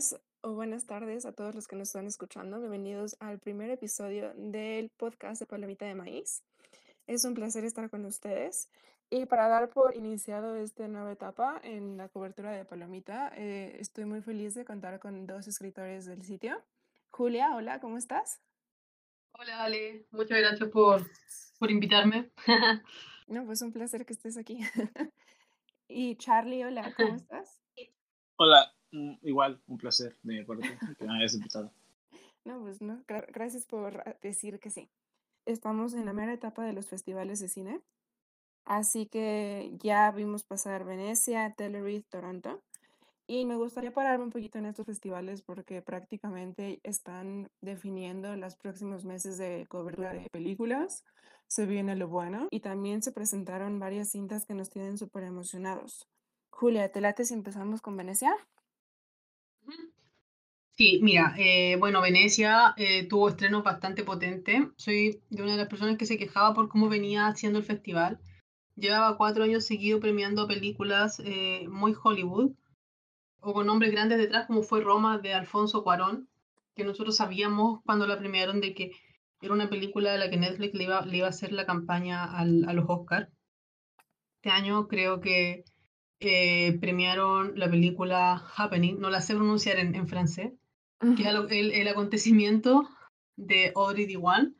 días 0.00 0.20
o 0.40 0.52
buenas 0.54 0.86
tardes 0.86 1.26
a 1.26 1.32
todos 1.32 1.54
los 1.54 1.68
que 1.68 1.76
nos 1.76 1.88
están 1.88 2.06
escuchando. 2.06 2.58
Bienvenidos 2.58 3.16
al 3.20 3.38
primer 3.38 3.68
episodio 3.68 4.32
del 4.34 4.88
podcast 4.88 5.40
de 5.40 5.46
Palomita 5.46 5.84
de 5.84 5.94
Maíz. 5.94 6.42
Es 7.06 7.26
un 7.26 7.34
placer 7.34 7.64
estar 7.64 7.90
con 7.90 8.06
ustedes. 8.06 8.70
Y 9.10 9.26
para 9.26 9.48
dar 9.48 9.68
por 9.68 9.94
iniciado 9.94 10.56
esta 10.56 10.88
nueva 10.88 11.12
etapa 11.12 11.60
en 11.62 11.98
la 11.98 12.08
cobertura 12.08 12.52
de 12.52 12.64
Palomita, 12.64 13.30
eh, 13.36 13.76
estoy 13.78 14.06
muy 14.06 14.22
feliz 14.22 14.54
de 14.54 14.64
contar 14.64 15.00
con 15.00 15.26
dos 15.26 15.46
escritores 15.46 16.06
del 16.06 16.22
sitio. 16.22 16.62
Julia, 17.10 17.54
hola, 17.54 17.78
¿cómo 17.80 17.98
estás? 17.98 18.40
Hola, 19.32 19.64
Ale. 19.64 20.06
Muchas 20.12 20.38
gracias 20.38 20.70
por, 20.70 21.02
por 21.58 21.70
invitarme. 21.70 22.30
no, 23.26 23.44
pues 23.44 23.60
un 23.60 23.72
placer 23.72 24.06
que 24.06 24.14
estés 24.14 24.38
aquí. 24.38 24.60
y 25.88 26.16
Charlie, 26.16 26.64
hola, 26.64 26.94
¿cómo 26.96 27.14
estás? 27.16 27.60
Hola, 28.36 28.72
igual, 28.92 29.60
un 29.66 29.78
placer 29.78 30.16
de 30.22 30.34
mi 30.34 30.44
parte 30.44 30.78
que 30.98 31.04
me 31.04 31.18
hayas 31.18 31.34
invitado. 31.34 31.70
No, 32.42 32.58
pues 32.62 32.80
no, 32.80 33.04
gracias 33.06 33.66
por 33.66 34.18
decir 34.22 34.60
que 34.60 34.70
sí. 34.70 34.88
Estamos 35.44 35.92
en 35.92 36.06
la 36.06 36.14
mera 36.14 36.32
etapa 36.32 36.64
de 36.64 36.72
los 36.72 36.86
festivales 36.86 37.38
de 37.38 37.48
cine, 37.48 37.82
así 38.64 39.04
que 39.04 39.70
ya 39.78 40.10
vimos 40.10 40.42
pasar 40.42 40.86
Venecia, 40.86 41.54
Telluride, 41.54 42.06
Toronto, 42.08 42.62
y 43.32 43.46
me 43.46 43.54
gustaría 43.54 43.92
pararme 43.92 44.24
un 44.24 44.30
poquito 44.30 44.58
en 44.58 44.66
estos 44.66 44.86
festivales 44.86 45.40
porque 45.40 45.82
prácticamente 45.82 46.80
están 46.82 47.48
definiendo 47.60 48.34
los 48.34 48.56
próximos 48.56 49.04
meses 49.04 49.38
de 49.38 49.66
cobertura 49.68 50.12
de 50.12 50.28
películas. 50.30 51.04
Se 51.46 51.64
viene 51.64 51.94
lo 51.94 52.08
bueno 52.08 52.48
y 52.50 52.58
también 52.58 53.02
se 53.02 53.12
presentaron 53.12 53.78
varias 53.78 54.10
cintas 54.10 54.46
que 54.46 54.54
nos 54.54 54.68
tienen 54.68 54.98
súper 54.98 55.22
emocionados. 55.22 56.08
Julia, 56.50 56.90
¿te 56.90 57.00
late 57.00 57.24
si 57.24 57.34
empezamos 57.34 57.80
con 57.80 57.96
Venecia? 57.96 58.34
Sí, 60.80 60.98
mira, 61.02 61.34
eh, 61.36 61.76
bueno, 61.78 62.00
Venecia 62.00 62.72
eh, 62.78 63.06
tuvo 63.06 63.28
estrenos 63.28 63.62
bastante 63.62 64.02
potentes. 64.02 64.62
Soy 64.76 65.20
de 65.28 65.42
una 65.42 65.52
de 65.52 65.58
las 65.58 65.68
personas 65.68 65.98
que 65.98 66.06
se 66.06 66.16
quejaba 66.16 66.54
por 66.54 66.70
cómo 66.70 66.88
venía 66.88 67.26
haciendo 67.26 67.58
el 67.58 67.66
festival. 67.66 68.18
Llevaba 68.76 69.18
cuatro 69.18 69.44
años 69.44 69.66
seguido 69.66 70.00
premiando 70.00 70.48
películas 70.48 71.20
eh, 71.22 71.68
muy 71.68 71.94
Hollywood 72.02 72.52
o 73.40 73.52
con 73.52 73.66
nombres 73.66 73.92
grandes 73.92 74.16
detrás, 74.16 74.46
como 74.46 74.62
fue 74.62 74.80
Roma 74.80 75.18
de 75.18 75.34
Alfonso 75.34 75.84
Cuarón, 75.84 76.30
que 76.74 76.84
nosotros 76.84 77.14
sabíamos 77.14 77.82
cuando 77.84 78.06
la 78.06 78.18
premiaron 78.18 78.62
de 78.62 78.72
que 78.72 78.92
era 79.42 79.52
una 79.52 79.68
película 79.68 80.12
de 80.12 80.18
la 80.18 80.30
que 80.30 80.38
Netflix 80.38 80.72
le 80.72 80.84
iba, 80.84 81.04
le 81.04 81.18
iba 81.18 81.26
a 81.26 81.28
hacer 81.28 81.52
la 81.52 81.66
campaña 81.66 82.24
al, 82.24 82.64
a 82.66 82.72
los 82.72 82.86
Oscars. 82.88 83.28
Este 84.36 84.48
año 84.48 84.88
creo 84.88 85.20
que 85.20 85.62
eh, 86.20 86.78
premiaron 86.80 87.52
la 87.58 87.68
película 87.70 88.42
Happening, 88.56 88.98
no 88.98 89.10
la 89.10 89.20
sé 89.20 89.34
pronunciar 89.34 89.78
en, 89.78 89.94
en 89.94 90.08
francés, 90.08 90.52
que 91.00 91.22
es 91.22 91.28
el, 91.28 91.72
el, 91.72 91.88
acontecimiento 91.88 92.88
de 93.36 93.72
Audrey 93.74 94.06
Diwan, 94.06 94.56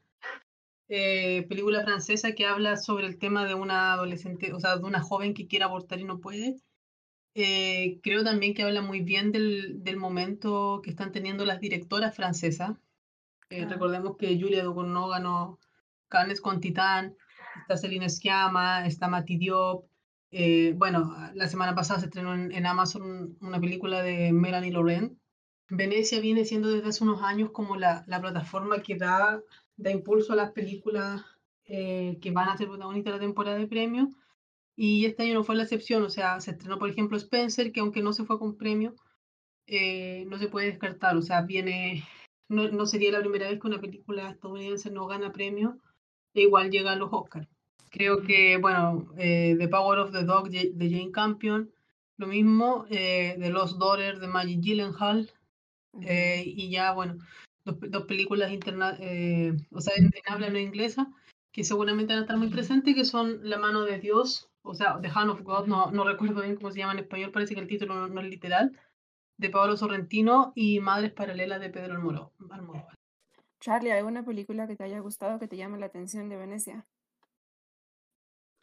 eh, 0.88 1.46
película 1.48 1.82
francesa 1.82 2.32
que 2.32 2.46
habla 2.46 2.76
sobre 2.76 3.06
el 3.06 3.18
tema 3.18 3.46
de 3.46 3.54
una 3.54 3.92
adolescente, 3.92 4.52
o 4.52 4.60
sea, 4.60 4.76
de 4.76 4.84
una 4.84 5.00
joven 5.00 5.34
que 5.34 5.46
quiere 5.46 5.64
abortar 5.64 6.00
y 6.00 6.04
no 6.04 6.20
puede. 6.20 6.56
Eh, 7.34 8.00
creo 8.02 8.24
también 8.24 8.54
que 8.54 8.64
habla 8.64 8.82
muy 8.82 9.02
bien 9.02 9.30
del, 9.30 9.84
del, 9.84 9.96
momento 9.96 10.80
que 10.82 10.90
están 10.90 11.12
teniendo 11.12 11.44
las 11.44 11.60
directoras 11.60 12.16
francesas. 12.16 12.76
Eh, 13.50 13.66
Recordemos 13.66 14.16
que 14.16 14.38
Julia 14.40 14.64
Ducournau 14.64 15.08
ganó 15.08 15.58
Cannes 16.08 16.40
con 16.40 16.60
Titán, 16.60 17.16
está 17.60 17.76
Celine 17.76 18.08
Sciamma, 18.08 18.84
está 18.86 19.06
Mati 19.06 19.36
Diop, 19.36 19.90
eh, 20.32 20.74
bueno, 20.76 21.12
la 21.34 21.48
semana 21.48 21.74
pasada 21.74 22.00
se 22.00 22.06
estrenó 22.06 22.34
en, 22.34 22.66
Amazon 22.66 23.36
una 23.40 23.60
película 23.60 24.02
de 24.02 24.32
Melanie 24.32 24.72
Laurent. 24.72 25.18
Venecia 25.70 26.20
viene 26.20 26.44
siendo 26.44 26.68
desde 26.68 26.88
hace 26.88 27.04
unos 27.04 27.22
años 27.22 27.50
como 27.50 27.76
la, 27.76 28.04
la 28.06 28.20
plataforma 28.20 28.82
que 28.82 28.96
da, 28.96 29.40
da, 29.76 29.90
impulso 29.90 30.32
a 30.32 30.36
las 30.36 30.50
películas 30.50 31.24
eh, 31.64 32.18
que 32.20 32.32
van 32.32 32.48
a 32.48 32.56
ser 32.56 32.68
protagonistas 32.68 33.12
de 33.12 33.18
la 33.18 33.24
temporada 33.24 33.56
de 33.56 33.68
premios. 33.68 34.08
Y 34.76 35.04
este 35.04 35.22
año 35.22 35.34
no 35.34 35.44
fue 35.44 35.56
la 35.56 35.62
excepción, 35.64 36.02
o 36.02 36.10
sea, 36.10 36.40
se 36.40 36.52
estrenó, 36.52 36.78
por 36.78 36.90
ejemplo, 36.90 37.16
Spencer, 37.16 37.70
que 37.70 37.80
aunque 37.80 38.02
no 38.02 38.12
se 38.12 38.24
fue 38.24 38.38
con 38.38 38.56
premio, 38.56 38.94
eh, 39.66 40.24
no 40.28 40.38
se 40.38 40.48
puede 40.48 40.68
descartar, 40.68 41.16
o 41.16 41.22
sea, 41.22 41.42
viene, 41.42 42.02
no, 42.48 42.68
no, 42.68 42.86
sería 42.86 43.12
la 43.12 43.20
primera 43.20 43.48
vez 43.48 43.60
que 43.60 43.66
una 43.66 43.80
película 43.80 44.30
estadounidense 44.30 44.90
no 44.90 45.06
gana 45.06 45.32
premio, 45.32 45.78
e 46.34 46.42
igual 46.42 46.70
llega 46.70 46.92
a 46.92 46.96
los 46.96 47.12
Oscars. 47.12 47.46
Creo 47.90 48.22
que, 48.22 48.56
bueno, 48.56 49.12
eh, 49.18 49.54
The 49.58 49.68
Power 49.68 49.98
of 49.98 50.12
the 50.12 50.24
Dog 50.24 50.48
de 50.48 50.90
Jane 50.90 51.12
Campion, 51.12 51.70
lo 52.16 52.26
mismo, 52.26 52.86
eh, 52.90 53.36
The 53.38 53.50
Lost 53.50 53.78
Daughter 53.78 54.18
de 54.18 54.28
Maggie 54.28 54.60
Gyllenhaal, 54.60 55.30
eh, 56.02 56.42
y 56.46 56.70
ya, 56.70 56.92
bueno, 56.92 57.18
dos, 57.64 57.76
dos 57.80 58.04
películas 58.04 58.52
interna 58.52 58.96
eh, 59.00 59.56
o 59.72 59.80
sea, 59.80 59.94
en, 59.96 60.06
en, 60.06 60.32
habla 60.32 60.50
no 60.50 60.58
inglesa, 60.58 61.10
que 61.52 61.64
seguramente 61.64 62.12
van 62.12 62.20
a 62.20 62.22
estar 62.22 62.36
muy 62.36 62.48
presentes, 62.48 62.94
que 62.94 63.04
son 63.04 63.40
La 63.42 63.58
mano 63.58 63.82
de 63.82 63.98
Dios, 63.98 64.48
o 64.62 64.74
sea, 64.74 65.00
The 65.00 65.10
Hand 65.12 65.30
of 65.30 65.42
God, 65.42 65.66
no, 65.66 65.90
no 65.90 66.04
recuerdo 66.04 66.42
bien 66.42 66.56
cómo 66.56 66.70
se 66.70 66.78
llama 66.78 66.92
en 66.92 67.00
español, 67.00 67.32
parece 67.32 67.54
que 67.54 67.60
el 67.60 67.68
título 67.68 67.94
no, 67.94 68.08
no 68.08 68.20
es 68.20 68.28
literal, 68.28 68.78
de 69.38 69.50
Pablo 69.50 69.76
Sorrentino 69.76 70.52
y 70.54 70.80
Madres 70.80 71.12
Paralelas 71.12 71.60
de 71.60 71.70
Pedro 71.70 71.94
Almodóvar. 71.94 72.94
Charlie, 73.60 73.92
¿hay 73.92 74.02
una 74.02 74.24
película 74.24 74.66
que 74.66 74.76
te 74.76 74.84
haya 74.84 75.00
gustado, 75.00 75.38
que 75.38 75.48
te 75.48 75.56
llame 75.56 75.78
la 75.78 75.86
atención 75.86 76.28
de 76.28 76.36
Venecia? 76.36 76.86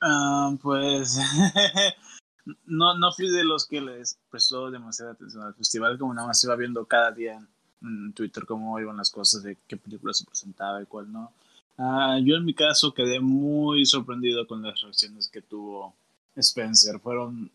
Uh, 0.01 0.57
pues 0.59 1.19
no, 2.66 2.97
no 2.97 3.12
fui 3.12 3.30
de 3.30 3.44
los 3.44 3.66
que 3.66 3.81
les 3.81 4.19
prestó 4.30 4.72
demasiada 4.72 5.12
atención 5.12 5.44
al 5.44 5.53
festival, 5.56 5.97
como 5.97 6.13
nada 6.13 6.28
más 6.28 6.44
iba 6.44 6.56
viendo 6.56 6.85
cada 6.85 7.12
día 7.12 7.35
en, 7.81 8.13
Twitter 8.13 8.46
cómo 8.46 8.80
iban 8.80 8.97
las 8.97 9.12
cosas, 9.12 9.44
de 9.44 9.58
qué 9.68 9.78
película 9.78 10.12
se 10.12 10.25
presentaba 10.25 10.81
y 10.81 10.88
cuál 10.88 11.12
no. 11.12 11.31
Uh, 11.78 12.18
yo 12.24 12.35
en 12.35 12.44
mi 12.44 12.56
caso 12.56 12.91
quedé 12.91 13.19
muy 13.19 13.85
sorprendido 13.85 14.47
con 14.47 14.63
las 14.63 14.81
reacciones 14.81 15.30
que 15.30 15.44
tuvo 15.44 15.94
Spencer. 16.35 17.00
Fueron 17.00 17.52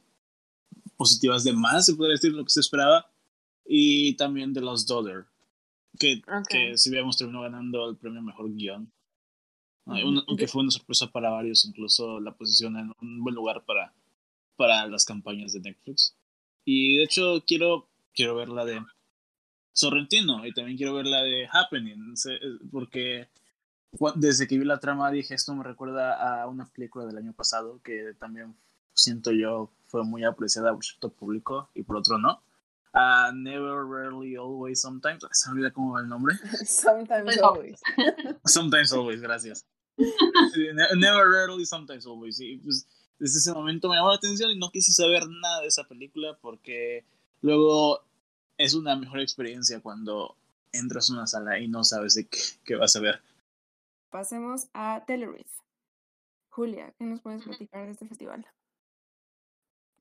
positivas 0.96 1.42
de 1.42 1.52
más, 1.52 1.86
se 1.86 1.94
podría 1.94 2.12
decir, 2.12 2.32
lo 2.32 2.44
que 2.44 2.50
se 2.50 2.60
esperaba. 2.60 3.10
Y 3.66 4.14
también 4.14 4.52
de 4.52 4.60
los 4.60 4.86
Daughter, 4.86 5.24
que, 5.98 6.22
okay. 6.40 6.70
que 6.70 6.78
si 6.78 6.90
habíamos 6.90 7.16
terminado 7.16 7.42
ganando 7.42 7.90
el 7.90 7.96
premio 7.96 8.22
Mejor 8.22 8.52
Guión. 8.52 8.92
Aunque 9.86 10.46
fue 10.46 10.62
una 10.62 10.70
sorpresa 10.70 11.08
para 11.08 11.30
varios, 11.30 11.64
incluso 11.64 12.20
la 12.20 12.32
posición 12.32 12.76
en 12.76 12.92
un 13.00 13.24
buen 13.24 13.34
lugar 13.34 13.64
para, 13.64 13.91
para 14.62 14.86
las 14.86 15.04
campañas 15.04 15.52
de 15.52 15.58
Netflix. 15.58 16.14
Y 16.64 16.98
de 16.98 17.02
hecho 17.02 17.42
quiero, 17.44 17.88
quiero 18.14 18.36
ver 18.36 18.48
la 18.48 18.64
de 18.64 18.80
Sorrentino 19.72 20.46
y 20.46 20.54
también 20.54 20.76
quiero 20.76 20.94
ver 20.94 21.06
la 21.06 21.20
de 21.24 21.48
Happening, 21.52 22.14
porque 22.70 23.28
desde 24.14 24.46
que 24.46 24.56
vi 24.56 24.64
la 24.64 24.78
trama 24.78 25.10
dije 25.10 25.34
esto 25.34 25.52
me 25.52 25.64
recuerda 25.64 26.42
a 26.42 26.46
una 26.46 26.64
película 26.66 27.06
del 27.06 27.18
año 27.18 27.32
pasado 27.32 27.80
que 27.82 28.14
también 28.20 28.54
siento 28.94 29.32
yo 29.32 29.72
fue 29.86 30.04
muy 30.04 30.22
apreciada 30.22 30.72
por 30.72 30.84
cierto 30.84 31.10
público 31.10 31.68
y 31.74 31.82
por 31.82 31.96
otro 31.96 32.18
no. 32.18 32.40
Uh, 32.94 33.32
never, 33.34 33.84
rarely, 33.84 34.36
always, 34.36 34.80
sometimes. 34.80 35.24
Se 35.32 35.48
me 35.48 35.54
olvida 35.54 35.72
cómo 35.72 35.94
va 35.94 36.02
el 36.02 36.08
nombre. 36.08 36.36
sometimes, 36.66 37.36
always. 37.42 37.80
sometimes, 38.44 38.92
always, 38.92 39.20
gracias. 39.20 39.66
never, 39.96 41.26
rarely, 41.28 41.64
sometimes, 41.64 42.06
always. 42.06 42.38
Y 42.38 42.58
pues 42.58 42.86
desde 43.22 43.38
ese 43.38 43.52
momento 43.52 43.88
me 43.88 43.94
llamó 43.94 44.08
la 44.08 44.16
atención 44.16 44.50
y 44.50 44.58
no 44.58 44.72
quise 44.72 44.90
saber 44.90 45.28
nada 45.28 45.60
de 45.60 45.68
esa 45.68 45.84
película 45.84 46.36
porque 46.40 47.04
luego 47.40 48.00
es 48.58 48.74
una 48.74 48.96
mejor 48.96 49.20
experiencia 49.20 49.80
cuando 49.80 50.34
entras 50.72 51.08
a 51.08 51.12
una 51.12 51.28
sala 51.28 51.60
y 51.60 51.68
no 51.68 51.84
sabes 51.84 52.14
de 52.14 52.26
qué, 52.26 52.38
qué 52.64 52.74
vas 52.74 52.96
a 52.96 53.00
ver. 53.00 53.20
Pasemos 54.10 54.66
a 54.74 55.04
Telluride. 55.06 55.46
Julia, 56.48 56.92
¿qué 56.98 57.04
nos 57.04 57.20
puedes 57.20 57.44
platicar 57.44 57.86
de 57.86 57.92
este 57.92 58.08
festival? 58.08 58.44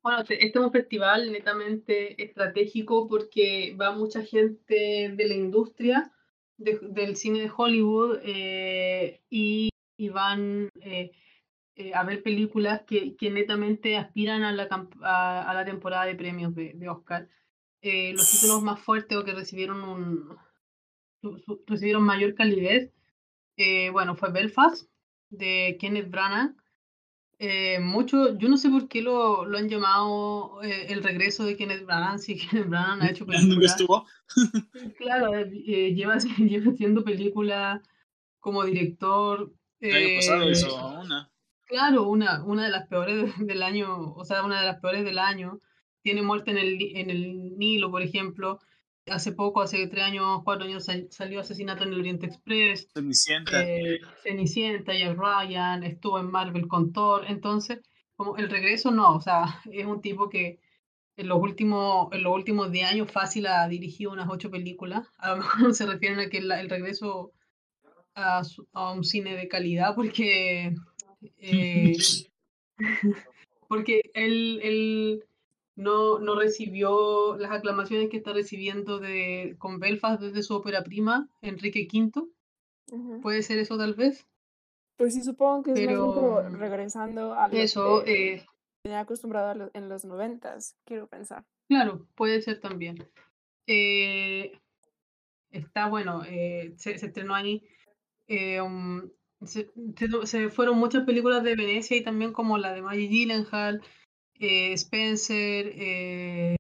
Bueno, 0.02 0.22
este 0.22 0.44
es 0.44 0.56
un 0.56 0.72
festival 0.72 1.32
netamente 1.32 2.24
estratégico 2.24 3.08
porque 3.08 3.76
va 3.80 3.92
mucha 3.92 4.24
gente 4.24 5.14
de 5.16 5.28
la 5.28 5.36
industria 5.36 6.12
de, 6.58 6.80
del 6.82 7.16
cine 7.16 7.42
de 7.42 7.52
Hollywood 7.56 8.20
eh, 8.24 9.22
y, 9.30 9.70
y, 9.96 10.10
van 10.10 10.70
eh, 10.82 11.12
eh, 11.76 11.94
a 11.94 12.04
ver 12.04 12.24
películas 12.24 12.82
que, 12.88 13.16
que, 13.16 13.30
netamente 13.30 13.98
aspiran 13.98 14.44
a 14.44 14.52
la, 14.52 14.68
a, 15.02 15.50
a 15.50 15.54
la 15.54 15.66
temporada 15.66 16.06
de 16.06 16.16
premios 16.16 16.54
de, 16.56 16.74
de 16.74 16.90
Oscar. 16.90 17.30
Eh, 17.82 18.14
los 18.14 18.30
títulos 18.30 18.62
más 18.62 18.80
fuertes 18.80 19.18
o 19.18 19.24
que 19.24 19.34
recibieron 19.34 19.84
un 19.84 20.38
recibieron 21.68 22.04
mayor 22.04 22.34
calidez, 22.34 22.92
eh, 23.58 23.90
bueno, 23.92 24.16
fue 24.16 24.32
Belfast 24.32 24.90
de 25.30 25.78
Kenneth 25.80 26.10
Branagh, 26.10 26.56
eh, 27.44 27.80
mucho, 27.80 28.38
yo 28.38 28.50
no 28.50 28.56
sé 28.56 28.70
por 28.70 28.88
qué 28.88 29.02
lo, 29.02 29.46
lo 29.46 29.58
han 29.58 29.68
llamado 29.68 30.62
eh, 30.62 30.86
el 30.90 31.02
regreso 31.02 31.44
de 31.44 31.58
Kenneth 31.58 31.88
Branagh, 31.88 32.20
si 32.20 32.38
Kenneth 32.38 32.68
Branagh 32.68 33.02
ha 33.02 33.10
hecho 33.10 33.26
películas. 33.26 33.72
estuvo? 33.72 34.06
claro, 35.00 35.34
eh, 35.36 35.96
lleva, 35.96 36.18
lleva 36.38 36.72
haciendo 36.72 37.04
películas 37.04 37.82
como 38.40 38.64
director. 38.64 39.52
El 39.80 39.96
año 39.96 40.16
pasado 40.18 40.52
hizo 40.52 41.00
una. 41.00 41.31
Claro, 41.72 42.04
una, 42.10 42.44
una 42.44 42.66
de 42.66 42.70
las 42.70 42.86
peores 42.88 43.32
del 43.48 43.64
año, 43.64 44.14
o 44.14 44.26
sea, 44.26 44.44
una 44.44 44.60
de 44.60 44.68
las 44.68 44.82
peores 44.82 45.06
del 45.06 45.18
año. 45.18 45.62
Tiene 46.04 46.22
muerte 46.22 46.52
en 46.52 46.58
el, 46.58 46.78
en 46.98 47.10
el 47.10 47.58
Nilo, 47.58 47.90
por 47.90 48.02
ejemplo. 48.02 48.60
hace 49.08 49.32
poco, 49.32 49.62
hace 49.62 49.88
tres 49.88 50.04
años, 50.04 50.42
cuatro 50.44 50.66
años, 50.66 50.86
salió 51.12 51.40
Asesinato 51.40 51.84
en 51.84 51.94
el 51.94 52.00
Oriente 52.02 52.26
Express. 52.26 52.90
Cenicienta. 52.94 53.64
Eh, 53.64 54.02
Cenicienta, 54.22 54.94
Jack 54.94 55.18
Ryan, 55.18 55.84
estuvo 55.84 56.20
en 56.20 56.30
Marvel 56.30 56.68
con 56.68 56.92
Thor. 56.92 57.24
Entonces, 57.30 57.80
como 58.18 58.36
el 58.36 58.50
regreso 58.50 58.92
no, 58.92 59.16
o 59.16 59.22
sea, 59.22 59.62
es 59.72 59.86
un 59.86 60.02
tipo 60.02 60.28
que 60.28 60.60
en 61.16 61.30
los 61.30 61.40
últimos, 61.40 62.12
en 62.12 62.24
los 62.24 62.36
últimos 62.36 62.70
10 62.70 62.92
años 62.92 63.12
fácil 63.12 63.48
ha 63.48 63.66
dirigido 63.70 64.12
unas 64.12 64.28
ocho 64.30 64.52
películas. 64.52 65.08
A 65.20 65.30
lo 65.30 65.38
mejor 65.38 65.74
se 65.74 65.86
refieren 65.86 66.20
a 66.20 66.30
que 66.30 66.40
el 66.40 66.70
regreso 66.70 67.32
a, 68.14 68.42
a, 68.74 68.92
un 68.92 69.06
cine 69.06 69.38
de 69.38 69.48
calidad 69.48 69.96
porque 69.96 70.76
eh, 71.38 71.96
porque 73.68 74.12
él, 74.14 74.60
él 74.64 75.26
no, 75.76 76.20
no, 76.20 76.36
recibió 76.36 77.38
las 77.38 77.52
aclamaciones 77.52 78.10
que 78.10 78.18
está 78.18 78.34
recibiendo 78.34 79.00
de, 79.00 79.56
con 79.58 79.80
Belfast 79.80 80.22
desde 80.22 80.44
su 80.44 80.56
ópera 80.56 80.84
prima, 80.84 81.30
Enrique 81.42 81.88
V. 81.92 82.28
¿Puede 83.22 83.42
ser 83.42 83.58
eso 83.60 83.78
tal 83.78 83.94
vez? 83.94 84.28
Pues 84.98 85.14
sí, 85.14 85.24
supongo 85.24 85.64
que 85.64 85.72
es 85.72 85.80
Pero, 85.80 86.50
regresando 86.50 87.34
a 87.34 87.48
lo 87.48 87.58
eso, 87.58 88.04
que 88.04 88.34
eh, 88.34 88.46
tenía 88.84 89.00
acostumbrado 89.00 89.72
en 89.74 89.90
los 89.90 90.06
noventas, 90.06 90.76
quiero 90.86 91.08
pensar. 91.08 91.46
Claro, 91.68 92.06
puede 92.16 92.42
ser 92.42 92.60
también. 92.60 92.98
Eh, 93.66 94.60
está 95.50 95.88
bueno, 95.88 96.24
eh, 96.28 96.74
se, 96.76 96.98
se, 97.00 97.08
estrenó 97.08 97.34
ahí. 97.34 97.64
Um, 98.62 99.10
se, 99.46 100.50
fueron 100.50 100.78
muchas 100.78 101.04
películas 101.04 101.44
de 101.44 101.56
Venecia 101.56 101.98
y 101.98 102.04
también 102.04 102.32
como 102.32 102.58
la 102.58 102.74
de 102.74 102.82
Maggie 102.82 103.08
Gyllenhaal, 103.08 103.82
eh, 104.40 104.74
Spencer 104.74 105.72
eh, 105.76 106.56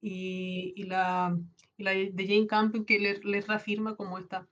y, 0.00 0.84
la, 0.84 1.38
la, 1.78 1.90
de 1.90 2.26
Jane 2.26 2.46
Campion 2.46 2.84
que 2.84 2.98
les, 2.98 3.24
les 3.24 3.46
reafirma 3.46 3.96
como 3.96 4.18
esta, 4.18 4.46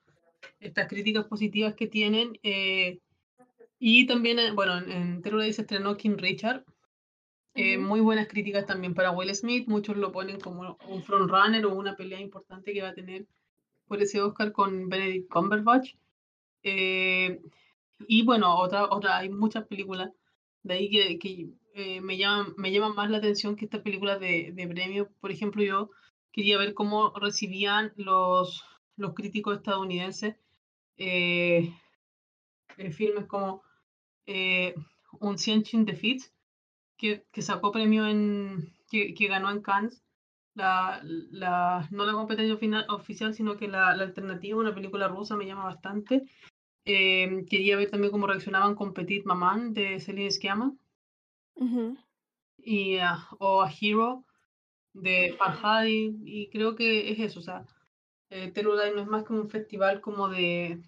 estas 0.61 0.89
críticas 0.89 1.27
positivas 1.27 1.75
que 1.75 1.87
tienen. 1.87 2.39
Eh, 2.43 3.01
y 3.79 4.07
también, 4.07 4.55
bueno, 4.55 4.79
en 4.79 5.23
Terror 5.23 5.43
se 5.53 5.63
estrenó 5.63 5.97
King 5.97 6.17
Richard. 6.19 6.65
Muy 7.79 8.01
buenas 8.01 8.27
críticas 8.27 8.67
también 8.67 8.95
para 8.95 9.13
Will 9.13 9.33
Smith. 9.35 9.69
Muchos 9.69 9.97
lo 9.97 10.11
ponen 10.11 10.41
como 10.41 10.77
un 10.89 11.03
frontrunner 11.05 11.65
o 11.67 11.75
una 11.75 11.95
pelea 11.95 12.21
importante 12.21 12.73
que 12.73 12.83
va 12.83 12.89
a 12.89 12.95
tener 12.95 13.27
por 13.87 14.03
ese 14.03 14.21
Oscar 14.21 14.51
con 14.51 14.89
Benedict 14.89 15.31
Cumberbatch. 15.31 15.95
Eh, 16.65 17.41
y 18.09 18.25
bueno, 18.25 18.57
otra, 18.59 18.85
otra, 18.91 19.19
hay 19.19 19.29
muchas 19.29 19.67
películas 19.67 20.11
de 20.63 20.75
ahí 20.75 20.91
que, 20.91 21.19
que 21.19 21.51
eh, 21.75 22.01
me, 22.01 22.17
llaman, 22.19 22.55
me 22.57 22.73
llaman 22.73 22.95
más 22.95 23.11
la 23.11 23.19
atención 23.19 23.57
que 23.57 23.67
estas 23.67 23.83
películas 23.83 24.19
de, 24.21 24.53
de 24.53 24.67
premio. 24.69 25.11
Por 25.21 25.31
ejemplo, 25.31 25.63
yo 25.63 25.91
quería 26.33 26.59
ver 26.59 26.75
cómo 26.75 27.13
recibían 27.19 27.93
los, 27.97 28.65
los 28.97 29.15
críticos 29.15 29.57
estadounidenses 29.57 30.37
eh, 30.97 31.73
filmes 32.93 33.27
como 33.27 33.63
eh, 34.27 34.75
Un 35.21 35.37
Chin 35.37 35.85
Defeats, 35.85 36.33
que, 36.97 37.25
que 37.33 37.43
sacó 37.43 37.73
premio 37.73 38.07
en. 38.07 38.73
que, 38.91 39.15
que 39.15 39.29
ganó 39.29 39.51
en 39.51 39.61
Cannes. 39.63 40.01
La, 40.55 41.01
la, 41.03 41.89
no 41.91 42.07
la 42.07 42.13
competencia 42.13 42.57
final, 42.57 42.87
oficial, 42.89 43.35
sino 43.35 43.57
que 43.57 43.67
la, 43.67 43.97
la 43.97 44.05
alternativa, 44.05 44.57
una 44.57 44.73
película 44.75 45.09
rusa, 45.09 45.37
me 45.37 45.47
llama 45.47 45.65
bastante. 45.65 46.23
Eh, 46.85 47.45
quería 47.49 47.77
ver 47.77 47.91
también 47.91 48.13
cómo 48.13 48.27
reaccionaban 48.27 48.75
con 48.75 48.93
Petit 48.93 49.25
Maman 49.25 49.73
de 49.73 50.01
Celine 50.01 50.31
Sciamma. 50.31 50.75
y, 52.59 52.99
o 53.39 53.63
a 53.63 53.71
Hero 53.71 54.25
de 54.93 55.35
Farhadi. 55.39 56.17
Y 56.25 56.49
creo 56.51 56.75
que 56.75 57.11
es 57.13 57.19
eso. 57.21 57.41
O 57.41 57.43
sea, 57.43 57.65
eh, 58.31 58.53
no 58.63 59.01
es 59.01 59.07
más 59.07 59.25
que 59.25 59.33
un 59.33 59.49
festival 59.49 60.01
como 60.01 60.29
de, 60.29 60.81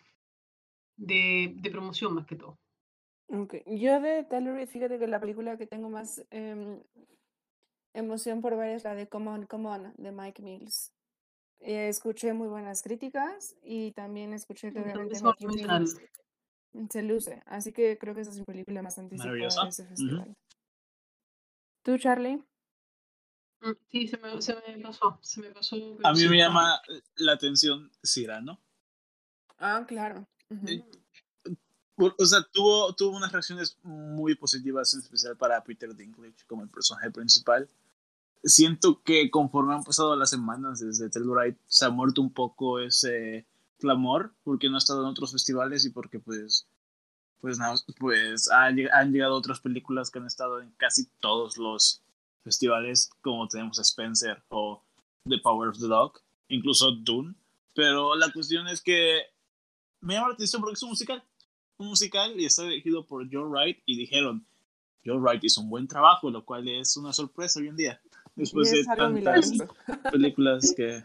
de, 0.97 1.55
de 1.57 1.71
promoción 1.71 2.15
más 2.15 2.27
que 2.27 2.37
todo. 2.37 2.59
Okay. 3.29 3.63
Yo 3.67 4.01
de 4.01 4.25
Telluride, 4.25 4.67
fíjate 4.67 4.99
que 4.99 5.07
la 5.09 5.21
película 5.21 5.57
que 5.57 5.67
tengo 5.67 5.89
más 5.89 6.25
eh, 6.31 6.81
emoción 7.93 8.41
por 8.41 8.57
ver 8.57 8.71
es 8.71 8.85
la 8.85 8.95
de 8.95 9.09
Come 9.09 9.31
On, 9.31 9.47
Come 9.47 9.69
On 9.69 9.95
de 9.97 10.13
Mike 10.13 10.43
Mills. 10.43 10.96
Eh, 11.61 11.89
escuché 11.89 12.33
muy 12.33 12.49
buenas 12.49 12.83
críticas 12.83 13.57
y 13.63 13.93
también 13.93 14.33
escuché 14.33 14.73
que 14.73 14.81
obviamente 14.81 15.17
se 16.91 17.03
luce. 17.03 17.43
Así 17.47 17.73
que 17.73 17.99
creo 17.99 18.15
que 18.15 18.21
esa 18.21 18.31
es 18.31 18.37
una 18.37 18.45
película 18.45 18.83
más 18.83 18.99
anticipada 18.99 19.33
de 19.33 19.47
ese 19.47 19.87
festival. 19.87 20.37
¿Tú, 21.83 21.99
Charlie? 21.99 22.43
Mm, 23.61 23.73
sí, 23.89 24.09
se 24.09 24.19
me, 24.19 24.43
se 24.43 24.55
me 24.55 24.79
pasó. 24.83 25.19
Se 25.23 25.41
me 25.41 25.51
pasó 25.51 25.77
a 26.03 26.13
mí 26.13 26.29
me 26.29 26.37
llama 26.37 26.81
la 27.17 27.33
atención 27.33 27.91
Cyrano. 28.05 28.61
Ah, 29.59 29.85
claro. 29.89 30.27
O 31.97 32.27
sea, 32.27 32.43
tuvo, 32.53 32.95
tuvo 32.95 33.17
unas 33.17 33.33
reacciones 33.33 33.79
muy 33.83 34.35
positivas, 34.35 34.93
en 34.93 35.01
especial 35.01 35.37
para 35.37 35.65
Peter 35.65 35.95
Dinklage 35.95 36.45
como 36.47 36.63
el 36.63 36.69
personaje 36.69 37.11
principal 37.11 37.71
siento 38.43 39.03
que 39.03 39.31
conforme 39.31 39.75
han 39.75 39.85
pasado 39.85 40.17
las 40.17 40.31
semanas 40.31 40.81
desde 40.81 41.11
Telluride 41.11 41.59
se 41.67 41.85
ha 41.85 41.91
muerto 41.91 42.21
un 42.21 42.33
poco 42.33 42.79
ese 42.81 43.47
clamor 43.79 44.35
porque 44.45 44.69
no 44.69 44.77
ha 44.77 44.79
estado 44.79 45.03
en 45.03 45.09
otros 45.09 45.33
festivales 45.33 45.85
y 45.85 45.91
porque 45.91 46.19
pues 46.19 46.67
pues, 47.41 47.59
pues 47.99 48.51
han, 48.51 48.77
llegado 49.13 49.35
otras 49.35 49.61
películas 49.61 50.11
que 50.11 50.19
han 50.19 50.27
estado 50.27 50.61
en 50.61 50.71
casi 50.73 51.07
todos 51.21 51.59
los 51.59 52.03
festivales 52.43 53.11
como 53.21 53.47
tenemos 53.49 53.79
Spencer 53.79 54.43
o 54.49 54.83
The 55.25 55.39
Power 55.39 55.69
of 55.69 55.79
the 55.79 55.87
Dog 55.87 56.21
incluso 56.49 56.93
Dune 56.93 57.35
pero 57.75 58.15
la 58.17 58.33
cuestión 58.33 58.69
es 58.69 58.81
que 58.81 59.23
me 60.01 60.15
llama 60.15 60.29
la 60.29 60.35
atención 60.35 60.63
porque 60.63 60.75
es 60.75 60.83
un 60.83 60.91
musical 60.91 61.23
un 61.79 61.89
musical 61.89 62.41
y 62.41 62.47
está 62.47 62.63
dirigido 62.63 63.07
por 63.07 63.29
Joe 63.31 63.45
Wright 63.45 63.83
y 63.87 63.99
dijeron 63.99 64.47
Joe 65.05 65.19
Wright 65.19 65.45
hizo 65.45 65.61
un 65.61 65.69
buen 65.69 65.89
trabajo 65.89 66.31
lo 66.31 66.45
cual 66.45 66.69
es 66.69 66.97
una 66.97 67.13
sorpresa 67.13 67.61
hoy 67.61 67.69
en 67.69 67.77
día 67.77 68.01
después 68.37 68.71
de 68.71 68.85
tantas 68.85 69.53
películas 70.13 70.73
que... 70.77 71.03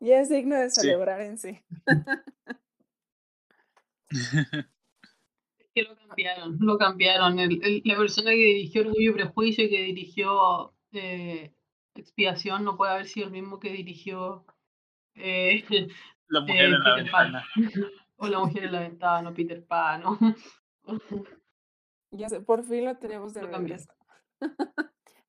Ya 0.00 0.20
es 0.20 0.28
digno 0.28 0.56
de 0.56 0.70
celebrar 0.70 1.20
en 1.20 1.38
sí. 1.38 1.60
que 5.74 5.82
lo 5.82 5.96
cambiaron, 5.96 6.58
lo 6.60 6.78
cambiaron. 6.78 7.36
la 7.36 7.96
persona 7.96 8.30
que 8.32 8.36
dirigió 8.36 8.82
Orgullo 8.82 9.10
y 9.10 9.14
Prejuicio 9.14 9.64
y 9.64 9.70
que 9.70 9.82
dirigió 9.82 10.74
eh, 10.92 11.54
Expiación 11.94 12.64
no 12.64 12.76
puede 12.76 12.92
haber 12.92 13.06
sido 13.06 13.26
el 13.26 13.32
mismo 13.32 13.60
que 13.60 13.70
dirigió 13.70 14.44
eh, 15.14 15.64
La 16.28 16.40
mujer 16.46 16.64
en 16.64 16.80
la 16.80 16.94
ventana. 16.96 17.44
o 18.16 18.28
La 18.28 18.38
mujer 18.40 18.64
en 18.64 18.72
la 18.72 18.80
ventana, 18.80 19.30
o 19.30 19.34
Peter 19.34 19.64
Pan. 19.64 20.02
ya 22.10 22.28
sé, 22.28 22.40
por 22.40 22.64
fin 22.64 22.86
lo 22.86 22.96
tenemos 22.96 23.34
de 23.34 23.42
regreso. 23.42 23.92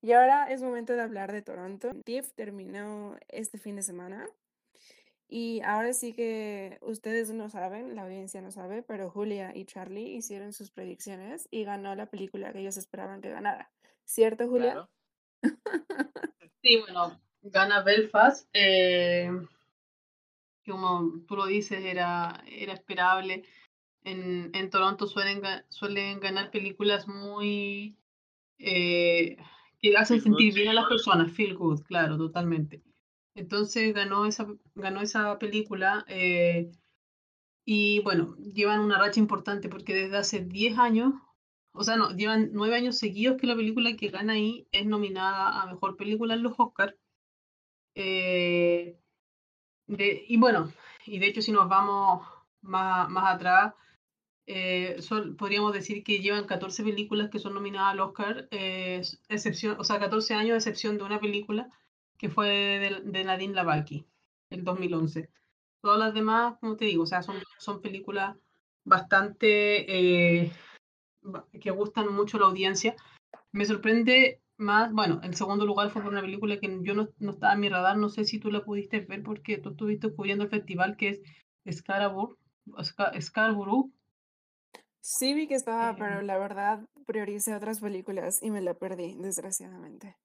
Y 0.03 0.11
ahora 0.11 0.51
es 0.51 0.61
momento 0.61 0.91
de 0.91 1.01
hablar 1.01 1.31
de 1.31 1.41
Toronto. 1.41 1.91
TIFF 2.03 2.33
terminó 2.33 3.15
este 3.29 3.57
fin 3.57 3.77
de 3.77 3.83
semana. 3.83 4.27
Y 5.29 5.61
ahora 5.61 5.93
sí 5.93 6.11
que 6.11 6.77
ustedes 6.81 7.31
no 7.31 7.49
saben, 7.49 7.95
la 7.95 8.03
audiencia 8.03 8.41
no 8.41 8.51
sabe, 8.51 8.83
pero 8.83 9.09
Julia 9.09 9.53
y 9.55 9.63
Charlie 9.63 10.13
hicieron 10.13 10.51
sus 10.51 10.71
predicciones 10.71 11.47
y 11.51 11.63
ganó 11.63 11.95
la 11.95 12.07
película 12.07 12.51
que 12.51 12.59
ellos 12.59 12.75
esperaban 12.75 13.21
que 13.21 13.29
ganara. 13.29 13.71
¿Cierto, 14.03 14.47
Julia? 14.47 14.89
Sí, 16.61 16.79
bueno, 16.79 17.19
gana 17.41 17.81
Belfast. 17.83 18.47
Eh, 18.53 19.29
como 20.65 21.11
tú 21.27 21.35
lo 21.35 21.45
dices, 21.45 21.83
era, 21.83 22.41
era 22.47 22.71
esperable. 22.71 23.43
En, 24.05 24.49
en 24.53 24.69
Toronto 24.69 25.07
suelen, 25.07 25.41
suelen 25.67 26.21
ganar 26.21 26.51
películas 26.51 27.05
muy 27.09 27.97
eh, 28.59 29.35
que 29.83 29.97
hacen 29.97 30.21
sentir 30.21 30.53
bien 30.53 30.69
a 30.69 30.73
las 30.73 30.87
personas, 30.87 31.33
feel 31.33 31.55
good, 31.55 31.81
claro, 31.81 32.17
totalmente. 32.17 32.81
Entonces 33.35 33.93
ganó 33.93 34.25
esa, 34.25 34.47
ganó 34.75 35.01
esa 35.01 35.37
película 35.39 36.05
eh, 36.07 36.71
y 37.65 37.99
bueno, 37.99 38.37
llevan 38.37 38.79
una 38.79 38.97
racha 38.97 39.19
importante 39.19 39.67
porque 39.67 39.93
desde 39.93 40.15
hace 40.17 40.39
10 40.39 40.77
años, 40.79 41.13
o 41.73 41.83
sea, 41.83 41.97
no, 41.97 42.11
llevan 42.11 42.51
9 42.53 42.77
años 42.77 42.97
seguidos 42.97 43.35
que 43.37 43.47
la 43.47 43.57
película 43.57 43.93
que 43.97 44.07
gana 44.07 44.33
ahí 44.33 44.67
es 44.71 44.85
nominada 44.85 45.61
a 45.61 45.65
Mejor 45.65 45.97
Película 45.97 46.35
en 46.35 46.43
los 46.43 46.53
Oscars. 46.57 46.95
Eh, 47.95 48.97
y 49.87 50.37
bueno, 50.37 50.71
y 51.05 51.19
de 51.19 51.27
hecho 51.27 51.41
si 51.41 51.51
nos 51.51 51.67
vamos 51.67 52.25
más, 52.61 53.09
más 53.09 53.35
atrás, 53.35 53.73
eh, 54.45 54.97
podríamos 55.37 55.73
decir 55.73 56.03
que 56.03 56.19
llevan 56.19 56.45
14 56.45 56.83
películas 56.83 57.29
que 57.29 57.39
son 57.39 57.53
nominadas 57.53 57.93
al 57.93 57.99
Oscar, 58.01 58.47
eh, 58.51 59.01
excepción, 59.29 59.77
o 59.79 59.83
sea, 59.83 59.99
14 59.99 60.33
años, 60.33 60.55
excepción 60.57 60.97
de 60.97 61.03
una 61.03 61.19
película 61.19 61.69
que 62.17 62.29
fue 62.29 62.47
de, 62.49 63.01
de 63.05 63.23
Nadine 63.23 63.53
Lavaki, 63.53 64.05
el 64.49 64.63
2011. 64.63 65.29
Todas 65.81 65.99
las 65.99 66.13
demás, 66.13 66.57
como 66.59 66.77
te 66.77 66.85
digo, 66.85 67.03
o 67.03 67.07
sea, 67.07 67.23
son, 67.23 67.35
son 67.59 67.81
películas 67.81 68.37
bastante 68.85 70.41
eh, 70.43 70.51
que 71.61 71.71
gustan 71.71 72.13
mucho 72.13 72.37
a 72.37 72.41
la 72.41 72.45
audiencia. 72.47 72.95
Me 73.51 73.65
sorprende, 73.65 74.41
más, 74.57 74.91
bueno, 74.93 75.19
el 75.23 75.35
segundo 75.35 75.65
lugar 75.65 75.89
fue 75.91 76.01
por 76.01 76.11
una 76.11 76.21
película 76.21 76.59
que 76.59 76.79
yo 76.83 76.93
no, 76.93 77.09
no 77.19 77.31
estaba 77.31 77.53
en 77.53 77.59
mi 77.61 77.69
radar, 77.69 77.97
no 77.97 78.09
sé 78.09 78.25
si 78.25 78.39
tú 78.39 78.51
la 78.51 78.63
pudiste 78.63 79.01
ver 79.01 79.23
porque 79.23 79.57
tú 79.57 79.71
estuviste 79.71 80.13
cubriendo 80.13 80.43
el 80.45 80.49
festival 80.49 80.97
que 80.97 81.09
es 81.09 81.21
Scarborough, 81.79 82.37
Sca- 82.83 83.19
Scarborough. 83.21 83.91
Sí 85.05 85.33
vi 85.33 85.47
que 85.49 85.55
estaba, 85.55 85.95
pero 85.97 86.21
Em. 86.21 86.25
la 86.25 86.37
verdad 86.37 86.79
prioricé 87.05 87.53
otras 87.53 87.81
películas 87.81 88.41
y 88.41 88.51
me 88.51 88.61
la 88.61 88.73
perdí, 88.73 89.15
desgraciadamente. 89.19 90.15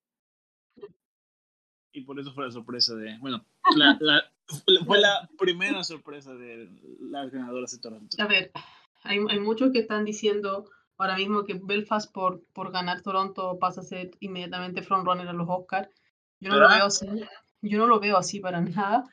Y 1.93 2.03
por 2.03 2.21
eso 2.21 2.33
fue 2.33 2.45
la 2.45 2.53
sorpresa 2.53 2.95
de. 2.95 3.19
Bueno, 3.19 3.45
la, 3.77 3.97
la- 4.01 4.23
fue 4.87 5.01
la 5.01 5.29
primera 5.37 5.83
sorpresa 5.83 6.33
de 6.35 6.69
las 7.01 7.33
ganadoras 7.33 7.73
de 7.73 7.79
Toronto. 7.79 8.17
A 8.23 8.27
ver, 8.29 8.53
hay, 9.03 9.19
hay 9.29 9.41
muchos 9.41 9.73
que 9.73 9.81
están 9.81 10.05
diciendo 10.05 10.71
ahora 10.97 11.17
mismo 11.17 11.45
que 11.45 11.61
Belfast 11.61 12.13
por, 12.13 12.45
por 12.53 12.71
ganar 12.71 13.03
Toronto 13.03 13.59
pasa 13.59 13.81
a 13.81 13.85
ser 13.85 14.13
inmediatamente 14.21 14.83
frontrunner 14.83 15.27
a 15.27 15.33
los 15.33 15.49
Oscars. 15.51 15.89
Yo 16.41 16.51
no 16.51 16.55
lo 16.57 16.61
¿Verdad? 16.63 16.77
veo 16.77 16.87
así. 16.87 17.07
Yo 17.63 17.79
no 17.79 17.87
lo 17.89 17.99
veo 17.99 18.17
así 18.17 18.39
para 18.39 18.61
nada. 18.61 19.05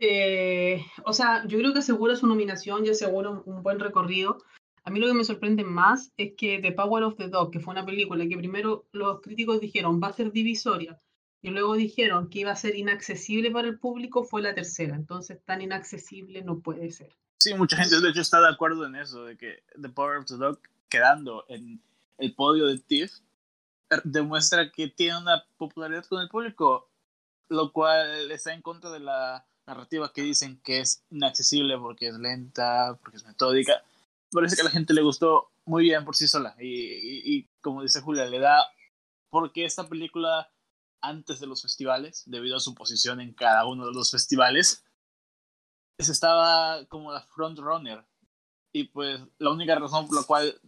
Eh, 0.00 0.82
o 1.04 1.12
sea, 1.12 1.46
yo 1.46 1.58
creo 1.58 1.74
que 1.74 1.80
asegura 1.80 2.16
su 2.16 2.26
nominación 2.26 2.86
y 2.86 2.88
asegura 2.88 3.28
un, 3.28 3.42
un 3.44 3.62
buen 3.62 3.78
recorrido. 3.78 4.38
A 4.84 4.90
mí 4.90 4.98
lo 4.98 5.06
que 5.06 5.14
me 5.14 5.24
sorprende 5.24 5.64
más 5.64 6.12
es 6.16 6.32
que 6.36 6.58
The 6.60 6.72
Power 6.72 7.04
of 7.04 7.16
the 7.16 7.28
Dog, 7.28 7.50
que 7.50 7.60
fue 7.60 7.72
una 7.72 7.86
película 7.86 8.26
que 8.26 8.36
primero 8.36 8.86
los 8.92 9.20
críticos 9.20 9.60
dijeron 9.60 10.00
va 10.02 10.08
a 10.08 10.12
ser 10.12 10.32
divisoria 10.32 11.00
y 11.40 11.50
luego 11.50 11.74
dijeron 11.74 12.28
que 12.28 12.40
iba 12.40 12.52
a 12.52 12.56
ser 12.56 12.76
inaccesible 12.76 13.50
para 13.50 13.68
el 13.68 13.78
público, 13.78 14.24
fue 14.24 14.42
la 14.42 14.54
tercera. 14.54 14.94
Entonces, 14.94 15.40
tan 15.44 15.60
inaccesible 15.60 16.42
no 16.42 16.60
puede 16.60 16.90
ser. 16.90 17.16
Sí, 17.38 17.54
mucha 17.54 17.76
gente 17.76 18.00
de 18.00 18.10
hecho 18.10 18.20
está 18.20 18.40
de 18.40 18.48
acuerdo 18.48 18.86
en 18.86 18.94
eso, 18.94 19.24
de 19.24 19.36
que 19.36 19.62
The 19.80 19.88
Power 19.88 20.18
of 20.18 20.26
the 20.26 20.36
Dog 20.36 20.60
quedando 20.88 21.44
en 21.48 21.80
el 22.18 22.34
podio 22.34 22.66
de 22.66 22.78
TIFF 22.78 23.12
er, 23.90 24.02
demuestra 24.04 24.70
que 24.70 24.88
tiene 24.88 25.18
una 25.18 25.44
popularidad 25.56 26.04
con 26.06 26.22
el 26.22 26.28
público, 26.28 26.88
lo 27.48 27.72
cual 27.72 28.30
está 28.30 28.52
en 28.52 28.62
contra 28.62 28.90
de 28.90 29.00
la 29.00 29.44
narrativa 29.66 30.12
que 30.12 30.22
dicen 30.22 30.60
que 30.62 30.80
es 30.80 31.02
inaccesible 31.10 31.76
porque 31.78 32.08
es 32.08 32.14
lenta, 32.14 32.96
porque 33.02 33.16
es 33.16 33.24
metódica. 33.24 33.82
Parece 34.32 34.56
que 34.56 34.62
a 34.62 34.64
la 34.64 34.70
gente 34.70 34.94
le 34.94 35.02
gustó 35.02 35.52
muy 35.64 35.84
bien 35.84 36.04
por 36.04 36.16
sí 36.16 36.26
sola. 36.26 36.56
Y, 36.58 36.66
y- 36.66 37.36
y 37.38 37.48
como 37.60 37.82
dice 37.82 38.00
Julia, 38.00 38.24
le 38.26 38.38
da 38.40 38.64
porque 39.30 39.64
esta 39.64 39.88
película 39.88 40.50
antes 41.00 41.40
de 41.40 41.46
los 41.46 41.62
festivales, 41.62 42.22
debido 42.26 42.56
a 42.56 42.60
su 42.60 42.74
posición 42.74 43.20
en 43.20 43.34
cada 43.34 43.66
uno 43.66 43.86
de 43.86 43.92
los 43.92 44.10
festivales, 44.10 44.84
se 45.98 46.12
estaba 46.12 46.84
como 46.86 47.12
la 47.12 47.22
front 47.22 47.58
runner. 47.58 48.04
Y 48.72 48.84
pues 48.84 49.20
la 49.38 49.50
única 49.50 49.74
razón 49.78 50.06
por 50.06 50.16
la 50.16 50.24
cual 50.24 50.60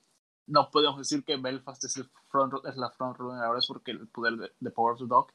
no 0.47 0.71
podemos 0.71 0.99
decir 0.99 1.25
que 1.25 1.37
Belfast 1.37 1.85
es, 1.85 1.97
el 1.97 2.11
front, 2.31 2.53
es 2.67 2.77
la 2.77 2.91
front 2.91 3.17
runner 3.17 3.43
ahora 3.45 3.61
es 3.61 3.67
porque 3.67 3.93
el 3.93 4.07
poder 4.09 4.35
de, 4.37 4.53
de 4.61 4.71
Power 4.71 4.95
of 4.95 5.01
the 5.01 5.07
Dog. 5.07 5.33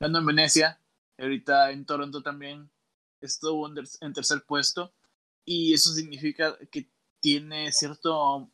Ganó 0.00 0.18
en 0.18 0.26
Venecia, 0.26 0.80
ahorita 1.18 1.70
en 1.70 1.86
Toronto 1.86 2.22
también 2.22 2.70
estuvo 3.20 3.68
en 3.68 4.12
tercer 4.12 4.44
puesto. 4.44 4.92
Y 5.44 5.74
eso 5.74 5.92
significa 5.92 6.56
que 6.70 6.90
tiene 7.22 7.72
cierto, 7.72 8.50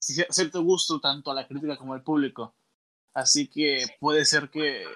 cier- 0.00 0.30
cierto 0.30 0.62
gusto 0.62 1.00
tanto 1.00 1.30
a 1.30 1.34
la 1.34 1.46
crítica 1.46 1.76
como 1.76 1.92
al 1.92 2.02
público. 2.02 2.54
Así 3.12 3.48
que 3.48 3.84
puede 4.00 4.24
ser 4.24 4.48
que 4.48 4.86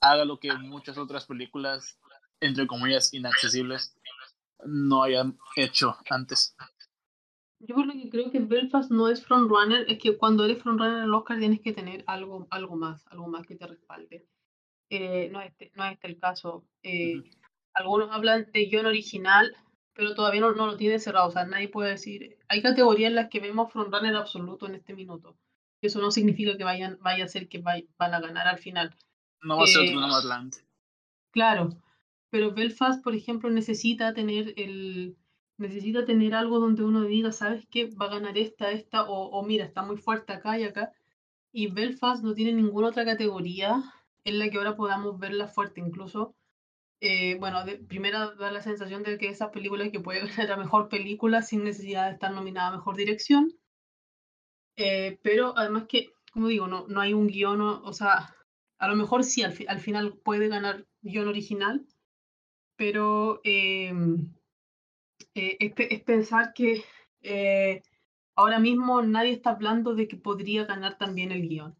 haga 0.00 0.24
lo 0.24 0.40
que 0.40 0.52
muchas 0.54 0.98
otras 0.98 1.26
películas, 1.26 2.00
entre 2.40 2.66
comillas, 2.66 3.14
inaccesibles, 3.14 3.96
no 4.64 5.02
hayan 5.04 5.38
hecho 5.54 5.96
antes. 6.10 6.56
Yo 7.60 7.74
por 7.74 7.86
lo 7.86 7.92
que 7.92 8.10
creo 8.10 8.30
que 8.30 8.40
Belfast 8.40 8.90
no 8.90 9.08
es 9.08 9.24
frontrunner, 9.24 9.90
es 9.90 9.98
que 9.98 10.16
cuando 10.16 10.44
eres 10.44 10.62
frontrunner 10.62 10.98
en 10.98 11.04
el 11.04 11.14
Oscar 11.14 11.38
tienes 11.38 11.60
que 11.60 11.72
tener 11.72 12.02
algo, 12.06 12.46
algo 12.50 12.76
más, 12.76 13.06
algo 13.08 13.28
más 13.28 13.46
que 13.46 13.56
te 13.56 13.66
respalde. 13.66 14.26
Eh, 14.90 15.28
no, 15.30 15.40
es 15.40 15.50
este, 15.52 15.72
no 15.74 15.84
es 15.84 15.92
este 15.92 16.08
el 16.08 16.18
caso. 16.18 16.64
Eh, 16.82 17.18
Ujú. 17.18 17.28
Algunos 17.74 18.10
hablan 18.10 18.50
de 18.52 18.66
guion 18.66 18.86
original, 18.86 19.54
pero 19.96 20.14
todavía 20.14 20.42
no, 20.42 20.52
no 20.52 20.66
lo 20.66 20.76
tiene 20.76 20.98
cerrado. 21.00 21.28
O 21.28 21.30
sea, 21.32 21.44
nadie 21.46 21.68
puede 21.68 21.90
decir. 21.90 22.38
Hay 22.48 22.62
categorías 22.62 23.08
en 23.10 23.16
las 23.16 23.28
que 23.30 23.40
vemos 23.40 23.72
frontrunner 23.72 24.14
absoluto 24.14 24.66
en 24.66 24.76
este 24.76 24.94
minuto. 24.94 25.36
Eso 25.80 26.00
no 26.00 26.10
significa 26.10 26.56
que 26.56 26.64
vayan, 26.64 26.98
vaya 27.00 27.24
a 27.24 27.28
ser 27.28 27.48
que 27.48 27.60
vay- 27.60 27.88
van 27.98 28.14
a 28.14 28.20
ganar 28.20 28.46
al 28.46 28.58
final. 28.58 28.94
No 29.42 29.56
va 29.58 29.64
a 29.64 29.66
ser 29.66 29.82
Eh, 29.82 29.88
otro 29.88 30.00
Nomadland. 30.00 30.54
Claro, 31.30 31.70
pero 32.30 32.52
Belfast, 32.52 33.02
por 33.02 33.14
ejemplo, 33.14 33.50
necesita 33.50 34.14
tener 34.14 34.54
el 34.56 35.16
necesita 35.58 36.04
tener 36.04 36.34
algo 36.34 36.60
donde 36.60 36.84
uno 36.84 37.04
diga, 37.04 37.32
¿sabes 37.32 37.66
qué? 37.70 37.86
Va 37.86 38.06
a 38.06 38.10
ganar 38.10 38.36
esta, 38.36 38.72
esta, 38.72 39.04
o, 39.08 39.30
o 39.30 39.42
mira, 39.42 39.64
está 39.64 39.82
muy 39.82 39.96
fuerte 39.96 40.34
acá 40.34 40.58
y 40.58 40.64
acá. 40.64 40.92
Y 41.50 41.68
Belfast 41.68 42.22
no 42.22 42.34
tiene 42.34 42.52
ninguna 42.52 42.88
otra 42.88 43.06
categoría 43.06 43.82
en 44.24 44.38
la 44.38 44.50
que 44.50 44.58
ahora 44.58 44.76
podamos 44.76 45.18
verla 45.18 45.48
fuerte. 45.48 45.80
Incluso, 45.80 46.34
eh, 47.00 47.36
bueno, 47.38 47.64
primero 47.88 48.34
da 48.36 48.50
la 48.50 48.62
sensación 48.62 49.02
de 49.02 49.18
que 49.18 49.28
esas 49.28 49.50
películas 49.50 49.90
que 49.90 50.00
puede 50.00 50.20
ganar 50.36 50.52
a 50.52 50.56
mejor 50.56 50.88
película 50.88 51.42
sin 51.42 51.64
necesidad 51.64 52.06
de 52.06 52.14
estar 52.14 52.32
nominada 52.32 52.68
a 52.68 52.76
mejor 52.76 52.96
dirección. 52.96 53.52
Eh, 54.76 55.18
pero 55.22 55.56
además 55.56 55.86
que, 55.88 56.12
como 56.32 56.48
digo, 56.48 56.66
no, 56.68 56.86
no 56.88 57.00
hay 57.00 57.14
un 57.14 57.28
guion, 57.28 57.60
o, 57.60 57.92
sea, 57.92 58.34
a 58.78 58.88
lo 58.88 58.94
mejor 58.94 59.24
sí, 59.24 59.42
al, 59.42 59.54
al 59.68 59.80
final 59.80 60.18
puede 60.22 60.48
ganar 60.48 60.86
guion 61.00 61.28
original, 61.28 61.86
pero 62.76 63.40
eh, 63.42 63.92
eh, 65.34 65.56
es, 65.60 65.72
es 65.76 66.02
pensar 66.02 66.52
que 66.52 66.84
ahora 68.34 68.58
mismo 68.58 69.02
nadie 69.02 69.32
está 69.32 69.50
hablando 69.50 69.94
de 69.94 70.08
que 70.08 70.16
podría 70.16 70.64
ganar 70.64 70.98
también 70.98 71.32
el 71.32 71.48
guion. 71.48 71.76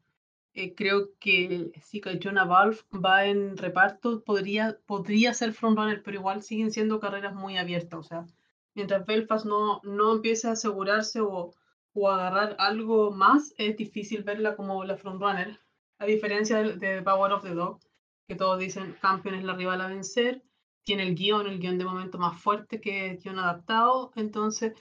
Eh, 0.58 0.74
creo 0.74 1.10
que 1.20 1.70
sí 1.82 2.00
que 2.00 2.18
Jonah 2.22 2.44
Valve 2.46 2.78
va 2.92 3.26
en 3.26 3.58
reparto, 3.58 4.24
podría, 4.24 4.78
podría 4.86 5.34
ser 5.34 5.52
frontrunner, 5.52 6.02
pero 6.02 6.16
igual 6.16 6.42
siguen 6.42 6.72
siendo 6.72 6.98
carreras 6.98 7.34
muy 7.34 7.58
abiertas. 7.58 8.00
O 8.00 8.02
sea, 8.02 8.26
mientras 8.74 9.04
Belfast 9.04 9.44
no, 9.44 9.82
no 9.84 10.14
empiece 10.14 10.48
a 10.48 10.52
asegurarse 10.52 11.20
o, 11.20 11.52
o 11.92 12.08
agarrar 12.10 12.56
algo 12.58 13.10
más, 13.10 13.54
es 13.58 13.76
difícil 13.76 14.22
verla 14.22 14.56
como 14.56 14.82
la 14.84 14.96
frontrunner. 14.96 15.60
A 15.98 16.06
diferencia 16.06 16.62
de, 16.62 17.02
Power 17.02 17.32
of 17.32 17.42
the 17.42 17.50
Dog, 17.54 17.80
que 18.26 18.34
todos 18.34 18.58
dicen 18.58 18.96
Campion 19.02 19.34
es 19.34 19.44
la 19.44 19.54
rival 19.54 19.82
a 19.82 19.88
vencer, 19.88 20.42
tiene 20.84 21.02
el 21.02 21.14
guion, 21.14 21.46
el 21.48 21.58
guion 21.60 21.76
de 21.76 21.84
momento 21.84 22.16
más 22.16 22.40
fuerte 22.40 22.80
que 22.80 23.10
el 23.10 23.18
guion 23.18 23.38
adaptado, 23.38 24.10
entonces 24.16 24.72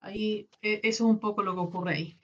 ahí 0.00 0.48
eh, 0.62 0.80
eso 0.82 1.04
es 1.04 1.10
un 1.10 1.20
poco 1.20 1.42
lo 1.42 1.54
que 1.54 1.60
ocurre 1.60 1.92
ahí. 1.92 2.19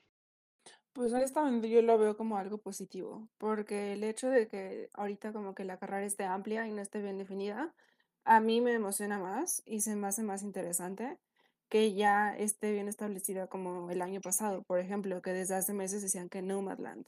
Pues 0.97 1.13
honestamente 1.13 1.69
yo 1.69 1.83
lo 1.83 1.99
veo 1.99 2.17
como 2.17 2.39
algo 2.39 2.57
positivo, 2.57 3.29
porque 3.37 3.93
el 3.93 4.03
hecho 4.03 4.31
de 4.31 4.49
que 4.49 4.89
ahorita 4.95 5.31
como 5.35 5.55
que 5.55 5.65
la 5.65 5.79
carrera 5.79 6.07
esté 6.07 6.25
amplia 6.25 6.67
y 6.67 6.73
no 6.73 6.81
esté 6.81 7.03
bien 7.03 7.19
definida, 7.19 7.75
a 8.25 8.41
mí 8.41 8.63
me 8.63 8.73
emociona 8.73 9.19
más 9.19 9.63
y 9.67 9.81
se 9.83 9.95
me 9.95 10.07
hace 10.07 10.23
más 10.23 10.43
interesante 10.43 11.19
que 11.69 11.93
ya 11.95 12.35
esté 12.35 12.73
bien 12.73 12.89
establecida 12.89 13.47
como 13.49 13.91
el 13.91 14.01
año 14.01 14.23
pasado, 14.23 14.63
por 14.63 14.79
ejemplo, 14.81 15.21
que 15.21 15.33
desde 15.35 15.55
hace 15.57 15.75
meses 15.75 16.01
decían 16.01 16.31
que 16.31 16.41
Nomadland. 16.41 17.07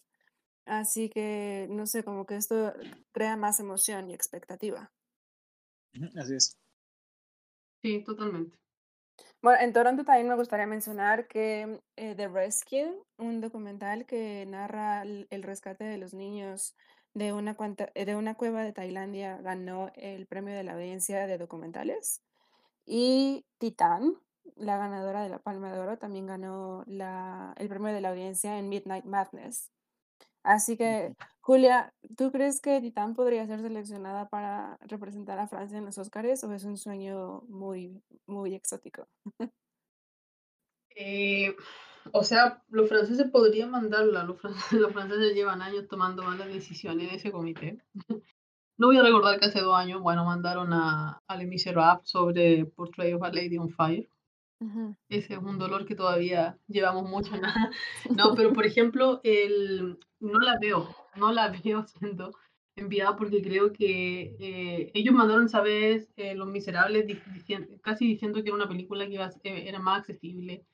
Así 0.67 1.11
que, 1.11 1.69
no 1.71 1.87
sé, 1.87 2.05
como 2.05 2.27
que 2.27 2.37
esto 2.37 2.75
crea 3.13 3.37
más 3.37 3.61
emoción 3.61 4.11
y 4.11 4.15
expectativa. 4.15 4.93
Ujú, 5.95 6.09
Así 6.19 6.35
es. 6.35 6.59
Sí, 7.83 8.05
totalmente. 8.05 8.57
Bueno, 9.43 9.61
en 9.63 9.73
Toronto 9.73 10.05
también 10.05 10.29
me 10.29 10.35
gustaría 10.35 10.67
mencionar 10.67 11.27
que 11.29 11.81
eh, 11.97 12.15
The 12.17 12.29
Rescue, 12.29 12.93
un 13.19 13.41
documental 13.41 14.07
que 14.07 14.45
narra 14.47 15.03
el, 15.03 15.27
el 15.31 15.43
rescate 15.43 15.85
de 15.85 15.99
los 15.99 16.15
niños 16.15 16.77
de 17.15 17.33
una, 17.33 17.55
cuanta- 17.55 17.91
de 17.95 18.17
una 18.17 18.35
cueva 18.35 18.63
de 18.63 18.73
Tailandia, 18.73 19.39
ganó 19.39 19.91
el 19.95 20.27
premio 20.27 20.55
de 20.55 20.63
la 20.65 20.73
audiencia 20.75 21.27
de 21.27 21.39
documentales. 21.39 22.23
Y 22.87 23.47
Titán, 23.59 24.17
la 24.57 24.79
ganadora 24.79 25.23
de 25.23 25.29
la 25.31 25.39
Palma 25.41 25.73
de 25.73 25.81
Oro, 25.81 25.99
también 25.99 26.27
ganó 26.27 26.85
la, 26.87 27.55
el 27.59 27.69
premio 27.69 27.93
de 27.95 28.01
la 28.03 28.11
audiencia 28.11 28.59
en 28.59 28.69
Midnight 28.69 29.05
Madness. 29.05 29.71
Así 30.43 30.77
que, 30.77 31.15
Julia, 31.49 31.95
¿tú 32.15 32.31
crees 32.31 32.61
que 32.61 32.79
Titán 32.83 33.15
podría 33.15 33.47
ser 33.47 33.63
seleccionada 33.63 34.29
para 34.29 34.77
representar 34.83 35.39
a 35.39 35.49
Francia 35.49 35.79
en 35.79 35.87
los 35.87 35.97
Oscars 35.97 36.45
o 36.45 36.53
es 36.53 36.65
un 36.65 36.77
sueño 36.77 37.41
muy, 37.49 38.03
muy 38.27 38.55
exótico? 38.55 39.09
Eh, 41.01 41.55
o 42.13 42.25
sea, 42.25 42.61
los 42.71 42.89
franceses 42.89 43.31
podrían 43.31 43.71
mandarla. 43.71 44.25
Los 44.25 44.41
franceses, 44.41 44.73
los 44.81 44.93
franceses 44.93 45.33
llevan 45.33 45.63
años 45.63 45.87
tomando 45.89 46.25
malas 46.25 46.49
decisiones 46.49 47.09
en 47.09 47.15
ese 47.15 47.33
comité. 47.33 47.79
No 48.77 48.89
voy 48.89 48.99
a 48.99 49.03
recordar 49.03 49.41
que 49.41 49.47
hace 49.47 49.61
dos 49.61 49.77
años, 49.77 50.01
bueno, 50.01 50.25
mandaron 50.25 50.73
a, 50.73 51.21
a 51.27 51.37
Les 51.37 51.49
Miserables 51.49 52.09
sobre 52.09 52.65
Portrait 52.65 53.15
of 53.15 53.23
a 53.23 53.31
Lady 53.31 53.59
on 53.59 53.71
Fire. 53.71 54.09
Ese 55.09 55.35
es 55.35 55.39
un 55.41 55.59
dolor 55.59 55.87
que 55.87 55.95
todavía 55.95 56.59
llevamos 56.69 57.09
mucho 57.09 57.37
nada. 57.37 57.71
No, 58.17 58.35
pero 58.35 58.53
por 58.53 58.67
ejemplo, 58.67 59.21
el, 59.25 59.99
no 60.21 60.39
la 60.41 60.59
veo, 60.61 60.89
no 61.17 61.33
la 61.33 61.49
veo 61.65 61.85
siendo 61.87 62.33
enviada 62.77 63.17
porque 63.17 63.43
creo 63.43 63.73
que 63.73 64.37
eh, 64.39 64.91
ellos 64.95 65.15
mandaron 65.15 65.47
esa 65.47 65.61
vez 65.63 66.13
eh, 66.17 66.35
Los 66.37 66.47
Miserables 66.49 67.07
casi 67.83 68.07
diciendo 68.07 68.41
que 68.43 68.49
era 68.51 68.55
una 68.57 68.69
película 68.69 69.07
que 69.07 69.15
iba 69.15 69.25
a 69.25 69.31
ser- 69.33 69.41
era 69.69 69.81
más 69.81 70.01
accesible 70.01 70.65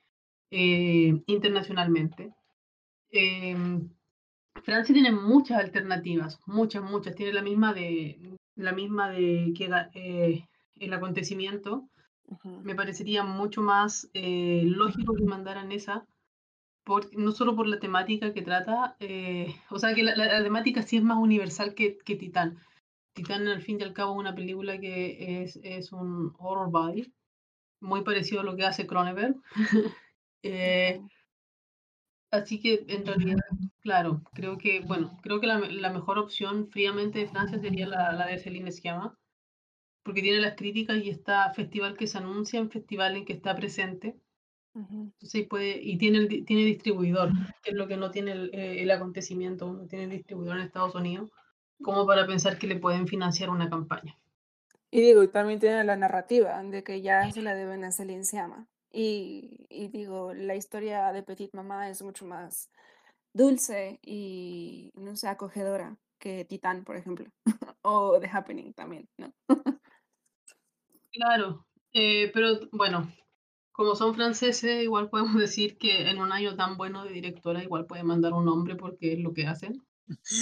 eh, 0.51 1.23
internacionalmente. 1.27 2.35
Eh, 3.11 3.57
Francia 4.65 4.93
tiene 4.93 5.13
muchas 5.13 5.59
alternativas, 5.61 6.41
muchas, 6.47 6.83
muchas. 6.83 7.15
Tiene 7.15 7.33
la 7.33 7.43
misma 7.43 7.73
de 7.75 8.19
la 8.57 8.73
misma 8.73 9.11
de 9.11 9.53
que 9.57 9.71
eh, 9.95 10.47
el 10.77 10.93
acontecimiento. 10.93 11.89
Me 12.63 12.75
parecería 12.75 13.23
mucho 13.23 13.63
más 13.63 14.11
eh, 14.15 14.63
lógico 14.65 15.15
que 15.15 15.25
mandaran 15.25 15.73
esa, 15.73 16.07
por, 16.85 17.15
no 17.17 17.33
solo 17.33 17.55
por 17.55 17.67
la 17.67 17.79
temática 17.79 18.33
que 18.33 18.43
trata, 18.43 18.97
eh, 19.01 19.55
o 19.71 19.79
sea 19.79 19.95
que 19.95 20.03
la, 20.03 20.43
temática 20.43 20.83
sí 20.83 20.97
es 20.97 21.03
más 21.03 21.19
universal 21.19 21.75
que, 21.75 21.99
que 21.99 22.17
Titán. 22.17 22.59
Titán 23.15 23.47
al 23.47 23.63
fin 23.63 23.79
y 23.81 23.85
al 23.85 23.93
cabo 23.93 24.15
es 24.15 24.19
una 24.19 24.35
película 24.35 24.79
que 24.79 25.43
es, 25.43 25.57
es 25.63 25.93
un 25.93 26.35
horror 26.39 26.71
body, 26.71 27.13
muy 27.81 28.03
parecido 28.03 28.41
a 28.41 28.45
lo 28.45 28.57
que 28.57 28.65
hace 28.65 28.87
Cronenberg. 28.87 29.37
eh, 30.43 31.01
Así 32.35 32.59
que 32.59 32.85
en 32.89 33.07
realidad, 33.07 33.39
claro, 33.81 34.21
creo 34.33 34.59
que, 34.59 34.81
bueno, 34.81 35.17
creo 35.23 35.39
que 35.39 35.47
la, 35.47 35.61
la 35.61 35.91
mejor 35.91 36.19
opción 36.19 36.67
fríamente 36.69 37.21
de 37.21 37.29
Francia 37.29 37.61
sería 37.61 37.87
la, 37.87 38.11
la 38.13 38.27
de 38.27 38.39
Celine 38.39 38.73
Sciamma, 38.73 39.17
porque 40.05 40.23
tiene 40.23 40.41
las 40.41 40.55
críticas 40.55 40.99
y 40.99 41.11
está 41.11 41.51
festival 41.53 41.97
que 41.97 42.07
se 42.07 42.19
anuncia 42.19 42.61
en 42.61 42.71
festival 42.71 43.17
en 43.17 43.25
que 43.25 43.33
está 43.33 43.55
presente. 43.57 44.17
Entonces 44.75 45.47
puede, 45.49 45.81
y 45.81 45.99
tiene, 45.99 46.27
tiene 46.27 46.65
distribuidor, 46.65 47.31
que 47.63 47.71
es 47.71 47.77
lo 47.77 47.87
que 47.87 47.97
no 47.97 48.11
tiene 48.11 48.33
el, 48.33 48.51
eh, 48.53 48.83
el 48.83 48.91
acontecimiento, 48.91 49.73
no 49.73 49.87
tiene 49.87 50.09
distribuidor 50.09 50.57
en 50.57 50.65
Estados 50.65 50.97
Unidos, 50.97 51.31
como 51.81 52.07
para 52.07 52.27
pensar 52.27 52.59
que 52.59 52.67
le 52.67 52.77
pueden 52.77 53.07
financiar 53.07 53.51
una 53.51 53.71
campaña. 53.71 54.19
Y 54.91 55.01
digo, 55.01 55.29
también 55.29 55.59
tiene 55.59 55.83
la 55.85 55.97
narrativa 55.97 56.63
de 56.63 56.85
que 56.85 57.03
ya 57.03 57.31
se 57.33 57.43
la 57.43 57.55
deben 57.55 57.83
a 57.83 57.91
Celine 57.91 58.25
Sciamma. 58.25 58.69
Y, 58.93 59.67
digo, 59.93 60.33
la 60.35 60.55
historia 60.55 61.11
de 61.13 61.25
Petit 61.25 61.53
Mamá 61.53 61.91
es 61.91 62.01
mucho 62.01 62.27
más 62.27 62.71
dulce 63.33 63.99
y, 64.03 64.93
no 64.95 65.17
sé, 65.17 65.27
acogedora 65.27 65.97
que 66.21 66.45
Titán, 66.45 66.85
por 66.85 66.95
ejemplo, 66.95 67.27
o 67.83 68.21
The 68.21 68.29
Happening 68.29 68.73
también, 68.73 69.09
¿no? 69.19 69.35
claro, 71.15 71.67
eh, 71.93 72.31
pero 72.35 72.61
bueno, 72.73 73.11
como 73.73 73.95
son 73.95 74.15
franceses, 74.15 74.83
igual 74.83 75.09
podemos 75.09 75.35
decir 75.41 75.79
que 75.79 76.11
en 76.11 76.21
un 76.21 76.33
año 76.33 76.57
tan 76.57 76.77
bueno 76.77 77.05
de 77.05 77.13
directora, 77.13 77.63
igual 77.63 77.87
puede 77.87 78.03
mandar 78.03 78.33
un 78.33 78.45
nombre 78.45 78.77
porque 78.77 79.15
es 79.15 79.19
lo 79.21 79.33
que 79.33 79.47
hacen. 79.47 79.83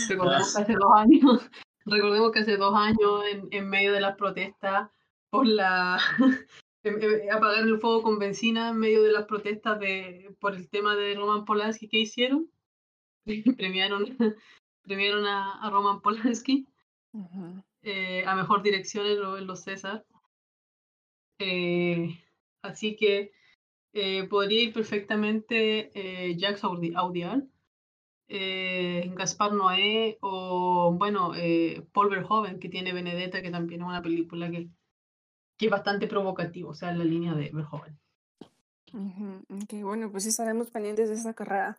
Recordemos 0.09 0.55
que 0.55 0.63
hace 0.63 0.75
dos 0.75 0.93
años, 0.97 1.51
recordemos 1.85 2.33
que 2.33 2.41
hace 2.41 2.57
dos 2.57 2.75
años, 2.75 3.25
en, 3.31 3.49
en 3.51 3.69
medio 3.69 3.93
de 3.93 4.01
las 4.01 4.17
protestas 4.17 4.91
por 5.31 5.47
la 5.47 6.01
Em, 6.85 7.01
em, 7.01 7.31
apagar 7.31 7.63
el 7.63 7.79
fuego 7.79 8.03
con 8.03 8.19
benzina 8.19 8.71
en 8.71 8.79
medio 8.79 9.03
de 9.05 9.13
las 9.13 9.27
protestas 9.27 9.79
de, 9.79 10.35
por 10.41 10.55
el 10.55 10.69
tema 10.69 10.97
de 10.97 11.15
Roman 11.15 11.45
Polanski. 11.45 11.89
¿Qué 11.89 11.99
hicieron? 11.99 12.51
premiaron 13.57 14.17
premiaron 14.83 15.25
a, 15.27 15.65
a 15.65 15.71
Roman 15.71 16.01
Polanski 16.01 16.67
eh, 17.83 18.25
a 18.27 18.35
mejor 18.35 18.65
dirección 18.65 19.07
en, 19.07 19.47
los 19.47 19.63
César. 19.63 20.05
Eh, 21.45 22.19
así 22.63 22.97
que 22.97 23.33
eh, 23.93 24.25
podría 24.29 24.63
ir 24.63 24.73
perfectamente 24.73 25.91
Jacques 26.37 26.65
Audiard, 26.65 27.45
Gaspar 28.29 29.53
Noé 29.53 30.19
o, 30.21 30.95
bueno, 30.97 31.33
Paul 31.93 32.11
Verhoeven, 32.11 32.59
que 32.59 32.69
tiene 32.69 32.93
Benedetta, 32.93 33.43
que 33.43 33.51
también 33.51 33.83
es 33.83 33.87
una 33.87 34.03
película 34.03 34.51
que 34.51 34.69
que 35.63 35.67
es 35.67 35.71
bastante 35.71 36.09
provocativo, 36.09 36.71
o 36.71 36.75
sea, 36.75 36.91
en 36.91 36.99
la 36.99 37.05
línea 37.05 37.35
de 37.35 37.51
Verhoeven. 37.53 37.97
Ok, 39.49 39.75
bueno, 39.83 40.11
pues 40.11 40.27
estaremos 40.27 40.71
pendientes 40.71 41.09
de 41.09 41.15
esa 41.15 41.35
carrera. 41.35 41.79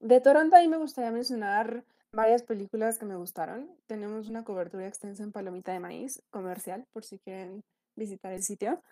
De 0.00 0.20
Toronto 0.20 0.56
ahí 0.56 0.66
me 0.66 0.78
gustaría 0.78 1.12
mencionar 1.12 1.84
varias 2.12 2.42
películas 2.42 2.98
que 2.98 3.06
me 3.06 3.14
gustaron. 3.14 3.70
Tenemos 3.86 4.28
una 4.28 4.42
cobertura 4.42 4.88
extensa 4.88 5.22
en 5.22 5.30
Palomita 5.30 5.72
de 5.72 5.78
Maíz, 5.78 6.22
comercial, 6.30 6.86
por 6.92 7.04
si 7.04 7.18
quieren 7.18 7.62
visitar 7.94 8.32
el 8.32 8.42
sitio. 8.42 8.82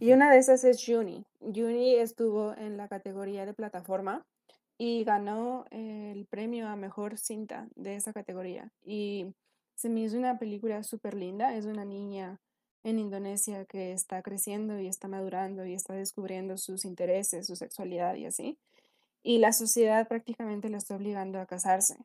Y 0.00 0.12
una 0.12 0.30
de 0.30 0.38
esas 0.38 0.64
es 0.64 0.84
Juni. 0.84 1.24
Juni 1.40 1.96
estuvo 1.96 2.54
en 2.56 2.76
la 2.76 2.88
categoría 2.88 3.46
de 3.46 3.54
plataforma 3.54 4.24
y 4.76 5.02
ganó 5.04 5.64
el 5.70 6.26
premio 6.26 6.68
a 6.68 6.76
mejor 6.76 7.18
cinta 7.18 7.68
de 7.74 7.96
esa 7.96 8.12
categoría. 8.12 8.70
Y 8.84 9.34
se 9.74 9.88
me 9.88 10.00
hizo 10.00 10.16
una 10.16 10.38
película 10.38 10.82
súper 10.84 11.14
linda. 11.14 11.56
Es 11.56 11.66
una 11.66 11.84
niña 11.84 12.40
en 12.84 12.98
Indonesia 12.98 13.64
que 13.64 13.92
está 13.92 14.22
creciendo 14.22 14.78
y 14.78 14.86
está 14.86 15.08
madurando 15.08 15.64
y 15.66 15.74
está 15.74 15.94
descubriendo 15.94 16.56
sus 16.58 16.84
intereses, 16.84 17.46
su 17.46 17.56
sexualidad 17.56 18.14
y 18.14 18.26
así. 18.26 18.58
Y 19.22 19.38
la 19.38 19.52
sociedad 19.52 20.06
prácticamente 20.06 20.68
la 20.68 20.78
está 20.78 20.96
obligando 20.96 21.40
a 21.40 21.46
casarse. 21.46 21.96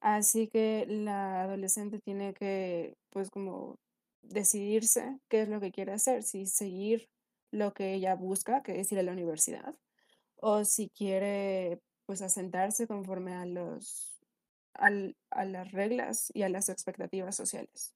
Así 0.00 0.48
que 0.48 0.86
la 0.88 1.42
adolescente 1.42 2.00
tiene 2.00 2.34
que, 2.34 2.96
pues, 3.10 3.30
como 3.30 3.76
decidirse 4.22 5.18
qué 5.28 5.42
es 5.42 5.48
lo 5.48 5.60
que 5.60 5.72
quiere 5.72 5.92
hacer, 5.92 6.22
si 6.22 6.46
seguir 6.46 7.08
lo 7.50 7.72
que 7.74 7.94
ella 7.94 8.14
busca, 8.14 8.62
que 8.62 8.80
es 8.80 8.92
ir 8.92 8.98
a 8.98 9.02
la 9.02 9.12
universidad, 9.12 9.74
o 10.36 10.64
si 10.64 10.90
quiere, 10.90 11.80
pues, 12.06 12.22
asentarse 12.22 12.86
conforme 12.86 13.34
a 13.34 13.46
los, 13.46 14.20
a 14.74 15.44
las 15.44 15.72
reglas 15.72 16.30
y 16.34 16.42
a 16.42 16.48
las 16.48 16.68
expectativas 16.68 17.36
sociales. 17.36 17.94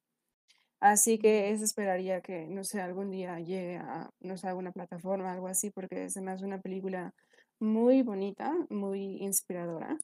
Así 0.80 1.18
que 1.18 1.50
eso 1.50 1.64
esperaría 1.64 2.20
que, 2.20 2.46
no 2.46 2.62
sé, 2.62 2.80
algún 2.80 3.10
día 3.10 3.40
llegue 3.40 3.76
a, 3.78 4.10
no 4.20 4.37
sé, 4.37 4.48
alguna 4.48 4.72
plataforma, 4.72 5.32
algo 5.32 5.48
así, 5.48 5.70
porque 5.70 6.08
me 6.20 6.30
hace 6.30 6.44
una 6.44 6.60
película 6.60 7.14
muy 7.58 8.02
bonita, 8.02 8.54
muy 8.68 9.16
inspiradora 9.22 9.98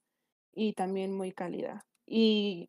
y 0.55 0.73
también 0.73 1.13
muy 1.15 1.33
cálida. 1.33 1.85
Y 2.07 2.69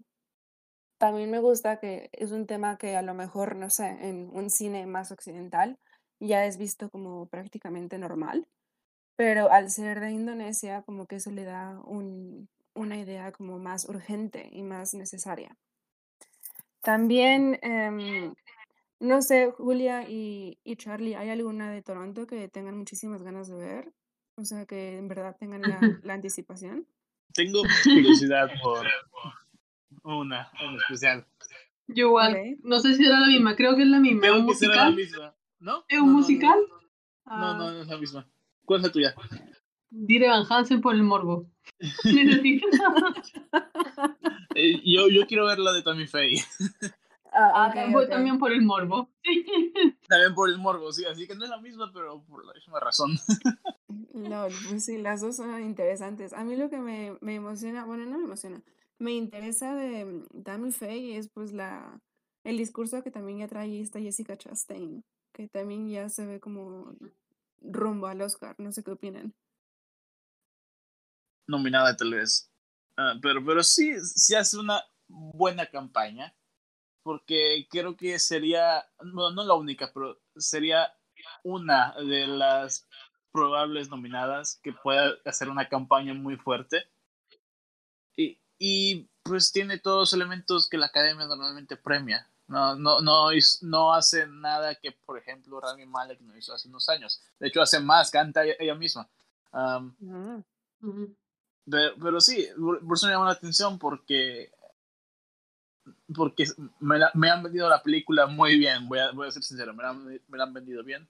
también 1.02 1.32
me 1.32 1.40
gusta 1.40 1.80
que 1.80 2.12
es 2.14 2.32
un 2.32 2.46
tema 2.46 2.78
que 2.78 2.96
a 2.96 3.02
lo 3.02 3.16
mejor, 3.16 3.56
no 3.56 3.72
sé, 3.72 3.88
en 4.02 4.30
un 4.34 4.52
cine 4.52 4.86
más 4.86 5.12
occidental 5.12 5.80
ya 6.20 6.46
es 6.46 6.60
visto 6.60 6.92
como 6.92 7.26
prácticamente 7.26 7.98
normal, 7.98 8.48
pero 9.16 9.52
al 9.52 9.72
ser 9.72 10.00
de 10.00 10.12
Indonesia, 10.12 10.84
como 10.84 11.08
que 11.08 11.16
eso 11.16 11.32
le 11.32 11.44
da 11.44 11.82
un, 11.86 12.50
una 12.76 13.00
idea 13.00 13.32
como 13.32 13.58
más 13.58 13.90
urgente 13.90 14.48
y 14.52 14.62
más 14.62 14.94
necesaria. 14.94 15.58
También, 16.82 17.58
em, 17.64 18.36
no 19.00 19.24
sé, 19.24 19.50
Julia 19.50 20.08
y, 20.08 20.60
y, 20.64 20.76
Charlie, 20.76 21.16
¿hay 21.16 21.32
alguna 21.32 21.72
de 21.72 21.82
Toronto 21.82 22.28
que 22.28 22.48
tengan 22.48 22.78
muchísimas 22.78 23.24
ganas 23.24 23.48
de 23.48 23.56
ver? 23.56 23.92
O 24.36 24.46
sea, 24.46 24.68
que 24.68 25.00
en 25.00 25.08
verdad 25.08 25.36
tengan 25.40 25.64
la, 25.64 25.80
la 26.04 26.14
anticipación. 26.14 26.86
Tengo 27.34 27.64
curiosidad 27.86 28.52
por 28.62 28.86
una 30.04 30.50
en 30.60 30.76
especial. 30.76 31.26
Yo 31.88 32.08
igual, 32.08 32.58
no 32.64 32.80
sé 32.80 32.96
si 32.96 33.06
era 33.06 33.20
la 33.20 33.28
misma, 33.28 33.56
creo 33.56 33.76
que 33.76 33.84
es 33.84 33.88
la 33.88 34.00
misma. 34.00 34.22
Creo 34.22 34.34
¿Es 34.34 34.40
un 34.40 34.46
que 34.46 34.54
musical? 34.54 34.78
la 34.78 34.92
misma. 34.92 35.36
¿No? 35.60 35.86
¿Es 35.88 36.00
un 36.00 36.08
no, 36.08 36.14
musical? 36.14 36.60
No, 37.26 37.38
no, 37.38 37.58
no, 37.58 37.72
no, 37.72 37.82
es 37.82 37.88
la 37.88 37.98
misma. 37.98 38.28
¿Cuál 38.66 38.80
es 38.80 38.88
la 38.88 38.92
tuya? 38.92 39.16
Dire 39.90 40.30
Van 40.30 40.46
Hansen 40.50 40.82
por 40.82 40.96
el 40.96 41.04
morbo. 41.04 41.50
Eh, 44.54 44.82
yo, 44.84 45.08
yo 45.08 45.26
quiero 45.28 45.46
ver 45.46 45.60
la 45.60 45.72
de 45.72 45.82
Tommy 45.82 46.08
Faye. 46.08 46.44
Ah, 47.32 47.72
ah 47.72 48.06
también 48.10 48.38
por 48.38 48.52
el 48.52 48.62
morbo. 48.62 49.10
También 50.10 50.36
por 50.36 50.50
el 50.50 50.58
morbo, 50.58 50.92
sí, 50.92 51.06
así 51.06 51.26
que 51.26 51.36
no 51.36 51.46
es 51.46 51.50
la 51.50 51.62
misma, 51.62 51.90
pero 51.94 52.22
por 52.26 52.46
la 52.46 52.54
misma 52.54 52.82
razón. 52.82 53.18
No, 54.14 54.48
pues 54.70 54.84
sí, 54.84 54.98
las 54.98 55.22
dos 55.22 55.38
son 55.38 55.64
interesantes. 55.64 56.34
A 56.34 56.44
mí 56.44 56.58
lo 56.58 56.70
que 56.70 56.80
me, 56.80 57.18
me 57.22 57.36
emociona, 57.36 57.86
bueno, 57.86 58.06
no 58.06 58.18
me 58.18 58.26
emociona, 58.26 58.62
me 59.02 59.14
interesa 59.14 59.76
de 59.76 60.24
Tammy 60.44 60.72
Faye 60.72 61.18
es 61.18 61.30
pues 61.30 61.52
la, 61.52 62.00
el 62.44 62.58
discurso 62.58 63.04
que 63.04 63.12
también 63.12 63.40
ya 63.40 63.48
trae 63.48 63.82
esta 63.82 64.00
Jessica 64.00 64.38
Chastain, 64.38 65.04
que 65.34 65.48
también 65.48 65.90
ya 65.90 66.10
se 66.10 66.26
ve 66.26 66.40
como 66.40 66.96
rumbo 67.62 68.08
al 68.08 68.22
Oscar, 68.22 68.56
no 68.60 68.72
sé 68.72 68.84
qué 68.84 68.92
opinan 68.92 69.34
nominada 71.52 71.96
tal 71.96 72.12
vez. 72.14 72.50
Ah, 72.98 73.16
pero, 73.22 73.46
pero 73.46 73.62
sí, 73.62 73.94
sí 74.00 74.34
hace 74.34 74.58
una 74.58 74.84
buena 75.08 75.68
campaña, 75.68 76.34
porque 77.04 77.68
creo 77.70 77.96
que 77.96 78.18
sería, 78.18 78.84
no, 79.04 79.32
no 79.32 79.44
la 79.44 79.54
única, 79.54 79.92
pero 79.94 80.20
sería 80.36 80.94
una 81.44 81.94
de 81.96 82.26
las 82.28 82.88
probables 83.32 83.90
nominadas 83.90 84.60
que 84.64 84.74
pueda 84.74 85.14
hacer 85.26 85.50
una 85.50 85.70
campaña 85.70 86.14
muy 86.14 86.38
fuerte. 86.38 86.84
Y, 88.18 88.40
y 88.64 89.10
pues 89.24 89.52
tiene 89.52 89.80
todos 89.80 90.00
los 90.02 90.14
elementos 90.14 90.70
que 90.70 90.78
la 90.78 90.86
academia 90.86 91.26
normalmente 91.26 91.78
premia. 91.78 92.28
No, 92.48 92.76
no, 92.76 93.02
no, 93.02 93.30
no 93.62 93.94
hace 93.94 94.28
nada 94.28 94.76
que, 94.76 94.92
por 94.92 95.18
ejemplo, 95.18 95.60
Rami 95.60 95.88
Malek 95.88 96.22
no 96.22 96.38
hizo 96.38 96.54
hace 96.54 96.68
unos 96.68 96.88
años. 96.88 97.24
De 97.40 97.48
hecho, 97.48 97.60
hace 97.60 97.80
más, 97.80 98.12
canta 98.12 98.44
ella, 98.46 98.76
misma. 98.76 99.10
Pero, 101.66 102.22
sí, 102.22 102.50
por 102.56 102.96
eso 102.96 103.08
me 103.08 103.14
llama 103.14 103.26
la 103.26 103.32
atención 103.32 103.80
porque 103.80 104.52
porque 106.16 106.46
me, 106.80 107.00
me, 107.16 107.32
han 107.32 107.42
vendido 107.42 107.68
la 107.68 107.82
película 107.82 108.28
muy 108.28 108.60
bien, 108.60 108.88
voy 108.88 109.00
a, 109.00 109.12
voy 109.12 109.28
a 109.28 109.32
ser 109.32 109.42
sincero, 109.42 109.74
me 109.74 109.82
la, 109.82 109.94
me 109.94 110.38
la, 110.38 110.44
han 110.44 110.54
vendido 110.54 110.84
bien. 110.84 111.08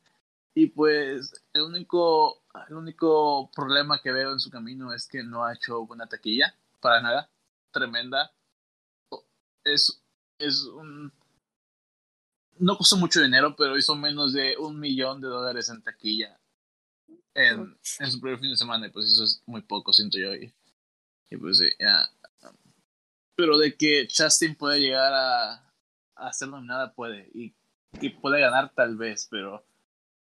Y 0.54 0.68
pues 0.68 1.34
el 1.52 1.64
único, 1.64 2.44
el 2.70 2.76
único 2.76 3.52
problema 3.54 4.00
que 4.00 4.14
veo 4.14 4.32
en 4.32 4.40
su 4.40 4.50
camino 4.50 4.94
es 4.94 5.06
que 5.06 5.22
no 5.22 5.44
ha 5.44 5.54
hecho 5.54 5.86
buena 5.86 6.08
taquilla, 6.08 6.56
para 6.80 7.02
nada. 7.02 7.30
Tremenda. 7.72 8.32
Es, 9.64 10.04
es 10.40 10.64
un... 10.64 11.12
No 12.58 12.78
costó 12.78 12.98
mucho 12.98 13.22
dinero, 13.22 13.56
pero 13.56 13.78
hizo 13.78 13.96
menos 13.96 14.34
de 14.34 14.56
un 14.58 14.80
millón 14.80 15.22
de 15.22 15.28
dólares 15.28 15.70
en 15.70 15.82
taquilla 15.82 16.40
en, 17.34 17.78
en 18.00 18.12
su 18.12 18.20
primer 18.20 18.40
fin 18.40 18.52
de 18.52 18.58
semana. 18.58 18.88
Y 18.88 18.92
pues 18.92 19.08
eso 19.08 19.24
es 19.24 19.42
muy 19.46 19.62
poco, 19.62 19.94
siento 19.94 20.18
yo. 20.18 20.34
Y, 20.36 20.54
pues 21.38 21.58
sí, 21.58 21.70
ya. 21.80 22.08
Pero 23.36 23.58
de 23.58 23.76
que 23.76 24.08
Chastain 24.08 24.56
puede 24.56 24.80
llegar 24.80 25.14
a, 25.14 25.74
a 26.16 26.34
ser 26.34 26.50
nominada, 26.50 26.94
puede. 26.94 27.32
Y, 27.34 27.56
y 28.00 28.10
puede 28.10 28.40
ganar 28.42 28.74
tal 28.74 28.96
vez, 28.96 29.28
pero, 29.32 29.66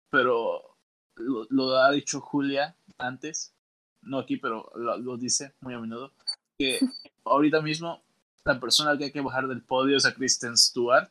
pero 0.10 0.78
lo, 1.18 1.78
ha 1.78 1.92
dicho 1.92 2.22
Julia 2.22 2.76
antes, 2.98 3.54
no 4.02 4.20
aquí, 4.20 4.38
pero 4.38 4.72
lo 4.76 5.18
dice 5.18 5.54
muy 5.60 5.74
a 5.74 5.80
menudo, 5.80 6.14
que 6.60 6.80
ahorita 7.24 7.62
mismo 7.62 8.04
la 8.44 8.60
persona 8.60 8.98
que 8.98 9.06
hay 9.06 9.12
que 9.12 9.22
bajar 9.22 9.48
del 9.48 9.64
podio 9.64 9.98
es 9.98 10.06
a 10.06 10.14
Kristen 10.14 10.58
Stewart 10.58 11.10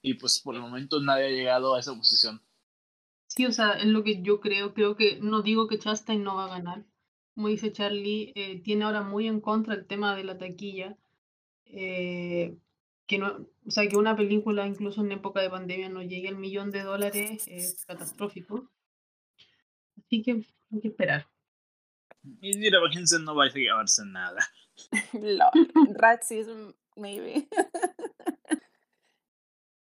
y 0.00 0.14
pues 0.14 0.40
por 0.40 0.54
el 0.54 0.60
momento 0.60 1.00
nadie 1.00 1.26
ha 1.26 1.30
llegado 1.30 1.74
a 1.74 1.80
esa 1.80 1.94
posición. 1.94 2.40
Sí, 3.26 3.44
o 3.44 3.52
sea, 3.52 3.72
es 3.72 3.86
lo 3.86 4.04
que 4.04 4.22
yo 4.22 4.40
creo. 4.40 4.72
Creo 4.72 4.96
que 4.96 5.18
no 5.20 5.42
digo 5.42 5.66
que 5.66 5.78
Chastain 5.78 6.22
no 6.22 6.36
va 6.36 6.44
a 6.44 6.56
ganar. 6.56 6.84
Como 7.34 7.48
dice 7.48 7.72
Charlie, 7.72 8.32
eh, 8.36 8.62
tiene 8.62 8.84
ahora 8.84 9.02
muy 9.02 9.26
en 9.26 9.40
contra 9.40 9.74
el 9.74 9.86
tema 9.86 10.14
de 10.14 10.24
la 10.24 10.38
taquilla. 10.38 10.96
Eh, 11.64 12.56
que 13.06 13.18
no, 13.18 13.46
o 13.66 13.70
sea, 13.70 13.88
que 13.88 13.96
una 13.96 14.16
película, 14.16 14.66
incluso 14.66 15.00
en 15.00 15.12
época 15.12 15.40
de 15.40 15.50
pandemia, 15.50 15.88
no 15.88 16.02
llegue 16.02 16.28
al 16.28 16.36
millón 16.36 16.70
de 16.70 16.82
dólares 16.82 17.46
es 17.46 17.84
catastrófico. 17.84 18.70
Así 19.98 20.22
que 20.22 20.44
hay 20.70 20.80
que 20.80 20.88
esperar. 20.88 21.26
Y 22.40 22.52
Jensen 22.92 23.24
no 23.24 23.34
va 23.34 23.44
a 23.44 23.48
llevarse 23.48 24.04
nada. 24.06 24.40
Racism, 25.98 26.72
maybe. 26.96 27.48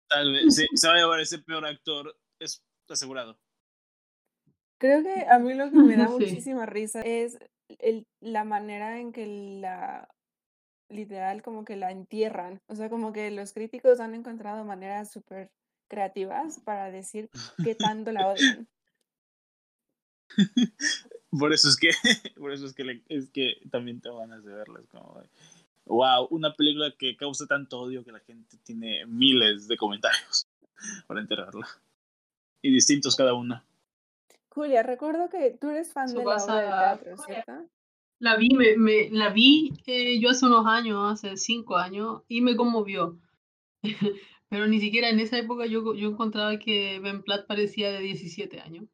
Tal 0.09 0.31
vez, 0.31 0.55
sí, 0.55 0.67
se 0.75 0.87
va 0.87 0.93
a 0.93 0.97
llevar 0.97 1.19
ese 1.19 1.39
peor 1.39 1.65
actor, 1.65 2.15
es 2.39 2.63
asegurado. 2.87 3.39
Creo 4.77 5.03
que 5.03 5.25
a 5.29 5.39
mí 5.39 5.53
lo 5.53 5.71
que 5.71 5.77
me 5.77 5.95
da 5.97 6.07
Sí. 6.07 6.13
muchísima 6.13 6.65
risa 6.65 7.01
es 7.01 7.37
el, 7.79 8.07
la 8.19 8.43
manera 8.43 8.99
en 8.99 9.11
que 9.11 9.25
la 9.61 10.07
literal 10.89 11.41
como 11.41 11.65
que 11.65 11.75
la 11.75 11.91
entierran. 11.91 12.61
O 12.67 12.75
sea, 12.75 12.89
como 12.89 13.11
que 13.11 13.31
los 13.31 13.53
críticos 13.53 13.99
han 13.99 14.13
encontrado 14.15 14.63
maneras 14.63 15.11
súper 15.11 15.51
creativas 15.89 16.59
para 16.59 16.91
decir 16.91 17.29
qué 17.63 17.75
tanto 17.75 18.11
la 18.11 18.27
odian. 18.27 18.67
Por 21.39 21.53
eso 21.53 21.69
es 21.69 21.77
que, 21.77 21.89
por 22.39 22.51
eso 22.53 22.65
es 22.65 22.73
que, 22.73 22.83
le- 22.83 23.03
es 23.09 23.29
que 23.29 23.57
también 23.71 24.01
te 24.01 24.09
van 24.09 24.31
a 24.31 24.39
verlas 24.39 24.83
como, 24.91 25.21
wow, 25.85 26.27
una 26.29 26.53
película 26.53 26.93
que 26.97 27.15
causa 27.15 27.45
tanto 27.47 27.79
odio 27.79 28.03
que 28.03 28.11
la 28.11 28.19
gente 28.19 28.57
tiene 28.63 29.05
miles 29.05 29.67
de 29.67 29.77
comentarios 29.77 30.47
para 31.07 31.21
enterrarla. 31.21 31.67
Y 32.61 32.71
distintos 32.71 33.15
cada 33.15 33.33
una. 33.33 33.63
Julia, 34.49 34.81
recuerdo 34.83 35.29
que 35.29 35.51
tú 35.59 35.69
eres 35.69 35.91
fan 35.91 36.05
Eso 36.05 36.19
de 36.19 36.25
la 36.25 36.35
obra 36.43 36.55
de 36.55 36.67
teatro, 36.67 37.17
¿cierto? 37.25 37.69
La 38.19 38.37
vi, 38.37 38.49
me, 38.49 38.77
me- 38.77 39.09
la 39.11 39.29
vi 39.29 39.73
eh, 39.85 40.19
yo 40.19 40.29
hace 40.29 40.45
unos 40.45 40.65
años, 40.65 40.97
hace 41.11 41.35
cinco 41.37 41.75
años, 41.75 42.21
y 42.29 42.41
me 42.41 42.55
conmovió. 42.55 43.19
Pero 44.49 44.67
ni 44.67 44.79
siquiera 44.79 45.09
en 45.09 45.19
esa 45.19 45.37
época 45.37 45.65
yo, 45.65 45.93
yo 45.95 46.09
encontraba 46.09 46.57
que 46.57 46.99
Ben 46.99 47.23
Platt 47.23 47.45
parecía 47.47 47.91
de 47.91 47.99
17 47.99 48.61
años. 48.61 48.85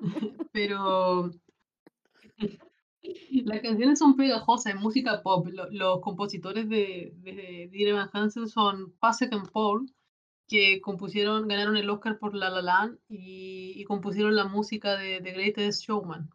Pero 0.52 1.30
las 3.44 3.60
canciones 3.60 3.98
son 3.98 4.16
pegajosas, 4.16 4.74
es 4.74 4.80
música 4.80 5.22
pop. 5.22 5.46
Lo- 5.48 5.70
los 5.70 6.00
compositores 6.00 6.68
de, 6.68 7.12
de 7.16 7.68
Dear 7.72 7.88
Evan 7.90 8.10
Hansen 8.12 8.48
son 8.48 8.92
Pasek 8.98 9.32
and 9.32 9.50
Paul, 9.50 9.90
que 10.48 10.80
compusieron, 10.80 11.48
ganaron 11.48 11.76
el 11.76 11.90
Oscar 11.90 12.18
por 12.18 12.34
La 12.34 12.50
La 12.50 12.62
Land 12.62 12.98
y, 13.08 13.74
y 13.76 13.84
compusieron 13.84 14.36
la 14.36 14.44
música 14.46 14.96
de 14.96 15.20
The 15.22 15.32
Greatest 15.32 15.82
Showman. 15.84 16.30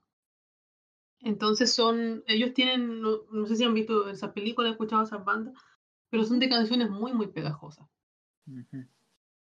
Entonces 1.19 1.73
son, 1.73 2.23
ellos 2.27 2.53
tienen, 2.53 3.01
no, 3.01 3.23
no 3.31 3.45
sé 3.47 3.55
si 3.55 3.63
han 3.63 3.73
visto 3.73 4.07
esas 4.09 4.31
películas, 4.33 4.71
escuchado 4.71 5.03
esas 5.03 5.23
bandas, 5.25 5.53
pero 6.09 6.23
son 6.25 6.39
de 6.39 6.49
canciones 6.49 6.89
muy, 6.89 7.13
muy 7.13 7.27
pegajosas. 7.27 7.87
Ujú. 8.47 8.85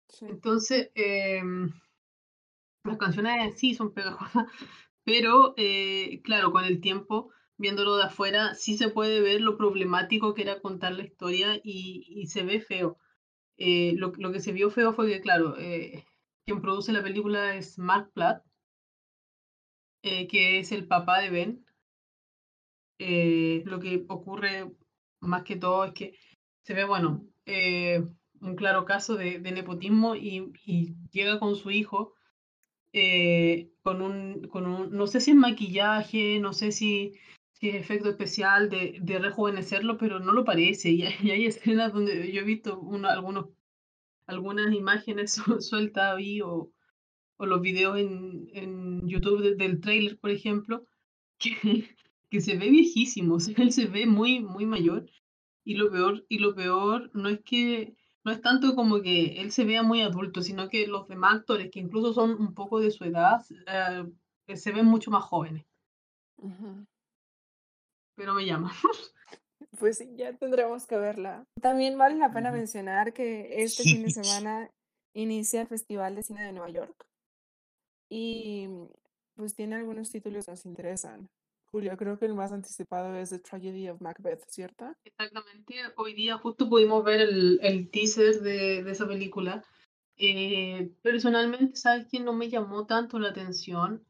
Sí. 0.08 0.26
Entonces, 0.28 0.90
em, 0.94 1.72
las 2.86 2.98
canciones 2.98 3.58
sí 3.58 3.74
son 3.74 3.92
pegajosas, 3.92 4.46
pero 5.04 5.54
eh, 5.56 6.20
claro, 6.24 6.52
con 6.52 6.64
el 6.64 6.80
tiempo, 6.80 7.30
viéndolo 7.58 7.96
de 7.96 8.04
afuera, 8.04 8.54
sí 8.54 8.76
se 8.76 8.90
puede 8.90 9.20
ver 9.20 9.40
lo 9.40 9.56
problemático 9.56 10.34
que 10.34 10.42
era 10.42 10.60
contar 10.60 10.92
la 10.94 11.04
historia 11.04 11.56
y, 11.62 12.06
y 12.08 12.26
se 12.26 12.42
ve 12.44 12.60
feo. 12.60 12.98
Eh, 13.58 13.94
lo, 13.96 14.12
lo 14.18 14.32
que 14.32 14.40
se 14.40 14.52
vio 14.52 14.70
feo 14.70 14.92
fue 14.92 15.08
que, 15.08 15.20
claro, 15.20 15.56
eh, 15.58 16.04
quien 16.44 16.60
produce 16.62 16.92
la 16.92 17.02
película 17.02 17.56
es 17.56 17.78
Mark 17.78 18.10
Platt, 18.14 18.44
eh, 20.02 20.26
que 20.28 20.58
es 20.58 20.72
el 20.72 20.86
papá 20.86 21.20
de 21.20 21.30
Ben. 21.30 21.66
Eh, 22.98 23.62
lo 23.66 23.78
que 23.78 24.04
ocurre 24.08 24.72
más 25.20 25.42
que 25.44 25.56
todo 25.56 25.84
es 25.84 25.92
que 25.92 26.18
se 26.62 26.74
ve, 26.74 26.84
bueno, 26.84 27.26
eh, 27.44 28.02
un 28.40 28.56
claro 28.56 28.84
caso 28.84 29.16
de, 29.16 29.38
de 29.38 29.52
nepotismo 29.52 30.14
y, 30.16 30.52
y 30.64 30.94
llega 31.10 31.38
con 31.38 31.56
su 31.56 31.70
hijo 31.70 32.15
eh, 32.92 33.70
con, 33.82 34.02
un, 34.02 34.48
con 34.48 34.66
un, 34.66 34.90
no 34.96 35.06
sé 35.06 35.20
si 35.20 35.32
es 35.32 35.36
maquillaje, 35.36 36.38
no 36.40 36.52
sé 36.52 36.72
si, 36.72 37.14
si 37.52 37.68
es 37.70 37.74
efecto 37.76 38.08
especial 38.10 38.70
de, 38.70 39.00
rejuvenecerlo, 39.18 39.98
pero 39.98 40.20
no 40.20 40.32
lo 40.32 40.44
parece. 40.44 40.90
Y, 40.90 41.02
hay- 41.04 41.46
escenas 41.46 41.92
donde 41.92 42.32
yo 42.32 42.40
he 42.42 42.44
visto 42.44 42.78
uno- 42.80 43.08
algunos, 43.08 43.46
algunas 44.26 44.72
imágenes 44.74 45.32
su- 45.34 45.60
sueltas 45.60 46.16
ahí 46.16 46.40
o, 46.42 46.72
o 47.38 47.46
los 47.46 47.60
videos 47.62 47.98
en, 47.98 48.48
en 48.52 49.08
YouTube 49.08 49.42
de- 49.42 49.56
del 49.56 49.80
trailer, 49.80 50.18
por 50.18 50.30
ejemplo, 50.30 50.86
que, 51.38 51.96
que 52.30 52.40
se 52.42 52.56
ve 52.58 52.70
viejísimo, 52.70 53.36
o 53.36 53.40
sea, 53.40 53.54
él 53.58 53.72
se 53.72 53.86
ve 53.86 54.06
muy, 54.06 54.40
muy 54.40 54.66
mayor. 54.66 55.06
Y 55.64 55.74
lo 55.76 55.90
peor, 55.90 56.24
y 56.28 56.38
lo 56.40 56.54
peor 56.54 57.10
no 57.14 57.28
es 57.28 57.40
que 57.42 57.96
no 58.26 58.32
es 58.32 58.40
tanto 58.40 58.74
como 58.74 59.00
que 59.02 59.40
él 59.40 59.52
se 59.52 59.64
vea 59.64 59.84
muy 59.84 60.02
adulto, 60.02 60.42
sino 60.42 60.68
que 60.68 60.88
los 60.88 61.06
demás 61.06 61.36
actores, 61.36 61.70
que 61.70 61.78
incluso 61.78 62.12
son 62.12 62.32
un 62.32 62.54
poco 62.54 62.80
de 62.80 62.90
su 62.90 63.04
edad, 63.04 63.40
eh, 63.68 64.56
se 64.56 64.72
ven 64.72 64.84
mucho 64.84 65.12
más 65.12 65.22
jóvenes. 65.22 65.64
Pero 68.16 68.34
me 68.34 68.44
llama. 68.44 68.72
Pues 69.78 69.98
sí, 69.98 70.10
ya 70.16 70.32
tendremos 70.32 70.86
que 70.86 70.96
verla. 70.96 71.44
También 71.60 71.98
vale 71.98 72.16
la 72.16 72.32
pena 72.32 72.50
mencionar 72.50 73.12
que 73.12 73.62
este 73.62 73.82
fin 73.82 74.02
de 74.02 74.10
semana 74.10 74.70
inicia 75.14 75.62
el 75.62 75.66
Festival 75.66 76.14
de 76.14 76.22
Cine 76.22 76.44
de 76.44 76.52
Nueva 76.52 76.70
York 76.70 77.06
y 78.10 78.68
pues 79.34 79.54
tiene 79.54 79.76
algunos 79.76 80.10
títulos 80.10 80.46
que 80.46 80.52
nos 80.52 80.64
interesan. 80.64 81.28
Julia, 81.70 81.96
creo 81.96 82.18
que 82.18 82.26
el 82.26 82.34
más 82.34 82.52
anticipado 82.52 83.14
es 83.16 83.30
The 83.30 83.38
Tragedy 83.40 83.88
of 83.88 84.00
Macbeth, 84.00 84.44
¿cierto? 84.48 84.94
Exactamente. 85.04 85.74
Hoy 85.96 86.14
día 86.14 86.38
justo 86.38 86.68
pudimos 86.68 87.04
ver 87.04 87.20
el, 87.20 87.58
el 87.62 87.90
teaser 87.90 88.40
de, 88.40 88.82
de 88.82 88.90
esa 88.90 89.06
película. 89.06 89.62
Eh, 90.16 90.90
personalmente, 91.02 91.76
¿sabes 91.76 92.06
qué? 92.10 92.20
No 92.20 92.32
me 92.32 92.48
llamó 92.48 92.86
tanto 92.86 93.18
la 93.18 93.28
atención. 93.28 94.04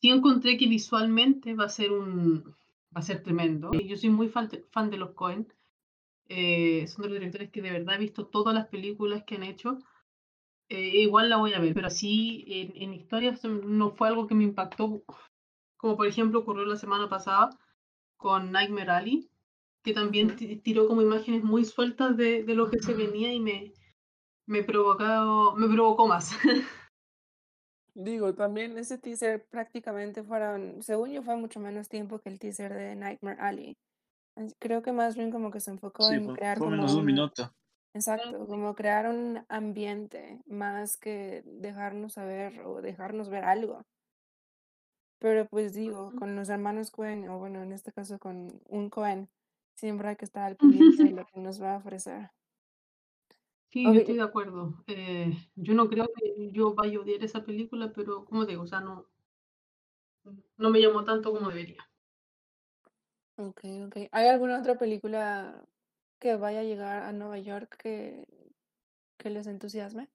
Sí 0.00 0.10
encontré 0.10 0.56
que 0.56 0.66
visualmente 0.66 1.54
va 1.54 1.64
a 1.66 1.68
ser 1.68 1.92
un 1.92 2.56
va 2.96 3.00
a 3.00 3.02
ser 3.02 3.22
tremendo. 3.22 3.72
Yo 3.72 3.96
soy 3.96 4.10
muy 4.10 4.28
fan 4.28 4.50
fan 4.70 4.90
de 4.90 4.96
los 4.96 5.12
Coen. 5.12 5.46
Eh, 6.28 6.86
son 6.88 7.02
de 7.02 7.08
los 7.10 7.18
directores 7.18 7.50
que 7.50 7.62
de 7.62 7.70
verdad 7.70 7.96
he 7.96 7.98
visto 7.98 8.26
todas 8.26 8.54
las 8.54 8.68
películas 8.68 9.24
que 9.24 9.36
han 9.36 9.42
hecho. 9.42 9.78
Eh, 10.68 11.02
igual 11.02 11.28
la 11.28 11.36
voy 11.36 11.52
a 11.52 11.60
ver, 11.60 11.74
pero 11.74 11.88
así 11.88 12.44
en, 12.48 12.72
en 12.82 12.94
historias 12.94 13.44
no 13.44 13.90
fue 13.90 14.08
algo 14.08 14.26
que 14.26 14.34
me 14.34 14.44
impactó, 14.44 15.04
como 15.84 15.98
por 15.98 16.06
ejemplo 16.06 16.38
ocurrió 16.38 16.64
la 16.64 16.76
semana 16.76 17.10
pasada 17.10 17.50
con 18.16 18.50
Nightmare 18.52 18.90
Alley, 18.90 19.28
que 19.82 19.92
también 19.92 20.34
tiró 20.62 20.88
como 20.88 21.02
imágenes 21.02 21.44
muy 21.44 21.66
sueltas 21.66 22.16
de, 22.16 22.42
de 22.42 22.54
lo 22.54 22.70
que 22.70 22.78
se 22.78 22.94
venía 22.94 23.34
y 23.34 23.38
me, 23.38 23.70
me, 24.46 24.62
provocado, 24.62 25.54
me 25.56 25.68
provocó 25.68 26.08
más. 26.08 26.32
Digo, 27.94 28.32
también 28.34 28.78
ese 28.78 28.96
teaser 28.96 29.44
prácticamente 29.50 30.22
fueron, 30.22 30.82
según 30.82 31.10
yo, 31.10 31.22
fue 31.22 31.36
mucho 31.36 31.60
menos 31.60 31.90
tiempo 31.90 32.18
que 32.18 32.30
el 32.30 32.38
teaser 32.38 32.72
de 32.72 32.96
Nightmare 32.96 33.38
Alley. 33.38 33.76
Creo 34.58 34.80
que 34.80 34.92
más 34.92 35.16
bien 35.16 35.30
como 35.30 35.50
que 35.50 35.60
se 35.60 35.70
enfocó 35.70 36.08
Sí, 36.08 36.14
en 36.14 36.24
fue, 36.24 36.34
crear 36.34 36.56
fue 36.56 36.66
como 36.66 36.76
menos 36.76 36.92
de 36.92 37.00
un 37.00 37.00
un, 37.00 37.06
minuto. 37.06 37.52
exacto, 37.92 38.46
como 38.46 38.74
crear 38.74 39.06
un 39.06 39.44
ambiente 39.50 40.40
más 40.46 40.96
que 40.96 41.42
dejarnos 41.44 42.14
saber 42.14 42.62
o 42.62 42.80
dejarnos 42.80 43.28
ver 43.28 43.44
algo. 43.44 43.82
Pero 45.24 45.46
pues 45.46 45.72
digo, 45.72 46.12
con 46.18 46.36
los 46.36 46.50
hermanos 46.50 46.90
Cohen, 46.90 47.30
o 47.30 47.38
bueno, 47.38 47.62
en 47.62 47.72
este 47.72 47.92
caso 47.92 48.18
con 48.18 48.60
un 48.68 48.90
Cohen, 48.90 49.30
siempre 49.74 50.08
hay 50.08 50.16
que 50.16 50.26
estar 50.26 50.42
al 50.42 50.56
pendiente 50.56 51.02
de 51.02 51.12
lo 51.12 51.24
que 51.32 51.40
nos 51.40 51.62
va 51.62 51.72
a 51.72 51.78
ofrecer. 51.78 52.30
Sí, 53.70 53.84
yo 53.84 53.92
estoy 53.92 54.16
de 54.16 54.22
acuerdo. 54.22 54.84
Eh, 54.86 55.32
yo 55.54 55.72
no 55.72 55.88
creo 55.88 56.10
que 56.14 56.50
yo 56.52 56.74
vaya 56.74 56.98
a 56.98 57.00
odiar 57.00 57.24
esa 57.24 57.42
película, 57.42 57.90
pero 57.94 58.26
como 58.26 58.44
digo, 58.44 58.64
o 58.64 58.66
sea, 58.66 58.82
no, 58.82 59.06
no 60.58 60.68
me 60.68 60.82
llamó 60.82 61.04
tanto 61.04 61.32
como 61.32 61.48
debería. 61.48 61.82
Ok, 63.36 63.64
ok. 63.86 63.96
¿Hay 64.12 64.28
alguna 64.28 64.58
otra 64.58 64.76
película 64.76 65.64
que 66.18 66.36
vaya 66.36 66.60
a 66.60 66.64
llegar 66.64 67.02
a 67.02 67.14
Nueva 67.14 67.38
York 67.38 67.78
que, 67.78 68.26
que 69.16 69.30
les 69.30 69.46
entusiasme? 69.46 70.06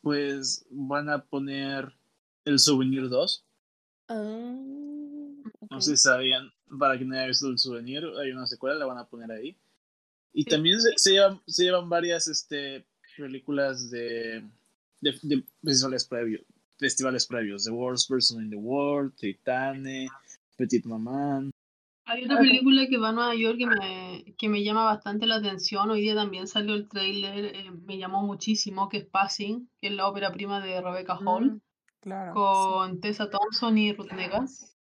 Pues 0.00 0.66
van 0.70 1.10
a 1.10 1.26
poner 1.26 1.94
El 2.44 2.58
Souvenir 2.58 3.08
2. 3.08 3.44
Ah, 4.08 4.14
No 5.70 5.76
ok. 5.76 5.80
sé 5.80 5.96
si 5.96 6.02
sabían, 6.02 6.50
para 6.78 6.96
quien 6.96 7.08
no 7.08 7.16
haya 7.16 7.26
visto 7.28 7.48
El 7.48 7.58
Souvenir, 7.58 8.04
hay 8.20 8.30
una 8.30 8.46
secuela, 8.46 8.76
la 8.76 8.86
van 8.86 8.98
a 8.98 9.06
poner 9.08 9.30
ahí. 9.30 9.56
Y 10.32 10.44
Sí. 10.44 10.50
también 10.50 10.80
se, 10.80 10.90
se 10.96 11.12
llevan, 11.12 11.40
se 11.46 11.64
llevan 11.64 11.88
varias 11.88 12.26
este, 12.28 12.86
películas 13.16 13.90
de, 13.90 14.42
de, 15.00 15.18
de 15.22 15.44
festivales 15.62 16.04
previos. 16.06 16.42
Festivales 16.78 17.26
previos, 17.26 17.64
The 17.64 17.70
Worst 17.70 18.08
Person 18.10 18.42
in 18.42 18.50
the 18.50 18.56
World, 18.56 19.14
Titane, 19.16 20.08
Petit 20.56 20.84
Maman. 20.84 21.50
Hay 22.06 22.24
otra 22.24 22.38
película 22.40 22.88
que 22.88 22.98
va 22.98 23.10
a 23.10 23.12
Nueva 23.12 23.34
York 23.36 23.58
que 23.58 23.66
me, 23.66 24.34
que 24.36 24.48
me 24.48 24.64
llama 24.64 24.84
bastante 24.84 25.26
la 25.26 25.36
atención. 25.36 25.88
Hoy 25.90 26.00
día 26.00 26.16
también 26.16 26.48
salió 26.48 26.74
el 26.74 26.88
tráiler, 26.88 27.44
eh, 27.54 27.70
me 27.70 27.96
llamó 27.98 28.22
muchísimo, 28.26 28.88
que 28.88 28.96
es 28.98 29.04
Passing, 29.06 29.70
que 29.80 29.86
es 29.88 29.92
la 29.94 30.08
ópera 30.08 30.32
prima 30.32 30.60
de 30.64 30.80
Rebecca 30.80 31.16
Hall, 31.24 31.52
Mm, 31.52 31.60
claro, 32.02 32.32
sí. 32.32 32.34
con 32.34 33.00
Tessa 33.00 33.30
Thompson 33.30 33.78
y 33.78 33.94
Ruth 33.94 34.12
Neggas. 34.12 34.76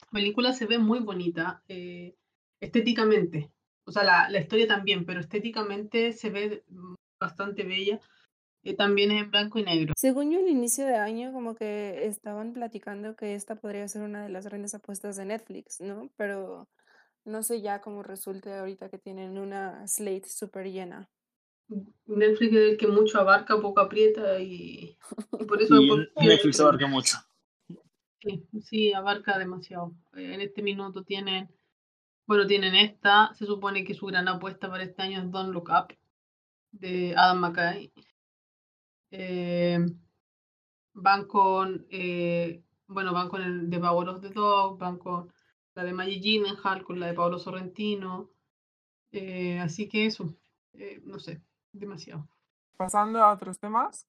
La 0.00 0.18
película 0.18 0.52
se 0.52 0.66
ve 0.66 0.78
muy 0.78 0.98
bonita, 0.98 1.62
eh, 1.68 2.16
estéticamente. 2.60 3.52
O 3.86 3.92
sea, 3.92 4.02
la, 4.02 4.28
la 4.30 4.40
historia 4.40 4.66
también, 4.66 5.04
pero 5.04 5.20
estéticamente 5.20 6.12
se 6.12 6.30
ve 6.30 6.64
bastante 7.20 7.62
bella. 7.62 8.00
Eh, 8.64 8.74
también 8.74 9.10
es 9.12 9.22
en 9.22 9.30
blanco 9.30 9.58
y 9.58 9.62
negro. 9.62 9.92
Según 9.96 10.30
yo, 10.30 10.38
al 10.38 10.48
inicio 10.48 10.86
de 10.86 10.96
año, 10.96 11.32
como 11.32 11.54
que 11.54 12.06
estaban 12.06 12.54
platicando 12.54 13.14
que 13.14 13.34
esta 13.34 13.56
podría 13.56 13.86
ser 13.88 14.02
una 14.02 14.22
de 14.22 14.30
las 14.30 14.46
grandes 14.46 14.74
apuestas 14.74 15.16
de 15.16 15.26
Netflix, 15.26 15.80
¿no? 15.80 16.08
Pero 16.16 16.66
no 17.24 17.42
sé 17.42 17.60
ya 17.60 17.80
cómo 17.82 18.02
resulte 18.02 18.54
ahorita 18.54 18.88
que 18.88 18.98
tienen 18.98 19.38
una 19.38 19.86
slate 19.86 20.28
súper 20.28 20.70
llena. 20.70 21.10
Netflix 22.06 22.52
es 22.52 22.70
el 22.72 22.76
que 22.76 22.86
mucho 22.86 23.18
abarca, 23.20 23.60
poco 23.60 23.80
aprieta 23.80 24.38
y, 24.40 24.96
y 25.38 25.44
por 25.44 25.60
eso 25.62 25.76
Y 25.82 25.88
pierde 25.88 26.08
Netflix 26.16 26.60
abarca 26.60 26.86
mucho. 26.86 27.18
Sí, 28.20 28.42
sí, 28.62 28.92
abarca 28.92 29.38
demasiado. 29.38 29.92
Eh, 30.14 30.34
En 30.34 30.40
este 30.40 30.62
minuto 30.62 31.04
tienen, 31.04 31.48
bueno, 32.26 32.46
tienen 32.46 32.74
esta, 32.74 33.32
se 33.34 33.46
supone 33.46 33.84
que 33.84 33.94
su 33.94 34.06
gran 34.06 34.28
apuesta 34.28 34.68
para 34.68 34.84
este 34.84 35.02
año 35.02 35.20
es 35.20 35.30
Don't 35.30 35.52
Look 35.52 35.68
Up, 35.70 35.94
de 36.72 37.14
Adam 37.16 37.40
McKay. 37.40 37.92
Eh, 39.10 39.78
van 40.94 41.26
con, 41.26 41.86
eh, 41.90 42.62
bueno, 42.86 43.12
van 43.12 43.28
con 43.28 43.42
el 43.42 43.70
de 43.70 43.78
Power 43.78 44.08
of 44.08 44.20
the 44.20 44.30
Dog, 44.30 44.78
van 44.78 44.98
con 44.98 45.32
la 45.74 45.84
de 45.84 45.92
Maggie 45.92 46.20
Gyllenhaal, 46.20 46.82
con 46.82 46.98
la 46.98 47.06
de 47.06 47.14
Pablo 47.14 47.38
Sorrentino. 47.38 48.30
Eh, 49.12 49.58
así 49.60 49.88
que 49.88 50.06
eso, 50.06 50.34
no 51.04 51.18
sé, 51.20 51.42
demasiado. 51.78 52.28
Pasando 52.76 53.22
a 53.22 53.32
otros 53.32 53.58
temas, 53.58 54.06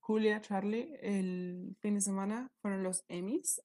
Julia, 0.00 0.40
Charlie, 0.40 0.96
el 1.02 1.76
fin 1.80 1.94
de 1.94 2.00
semana 2.00 2.50
fueron 2.62 2.82
los 2.82 3.04
Emmys. 3.08 3.62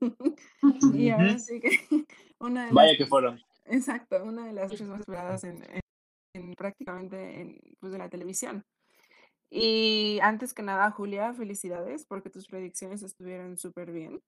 y 0.94 1.10
ahora 1.10 1.38
sí 1.38 1.60
que 1.60 1.70
una 2.40 2.66
de 2.66 2.72
Vaya 2.72 2.90
las, 2.90 2.98
que 2.98 3.06
fueron. 3.06 3.40
exacto, 3.64 4.22
una 4.24 4.46
de 4.46 4.52
las 4.52 4.80
más 4.82 5.00
esperadas 5.00 5.44
en, 5.44 5.62
en- 5.72 5.80
en 6.34 6.54
prácticamente 6.54 7.40
en, 7.40 7.58
pues, 7.80 7.92
de 7.92 7.98
la 7.98 8.08
televisión. 8.08 8.64
Y 9.50 10.18
antes 10.22 10.52
que 10.52 10.62
nada, 10.62 10.90
Julia, 10.90 11.32
felicidades 11.32 12.04
porque 12.06 12.28
tus 12.30 12.46
predicciones 12.46 13.02
estuvieron 13.02 13.56
súper 13.56 13.92
bien. 13.92 14.20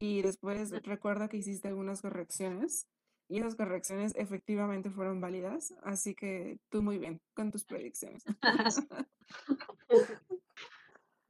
Y 0.00 0.22
después 0.22 0.70
recuerdo 0.82 1.28
que 1.28 1.36
hiciste 1.36 1.68
algunas 1.68 2.00
correcciones 2.00 2.88
y 3.32 3.38
esas 3.38 3.54
correcciones 3.54 4.12
efectivamente 4.14 4.90
fueron 4.90 5.22
válidas, 5.22 5.74
así 5.82 6.14
que 6.14 6.58
tú 6.68 6.82
muy 6.82 6.98
bien 6.98 7.18
con 7.34 7.50
tus 7.50 7.64
predicciones. 7.64 8.24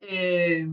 Eh, 0.05 0.67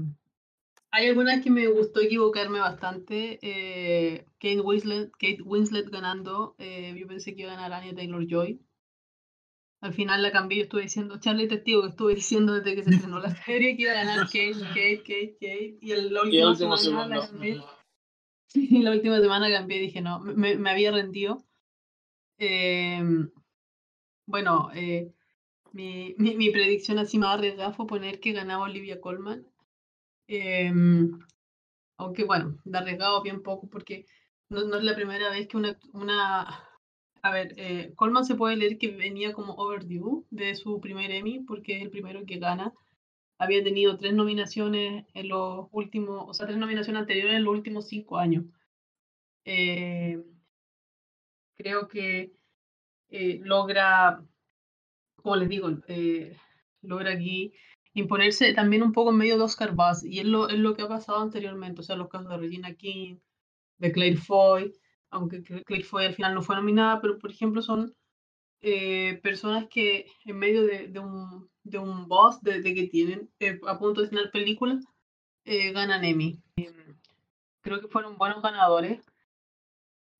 hay 0.89 1.07
algunas 1.07 1.43
que 1.43 1.51
me 1.51 1.67
gustó 1.67 2.01
equivocarme 2.01 2.59
bastante. 2.59 3.37
eh, 3.43 4.25
Kate 4.39 4.61
Winslet, 4.61 5.11
Kate 5.11 5.43
Winslet 5.43 5.87
ganando. 5.91 6.55
eh, 6.57 6.95
yo 6.97 7.05
pensé 7.05 7.35
que 7.35 7.43
iba 7.43 7.51
a 7.51 7.55
ganar 7.55 7.73
Anya 7.73 7.93
Taylor 7.93 8.25
Joy. 8.27 8.59
Al 9.81 9.93
final 9.93 10.23
la 10.23 10.31
cambié. 10.31 10.57
Yo 10.57 10.63
estuve 10.63 10.81
diciendo, 10.81 11.19
Charlie 11.19 11.47
Testigo, 11.47 11.83
que 11.83 11.89
estuve 11.89 12.15
diciendo 12.15 12.53
desde 12.55 12.75
que 12.75 12.83
se 12.83 12.89
estrenó 12.89 13.19
la 13.19 13.35
serie 13.45 13.75
que 13.75 13.83
iba 13.83 13.91
a 13.91 14.03
ganar 14.03 14.25
Kate, 14.25 14.55
Kate, 14.69 15.03
Kate, 15.03 15.37
Kate. 15.39 15.77
Y 15.79 15.91
el, 15.91 16.11
último 16.17 16.75
semana 16.75 17.17
la 17.17 17.27
cambié. 17.27 17.61
Sí, 18.49 18.67
la 18.81 18.91
última 18.91 19.19
semana 19.19 19.49
cambié 19.49 19.79
dije, 19.79 20.01
no, 20.01 20.19
me, 20.19 20.69
había 20.69 20.91
rendido. 20.91 21.45
Eh, 22.39 23.01
bueno, 24.25 24.69
eh, 24.73 25.11
mi, 25.73 26.15
mi, 26.17 26.35
mi 26.35 26.51
predicción 26.51 26.99
así 26.99 27.17
más 27.17 27.35
arriesgada 27.35 27.73
fue 27.73 27.87
poner 27.87 28.19
que 28.19 28.33
ganaba 28.33 28.65
Olivia 28.65 29.01
Colman. 29.01 29.45
Em, 30.27 31.19
aunque 31.97 32.23
bueno, 32.25 32.59
de 32.63 32.77
arriesgado 32.77 33.21
bien 33.23 33.43
poco 33.43 33.69
porque 33.69 34.05
no, 34.49 34.61
es 34.77 34.83
la 34.83 34.95
primera 34.95 35.31
vez 35.31 35.47
que 35.47 35.57
una, 35.57 35.79
una 35.93 36.69
a 37.21 37.31
ver, 37.31 37.53
eh, 37.57 37.93
Colman 37.95 38.25
se 38.25 38.35
puede 38.35 38.57
leer 38.57 38.77
que 38.77 38.91
venía 38.91 39.33
como 39.33 39.53
overdue 39.55 40.25
de 40.29 40.55
su 40.55 40.79
primer 40.79 41.11
Emmy 41.11 41.41
porque 41.41 41.77
es 41.77 41.83
el 41.83 41.91
primero 41.91 42.25
que 42.25 42.39
gana. 42.39 42.73
Había 43.39 43.63
tenido 43.63 43.97
tres 43.97 44.13
nominaciones 44.13 45.05
en 45.15 45.29
los 45.29 45.67
últimos, 45.71 46.25
o 46.29 46.33
sea, 46.35 46.45
tres 46.47 46.59
nominaciones 46.59 47.01
anteriores 47.01 47.37
en 47.37 47.45
los 47.45 47.55
últimos 47.55 47.87
cinco 47.87 48.17
años. 48.19 48.45
Eh, 49.45 50.23
creo 51.57 51.87
que 51.87 52.33
eh, 53.09 53.41
logra, 53.43 54.23
como 55.17 55.37
les 55.37 55.49
digo, 55.49 55.69
eh, 55.87 56.37
logra 56.81 57.13
aquí 57.13 57.53
imponerse 57.93 58.53
también 58.53 58.83
un 58.83 58.93
poco 58.93 59.11
en 59.11 59.17
medio 59.17 59.37
de 59.37 59.43
Oscar 59.45 59.73
Buzz 59.75 60.03
y 60.05 60.19
es 60.19 60.25
lo, 60.25 60.49
es 60.49 60.59
lo 60.59 60.75
que 60.75 60.83
ha 60.83 60.87
pasado 60.89 61.19
anteriormente, 61.21 61.81
o 61.81 61.83
sea, 61.83 61.95
los 61.97 62.09
casos 62.09 62.29
de 62.29 62.37
Regina 62.37 62.75
King, 62.75 63.17
de 63.79 63.91
Claire 63.93 64.17
Foy, 64.17 64.73
aunque 65.11 65.43
Cla- 65.43 65.63
Claire 65.65 65.85
Foy 65.85 66.05
al 66.05 66.15
final 66.15 66.35
no 66.35 66.41
fue 66.43 66.55
nominada, 66.57 67.01
pero 67.01 67.19
por 67.19 67.31
ejemplo 67.31 67.61
son 67.63 67.95
eh, 68.61 69.19
personas 69.23 69.67
que 69.69 70.07
en 70.25 70.37
medio 70.37 70.63
de, 70.65 70.87
de 70.87 70.99
un, 70.99 71.49
de 71.63 71.77
un 71.77 72.07
buzz 72.07 72.41
de, 72.41 72.61
que 72.63 72.87
tienen 72.87 73.29
eh, 73.39 73.59
a 73.67 73.77
punto 73.79 74.01
de 74.01 74.05
estrenar 74.07 74.31
películas, 74.31 74.83
eh, 75.45 75.71
ganan 75.71 76.03
Emmy. 76.03 76.41
Em, 76.57 76.97
creo 77.61 77.81
que 77.81 77.87
fueron 77.87 78.17
buenos 78.17 78.41
ganadores. 78.41 79.05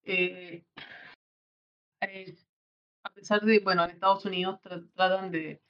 Eh, 0.03 0.63
eh, 2.01 2.37
a 3.03 3.09
pesar 3.13 3.41
de, 3.41 3.59
bueno, 3.59 3.83
en 3.83 3.91
Estados 3.91 4.25
Unidos 4.25 4.59
tra- 4.63 4.89
tratan 4.93 5.31
de, 5.31 5.61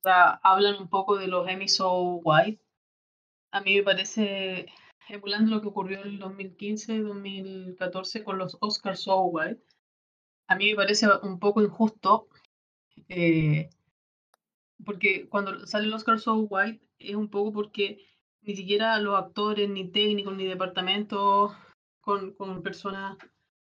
o 0.00 0.02
sea, 0.02 0.40
hablan 0.42 0.76
un 0.80 0.88
poco 0.88 1.16
de 1.16 1.28
los 1.28 1.48
Emmy 1.48 1.68
So 1.68 2.20
White. 2.24 2.60
A 3.52 3.60
mí 3.60 3.76
me 3.76 3.82
parece, 3.82 4.66
emulando 5.08 5.54
lo 5.54 5.60
que 5.62 5.68
ocurrió 5.68 6.00
en 6.02 6.08
el 6.08 6.20
2015-2014 6.20 8.24
con 8.24 8.38
los 8.38 8.56
Oscars 8.60 9.00
So 9.02 9.22
White, 9.24 9.62
a 10.52 10.56
mí 10.56 10.70
me 10.70 10.76
parece 10.76 11.06
un 11.22 11.38
poco 11.38 11.62
injusto, 11.62 12.28
eh, 13.08 13.70
porque 14.84 15.28
cuando 15.28 15.66
sale 15.66 15.86
el 15.86 15.94
Oscar 15.94 16.18
So 16.18 16.34
White 16.34 16.86
es 16.98 17.14
un 17.14 17.28
poco 17.28 17.52
porque 17.52 18.04
ni 18.42 18.54
siquiera 18.54 18.98
los 18.98 19.18
actores, 19.18 19.68
ni 19.70 19.88
técnicos, 19.88 20.36
ni 20.36 20.44
departamentos 20.44 21.52
con, 22.00 22.32
con 22.34 22.62
personas, 22.62 23.16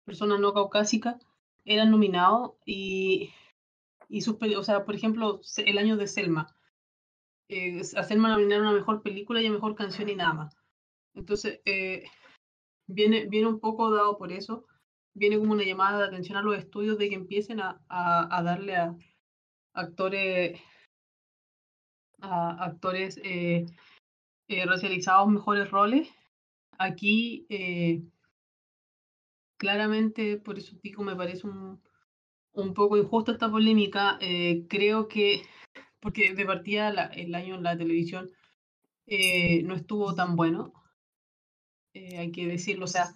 personas 0.05 0.39
no 0.41 0.53
caucásicas 0.53 1.17
eran 1.65 1.91
nominados 1.91 2.53
y, 2.65 3.31
y 4.09 4.21
sus 4.21 4.37
o 4.41 4.63
sea, 4.63 4.85
por 4.85 4.95
ejemplo, 4.95 5.41
el 5.57 5.79
año 5.79 5.97
de 5.97 6.07
Selma. 6.07 6.55
Eh, 7.49 7.81
a 7.97 8.03
Selma 8.03 8.29
nominaron 8.29 8.67
a 8.67 8.73
mejor 8.73 9.03
película 9.03 9.41
y 9.41 9.47
a 9.47 9.51
mejor 9.51 9.75
canción 9.75 10.09
y 10.09 10.15
nada 10.15 10.35
más. 10.35 10.57
Entonces, 11.15 11.61
eh, 11.65 12.05
viene, 12.87 13.27
viene 13.27 13.49
un 13.49 13.61
poco 13.61 13.91
dado 13.91 14.19
por 14.19 14.33
eso. 14.33 14.67
Viene 15.17 15.39
como 15.39 15.53
una 15.53 15.65
llamada 15.65 15.99
de 15.99 16.05
atención 16.05 16.39
a 16.39 16.43
los 16.43 16.57
estudios 16.57 16.97
de 16.99 17.09
que 17.09 17.17
empiecen 17.17 17.59
a, 17.61 17.81
a, 17.89 18.39
a 18.39 18.43
darle 18.45 18.77
a 18.77 18.95
actores, 19.75 20.61
a 22.21 22.65
actores 22.65 23.19
eh, 23.25 23.67
eh, 24.49 24.67
racializados 24.67 25.29
mejores 25.29 25.71
roles. 25.71 26.09
Aquí, 26.79 27.47
eh, 27.51 28.03
claramente, 29.57 30.39
por 30.39 30.59
eso 30.59 30.77
digo, 30.83 31.03
me 31.03 31.17
parece 31.17 31.47
un, 31.47 31.83
un 32.55 32.75
poco 32.75 32.97
injusta 32.99 33.33
esta 33.33 33.51
polémica. 33.51 34.19
Eh, 34.23 34.67
creo 34.69 35.09
que, 35.09 35.43
porque 36.01 36.35
de 36.35 36.47
partida 36.47 36.93
la- 36.93 37.07
el 37.07 37.35
año 37.37 37.57
en 37.57 37.63
la 37.65 37.79
televisión 37.79 38.31
eh, 39.07 39.63
no 39.65 39.75
estuvo 39.77 40.15
tan 40.15 40.37
bueno, 40.37 40.73
eh, 41.95 42.19
hay 42.19 42.31
que 42.33 42.47
decirlo, 42.47 42.85
o 42.85 42.89
sea, 42.89 43.13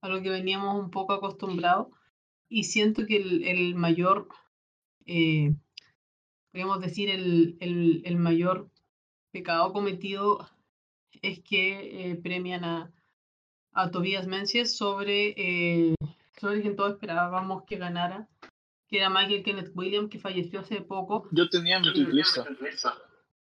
a 0.00 0.08
lo 0.08 0.22
que 0.22 0.30
veníamos 0.30 0.82
un 0.82 0.90
poco 0.90 1.12
acostumbrados. 1.12 1.88
Y 2.48 2.64
siento 2.64 3.06
que 3.06 3.16
el, 3.16 3.44
el 3.44 3.74
mayor, 3.74 4.28
eh, 5.06 5.54
podríamos 6.50 6.80
decir, 6.80 7.10
el, 7.10 7.56
el, 7.60 8.02
el 8.04 8.16
mayor 8.16 8.70
pecado 9.30 9.72
cometido 9.72 10.48
es 11.22 11.40
que 11.40 12.10
eh, 12.10 12.16
premian 12.16 12.64
a, 12.64 12.92
a 13.72 13.90
Tobias 13.90 14.26
Menzies 14.26 14.76
sobre, 14.76 15.34
eh, 15.36 15.94
sobre 16.40 16.62
quien 16.62 16.76
todos 16.76 16.92
esperábamos 16.92 17.64
que 17.64 17.76
ganara, 17.76 18.28
que 18.88 18.98
era 18.98 19.10
Michael 19.10 19.42
Kenneth 19.42 19.72
Williams, 19.74 20.10
que 20.10 20.18
falleció 20.18 20.60
hace 20.60 20.80
poco. 20.80 21.28
Yo 21.32 21.48
tenía 21.48 21.80
mi 21.80 21.90
listo. 21.92 22.44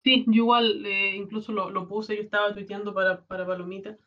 Sí, 0.05 0.25
yo 0.27 0.43
igual 0.43 0.87
eh, 0.87 1.17
incluso 1.17 1.53
lo, 1.53 1.71
lo, 1.71 1.87
puse, 1.87 2.17
yo 2.17 2.23
estaba 2.23 2.55
tuiteando 2.55 2.95
para, 2.95 3.27
para 3.27 3.47
Palomita. 3.47 3.99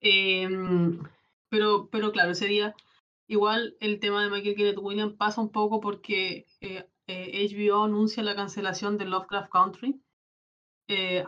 Em, 0.00 1.00
pero, 1.54 1.88
pero 1.88 2.10
claro, 2.10 2.32
ese 2.32 2.46
día 2.46 2.74
igual 3.28 3.76
el 3.78 4.00
tema 4.00 4.24
de 4.24 4.30
Michael 4.30 4.56
Kenneth 4.56 4.78
Williams 4.80 5.14
pasa 5.14 5.40
un 5.40 5.52
poco 5.52 5.80
porque 5.80 6.46
eh, 6.60 6.88
HBO 7.06 7.84
anuncia 7.84 8.24
la 8.24 8.34
cancelación 8.34 8.98
de 8.98 9.04
Lovecraft 9.04 9.52
Country 9.52 10.02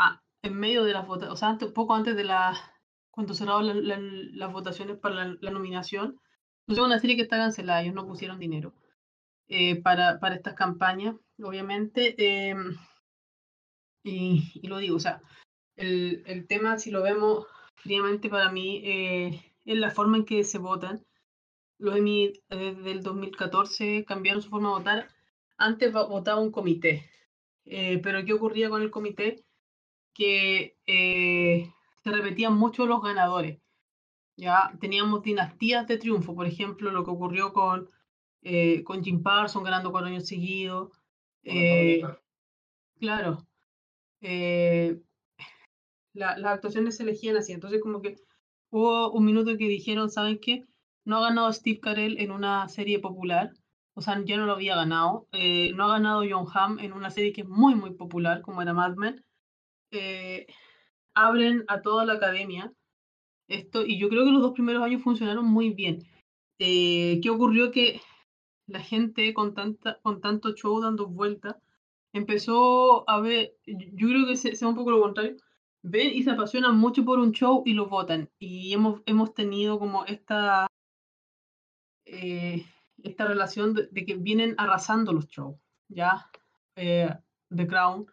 ah, 0.01 0.21
en 0.43 0.55
medio 0.59 0.83
de 0.83 0.95
las 0.95 1.07
votaciones, 1.07 1.35
o 1.35 1.37
sea, 1.37 1.51
antes, 1.51 1.71
poco 1.71 1.95
antes 1.95 2.17
de 2.17 2.25
la, 2.25 2.59
cuando 3.17 3.35
cerraron 3.35 3.87
las 4.37 4.53
votaciones 4.53 4.99
para 4.99 5.37
la, 5.41 5.51
nominación. 5.51 6.21
Es 6.67 6.79
una 6.79 6.99
serie 6.99 7.17
que 7.17 7.23
está 7.23 7.39
cancelada, 7.39 7.83
ellos 7.83 7.95
no 7.95 8.07
pusieron 8.07 8.41
dinero 8.41 8.75
eh, 9.49 9.81
para, 9.81 10.19
para 10.19 10.35
estas 10.35 10.55
campañas, 10.55 11.15
obviamente. 11.41 12.15
Em, 12.19 12.77
y, 14.03 14.51
y, 14.55 14.67
lo 14.67 14.79
digo, 14.79 14.97
o 14.97 15.01
sea, 15.01 15.23
el, 15.77 16.25
el, 16.27 16.47
tema, 16.47 16.79
si 16.79 16.91
lo 16.91 17.03
vemos 17.03 17.47
fríamente 17.77 18.29
para 18.29 18.51
mí, 18.51 18.83
eh, 18.85 19.56
es 19.67 19.77
la 19.77 19.91
forma 19.91 20.17
en 20.17 20.25
que 20.25 20.45
se 20.45 20.59
votan. 20.59 21.05
Los 21.79 21.97
Emmy 21.97 22.33
desde 22.49 22.91
el 22.91 23.03
2014 23.03 24.05
cambiaron 24.07 24.41
su 24.41 24.49
forma 24.49 24.69
de 24.69 24.75
votar. 24.77 25.09
Antes 25.59 25.93
votaba 25.93 26.41
un 26.41 26.53
comité. 26.53 27.05
Eh, 27.65 27.99
pero 28.03 28.25
¿qué 28.25 28.33
ocurría 28.33 28.71
con 28.71 28.81
el 28.81 28.91
comité? 28.91 29.45
Que 30.15 30.79
eh, 30.87 31.71
se 32.03 32.11
repetían 32.11 32.57
mucho 32.57 32.87
los 32.87 33.03
ganadores. 33.03 33.59
Ya 34.37 34.73
teníamos 34.81 35.23
dinastías 35.23 35.87
de 35.89 35.99
triunfo, 35.99 36.35
por 36.35 36.47
ejemplo, 36.47 36.91
lo 36.91 37.05
que 37.05 37.11
ocurrió 37.11 37.53
con, 37.53 37.91
eh, 38.43 38.85
con 38.85 39.03
Jim 39.03 39.23
Parsons 39.23 39.65
ganando 39.65 39.91
cuatro 39.91 40.09
años 40.09 40.27
seguidos. 40.27 40.93
Eh, 41.43 42.03
claro. 43.01 43.47
La, 46.13 46.39
las 46.39 46.55
actuaciones 46.55 46.97
se 46.97 47.03
elegían 47.03 47.37
así. 47.37 47.53
Entonces, 47.53 47.81
como 47.81 48.01
que 48.01 48.17
hubo 48.77 49.11
un 49.11 49.25
minuto 49.25 49.57
que 49.57 49.69
dijeron, 49.69 50.11
¿saben 50.11 50.39
qué? 50.39 50.65
No 51.05 51.17
ha 51.17 51.29
ganado 51.29 51.53
Steve 51.53 51.81
Carell 51.81 52.19
en 52.19 52.31
una 52.31 52.69
serie 52.69 52.99
popular. 52.99 53.53
O 53.95 54.03
sea, 54.03 54.23
ya 54.25 54.37
no 54.37 54.45
lo 54.45 54.53
había 54.53 54.77
ganado. 54.77 55.27
Eh, 55.33 55.73
no 55.75 55.85
ha 55.85 55.89
ganado 55.89 56.25
John 56.29 56.47
Hamm 56.53 56.79
en 56.81 56.93
una 56.93 57.11
serie 57.11 57.33
que 57.33 57.41
es 57.43 57.49
muy, 57.49 57.75
muy 57.75 57.95
popular, 57.95 58.43
como 58.43 58.61
era 58.61 58.75
Mad 58.75 58.97
Men. 58.97 59.25
Eh, 59.93 60.47
abren 61.15 61.65
a 61.69 61.81
toda 61.81 62.05
la 62.05 62.15
academia 62.15 62.73
esto, 63.49 63.87
y 63.87 63.99
yo 63.99 64.09
creo 64.09 64.25
que 64.25 64.33
los 64.33 64.43
dos 64.43 64.53
primeros 64.53 64.83
años 64.83 65.03
funcionaron 65.03 65.47
muy 65.47 65.71
bien. 65.71 66.05
Eh, 66.59 67.21
¿Qué 67.23 67.31
ocurrió? 67.31 67.71
Que 67.71 68.01
la 68.67 68.81
gente 68.81 69.33
con, 69.33 69.55
tanta, 69.55 70.01
con 70.03 70.21
tanto 70.21 70.53
show 70.55 70.81
dando 70.81 71.07
vueltas 71.07 71.57
empezó 72.13 73.09
a 73.09 73.21
ver, 73.21 73.55
yo 73.67 74.09
creo 74.09 74.27
que 74.27 74.37
sea 74.37 74.69
un 74.69 74.75
poco 74.75 74.91
lo 74.91 75.01
contrario, 75.01 75.37
ven 75.87 76.13
y 76.15 76.23
se 76.23 76.33
apasionan 76.33 76.77
mucho 76.77 77.05
por 77.05 77.19
un 77.19 77.33
show 77.33 77.63
y 77.65 77.75
lo 77.75 77.87
votan. 77.87 78.29
Y 78.39 78.73
hemos, 78.73 79.03
hemos 79.07 79.35
tenido 79.35 79.79
como 79.79 80.05
esta, 80.05 80.67
eh, 82.05 82.65
esta 83.03 83.27
relación 83.27 83.75
de, 83.75 83.89
que 84.05 84.15
vienen 84.17 84.55
arrasando 84.59 85.13
los 85.13 85.29
shows, 85.29 85.57
¿ya? 85.89 86.31
Eh, 86.75 87.09
The 87.55 87.67
Crown 87.67 88.07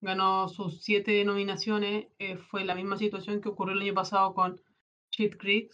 ganó 0.00 0.48
sus 0.48 0.82
siete 0.82 1.24
nominaciones. 1.24 2.08
Eh, 2.18 2.36
fue 2.36 2.64
la 2.64 2.74
misma 2.74 2.98
situación 2.98 3.40
que 3.40 3.48
ocurrió 3.48 3.74
el 3.74 3.82
año 3.82 3.94
pasado 3.94 4.34
con 4.34 4.60
Cheat 5.10 5.36
Creek. 5.38 5.72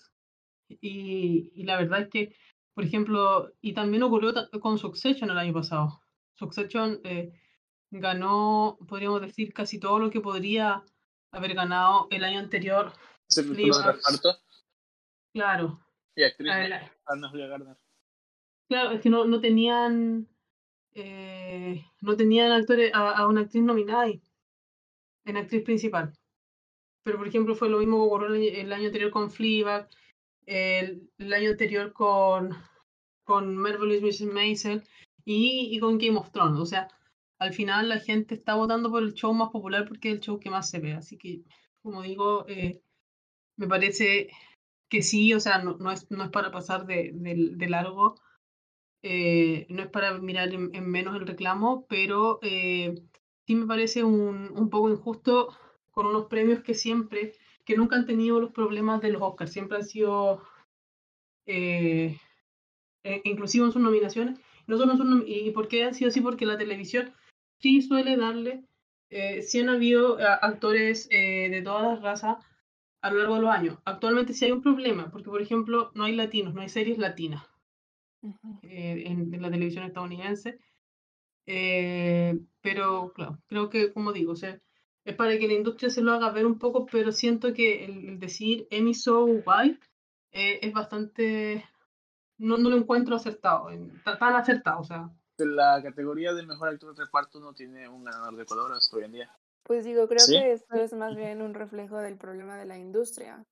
Y, 0.69 1.51
y, 1.53 1.65
la 1.65 1.77
verdad 1.77 2.03
es 2.03 2.09
que, 2.11 2.37
por 2.75 2.85
ejemplo, 2.85 3.53
y 3.61 3.73
también 3.73 4.05
ocurrió 4.05 4.33
con 4.61 4.79
Succession 4.79 5.31
el 5.31 5.39
año 5.39 5.53
pasado. 5.53 6.01
Succession 6.35 7.01
ganó, 7.91 8.79
podríamos 8.89 9.21
decir, 9.21 9.53
casi 9.53 9.81
todo 9.81 9.99
lo 9.99 10.11
que 10.11 10.21
podría 10.21 10.85
haber 11.33 11.55
ganado 11.55 12.09
el 12.11 12.25
año 12.25 12.39
anterior. 12.39 12.93
¿Se 13.29 13.43
de 13.43 13.55
reparto? 13.55 14.37
Claro. 15.33 15.81
Y 16.17 16.25
actriz, 16.25 16.51
Anna 17.07 17.29
Julia 17.29 17.47
Gardner. 17.47 17.77
Claro, 18.69 18.91
es 18.93 19.01
que 19.01 19.11
no, 19.11 19.25
no 19.25 19.41
tenían 19.41 20.29
eh, 20.93 21.85
no 22.01 22.17
tenían 22.17 22.51
actores 22.53 22.93
a, 22.95 23.11
a, 23.11 23.29
una 23.29 23.43
actriz 23.43 23.63
nominada 23.63 24.03
ahí, 24.03 24.23
en 25.25 25.37
actriz 25.37 25.63
principal. 25.63 26.13
Pero, 27.03 27.19
por 27.19 27.29
ejemplo, 27.29 27.55
fue 27.55 27.69
lo 27.69 27.79
mismo 27.79 27.97
que 27.99 28.07
ocurrió 28.07 28.35
el, 28.35 28.43
el 28.43 28.73
año 28.73 28.87
anterior 28.87 29.11
con 29.11 29.31
Fleabag, 29.31 29.89
el, 30.47 31.09
el, 31.19 31.33
año 31.33 31.51
anterior 31.51 31.93
con, 31.93 32.51
con 33.25 33.57
Marvelous 33.57 34.03
Mrs. 34.03 34.33
Maisel 34.33 34.83
y, 35.25 35.69
y, 35.75 35.79
con 35.79 35.99
Game 35.99 36.19
of 36.19 36.31
Thrones. 36.33 36.59
O 36.59 36.67
sea, 36.67 36.89
al 37.41 37.53
final 37.55 37.89
la 37.89 37.99
gente 37.99 38.35
está 38.37 38.55
votando 38.55 38.91
por 38.91 39.03
el 39.03 39.15
show 39.15 39.35
más 39.35 39.51
popular 39.51 39.87
porque 39.89 40.11
es 40.11 40.15
el 40.17 40.21
show 40.21 40.39
que 40.39 40.51
más 40.51 40.71
se 40.71 40.79
ve. 40.81 40.93
Así 40.95 41.19
que, 41.19 41.43
como 41.83 42.03
digo, 42.03 42.47
eh, 42.49 42.81
me 43.57 43.67
parece 43.67 44.29
que 44.89 45.03
sí, 45.03 45.35
o 45.35 45.41
sea, 45.41 45.59
no, 45.59 45.77
no, 45.79 45.91
es, 45.93 46.11
no 46.11 46.25
es 46.25 46.31
para 46.31 46.53
pasar 46.53 46.87
de, 46.87 47.11
de, 47.15 47.51
de 47.57 47.69
largo 47.69 48.17
eh, 49.03 49.67
no 49.71 49.83
es 49.83 49.89
para 49.89 50.19
mirar 50.19 50.53
en, 50.53 50.75
en, 50.75 50.91
menos 50.91 51.17
el 51.17 51.27
reclamo, 51.27 51.87
pero 51.89 52.39
eh, 52.43 52.95
sí 53.47 53.55
me 53.55 53.67
parece 53.67 54.05
un, 54.05 54.53
un, 54.55 54.69
poco 54.69 54.91
injusto 54.91 55.57
con 55.91 56.07
unos 56.07 56.27
premios 56.27 56.63
que 56.63 56.75
siempre, 56.75 57.33
que 57.65 57.77
nunca 57.77 57.97
han 57.97 58.07
tenido 58.07 58.41
los 58.41 58.53
problemas 58.53 59.01
de 59.01 59.11
los 59.11 59.23
Oscars, 59.23 59.53
siempre 59.53 59.79
han 59.79 59.85
sido, 59.85 60.43
eh, 61.47 62.19
inclusive 63.25 63.65
en 63.65 63.73
sus 63.73 63.83
nominaciones. 63.83 64.39
No 64.67 64.77
solo 64.77 64.97
sus, 64.97 65.25
¿Y 65.27 65.51
por 65.53 65.69
qué 65.69 65.85
han 65.85 65.95
sido 65.95 66.11
así? 66.11 66.21
Porque 66.21 66.47
la 66.47 66.59
televisión 66.59 67.15
sí 67.61 67.83
suele 67.83 68.17
darle, 68.17 68.65
eh, 69.11 69.43
sí 69.43 69.61
han 69.61 69.69
habido 69.69 70.19
actores 70.21 71.09
de 71.09 71.63
todas 71.65 71.85
las 71.85 72.03
razas 72.03 72.39
a 73.03 73.11
lo 73.11 73.19
largo 73.19 73.37
de 73.37 73.41
los 73.43 73.51
años. 73.51 73.79
Actualmente 73.85 74.33
sí 74.33 74.45
hay 74.45 74.53
un 74.53 74.63
problema, 74.63 75.11
porque 75.11 75.31
por 75.31 75.41
ejemplo 75.43 75.91
no 75.95 76.05
hay 76.05 76.15
latinos, 76.15 76.55
no 76.55 76.61
hay 76.61 76.69
series 76.69 76.99
latinas 76.99 77.43
eh, 78.63 79.05
en, 79.07 79.33
en, 79.35 79.43
la 79.43 79.51
televisión 79.51 79.85
estadounidense. 79.85 80.59
Eh, 81.47 82.39
pero 82.61 83.13
claro, 83.15 83.39
creo 83.47 83.71
que, 83.71 83.93
como 83.93 84.13
digo, 84.13 84.33
o 84.33 84.37
sea, 84.37 84.61
es 85.05 85.17
para 85.17 85.39
que 85.39 85.49
la 85.49 85.55
industria 85.55 85.91
se 85.91 86.03
lo 86.03 86.13
haga 86.13 86.31
ver 86.31 86.47
un 86.47 86.59
poco, 86.59 86.87
pero 86.87 87.13
siento 87.13 87.55
que 87.55 87.85
el, 87.85 88.09
el 88.09 88.19
decir 88.19 88.69
Emmy 88.71 88.95
So 88.95 89.25
White 89.25 89.81
eh, 90.33 90.61
es 90.63 90.73
bastante. 90.73 91.65
No, 92.39 92.57
no 92.59 92.71
lo 92.71 92.77
encuentro 92.77 93.17
acertado, 93.17 93.69
tan 94.05 94.35
acertado, 94.35 94.81
o 94.81 94.85
sea. 94.85 95.11
La 95.41 95.83
categoría 95.83 96.33
del 96.33 96.47
mejor 96.47 96.69
actor 96.69 96.95
de 96.95 97.05
reparto 97.05 97.41
no 97.41 97.53
tiene 97.55 97.89
un 97.89 98.05
ganador 98.05 98.37
de 98.37 98.45
color 98.45 98.73
hasta 98.73 98.97
hoy 98.97 99.05
en 99.05 99.13
día. 99.13 99.31
Pues 99.63 99.85
digo, 99.85 100.07
creo 100.09 100.21
¿Sí? 100.21 100.33
que 100.33 100.53
esto 100.53 100.75
es 100.77 100.93
más 100.93 101.15
bien 101.17 101.43
un 101.43 101.55
reflejo 101.55 101.99
del 101.99 102.17
problema 102.17 102.57
de 102.57 102.67
la 102.67 102.79
industria 102.79 103.45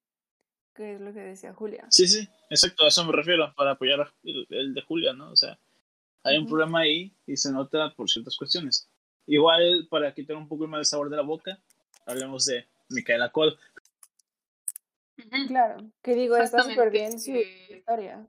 que 0.79 0.95
es 0.95 1.01
lo 1.01 1.13
que 1.13 1.19
decía 1.19 1.53
Julia. 1.53 1.87
Sí, 1.91 2.07
sí, 2.07 2.29
exacto, 2.49 2.85
a 2.85 2.89
eso 2.89 3.05
me 3.05 3.11
refiero, 3.13 3.53
para 3.57 3.73
apoyar 3.73 4.13
el, 4.23 4.47
el 4.49 4.75
de 4.75 4.83
Julia, 4.83 5.13
¿no? 5.13 5.33
O 5.33 5.37
sea, 5.37 5.59
hay 6.23 6.37
uh 6.37 6.39
-huh. 6.39 6.43
un 6.45 6.49
problema 6.49 6.81
ahí 6.81 7.13
y 7.27 7.37
se 7.37 7.51
nota 7.51 7.93
por 7.97 8.09
ciertas 8.09 8.37
cuestiones. 8.37 8.89
Igual, 9.27 9.89
para 9.91 10.15
quitar 10.15 10.37
un 10.37 10.47
poco 10.47 10.69
más 10.69 10.79
el 10.79 10.85
sabor 10.85 11.11
de 11.11 11.17
la 11.17 11.23
boca, 11.23 11.59
hablemos 12.07 12.47
de 12.47 12.65
Micaela 12.91 13.33
Cole. 13.33 13.57
-huh. 15.17 15.49
Claro, 15.49 15.79
que 16.01 16.15
digo, 16.15 16.37
está 16.37 16.63
súper 16.63 16.91
bien 16.91 17.19
su 17.19 17.33
historia. 17.33 18.25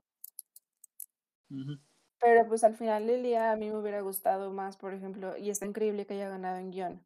Uh 1.50 1.54
-huh. 1.54 1.80
Pero 2.20 2.46
pues 2.46 2.64
al 2.64 2.76
final 2.76 3.06
del 3.06 3.22
día 3.22 3.52
a 3.52 3.56
mí 3.56 3.70
me 3.70 3.78
hubiera 3.78 4.02
gustado 4.02 4.52
más, 4.52 4.76
por 4.76 4.92
ejemplo, 4.92 5.36
y 5.36 5.50
está 5.50 5.64
increíble 5.66 6.06
que 6.06 6.14
haya 6.14 6.28
ganado 6.28 6.58
en 6.58 6.70
guion. 6.70 7.04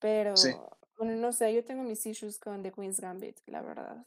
Pero, 0.00 0.36
sí. 0.36 0.50
bueno, 0.98 1.14
no 1.16 1.32
sé, 1.32 1.54
yo 1.54 1.64
tengo 1.64 1.82
mis 1.82 2.04
issues 2.04 2.38
con 2.38 2.62
The 2.62 2.72
Queen's 2.72 3.00
Gambit, 3.00 3.38
la 3.46 3.62
verdad. 3.62 4.04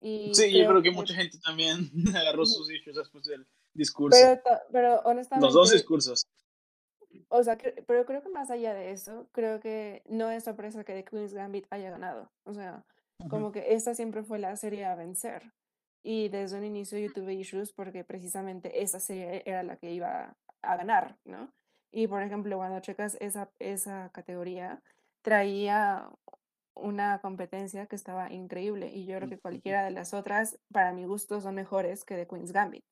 Y 0.00 0.34
sí, 0.34 0.50
creo 0.50 0.62
yo 0.62 0.68
creo 0.68 0.82
que, 0.82 0.90
que, 0.90 0.94
mucha 0.94 1.14
gente 1.14 1.38
también 1.38 1.90
agarró 2.16 2.44
sus 2.44 2.70
issues 2.70 2.96
después 2.96 3.24
del 3.24 3.46
discurso. 3.72 4.18
Pero, 4.20 4.60
pero 4.70 5.00
honestamente. 5.04 5.46
Los 5.46 5.54
dos 5.54 5.70
discursos. 5.70 6.26
O 7.28 7.42
sea, 7.42 7.56
que, 7.56 7.82
pero 7.86 8.04
creo 8.04 8.22
que 8.22 8.28
más 8.28 8.50
allá 8.50 8.74
de 8.74 8.90
eso, 8.92 9.28
creo 9.32 9.60
que 9.60 10.02
no 10.06 10.30
es 10.30 10.44
sorpresa 10.44 10.84
que 10.84 10.92
The 10.92 11.04
Queen's 11.04 11.32
Gambit 11.32 11.66
haya 11.70 11.90
ganado. 11.90 12.30
O 12.44 12.52
sea, 12.52 12.84
uh 13.18 13.24
-huh. 13.24 13.28
como 13.30 13.52
que 13.52 13.74
esta 13.74 13.94
siempre 13.94 14.22
fue 14.22 14.38
la 14.38 14.56
serie 14.56 14.84
a 14.84 14.94
vencer. 14.94 15.52
Y 16.02 16.28
desde 16.28 16.58
un 16.58 16.64
inicio 16.64 16.98
yo 16.98 17.12
tuve 17.12 17.34
issues 17.34 17.72
porque 17.72 18.04
precisamente 18.04 18.82
esa 18.82 18.98
serie 18.98 19.42
era 19.46 19.62
la 19.62 19.76
que 19.76 19.92
iba 19.92 20.36
a 20.62 20.76
ganar, 20.76 21.16
¿no? 21.24 21.52
Y 21.92 22.06
por 22.06 22.22
ejemplo, 22.22 22.56
cuando 22.56 22.80
checas 22.80 23.16
esa, 23.20 23.50
esa 23.58 24.10
categoría, 24.12 24.82
traía 25.22 26.08
una 26.74 27.20
competencia 27.20 27.86
que 27.86 27.96
estaba 27.96 28.32
increíble 28.32 28.90
y 28.92 29.04
yo 29.04 29.16
creo 29.18 29.28
que 29.28 29.38
cualquiera 29.38 29.84
de 29.84 29.90
las 29.90 30.14
otras, 30.14 30.58
para 30.72 30.92
mi 30.92 31.04
gusto, 31.04 31.40
son 31.40 31.54
mejores 31.54 32.04
que 32.04 32.16
The 32.16 32.26
Queen's 32.26 32.52
Gambit. 32.52 32.84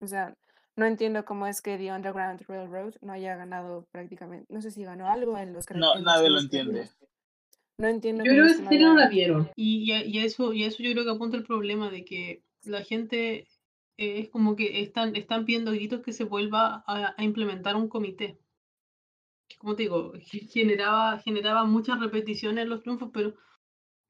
O 0.00 0.06
sea, 0.06 0.34
no 0.76 0.86
entiendo 0.86 1.24
cómo 1.24 1.46
es 1.46 1.62
que 1.62 1.78
The 1.78 1.92
Underground 1.92 2.42
Railroad 2.48 2.94
no 3.00 3.12
haya 3.12 3.36
ganado 3.36 3.86
prácticamente, 3.92 4.52
no 4.52 4.60
sé 4.60 4.72
si 4.72 4.82
ganó 4.82 5.08
algo 5.08 5.38
en 5.38 5.52
los 5.52 5.64
No, 5.70 5.94
nadie 6.00 6.28
lo 6.28 6.40
entiende. 6.40 6.90
No 7.78 7.88
entiendo. 7.88 8.24
Yo 8.24 8.32
creo 8.32 8.46
que 8.46 8.52
esa 8.52 8.68
serie 8.68 8.86
no 8.86 8.94
la 8.94 9.08
vieron. 9.08 9.50
Y, 9.56 9.92
y, 9.92 10.18
eso, 10.18 10.52
y 10.52 10.64
eso 10.64 10.82
yo 10.82 10.92
creo 10.92 11.04
que 11.04 11.10
apunta 11.10 11.36
el 11.36 11.44
problema 11.44 11.90
de 11.90 12.04
que 12.04 12.42
la 12.64 12.82
gente 12.82 13.46
es 13.96 14.28
como 14.30 14.56
que 14.56 14.80
están, 14.82 15.16
están 15.16 15.44
pidiendo 15.44 15.72
gritos 15.72 16.02
que 16.02 16.12
se 16.12 16.24
vuelva 16.24 16.84
a, 16.86 17.14
implementar 17.22 17.76
un 17.76 17.88
comité. 17.88 18.38
como 19.58 19.76
te 19.76 19.84
digo, 19.84 20.12
generaba, 20.50 21.18
generaba 21.18 21.64
muchas 21.64 22.00
repeticiones 22.00 22.64
en 22.64 22.70
los 22.70 22.82
triunfos, 22.82 23.10
pero 23.12 23.34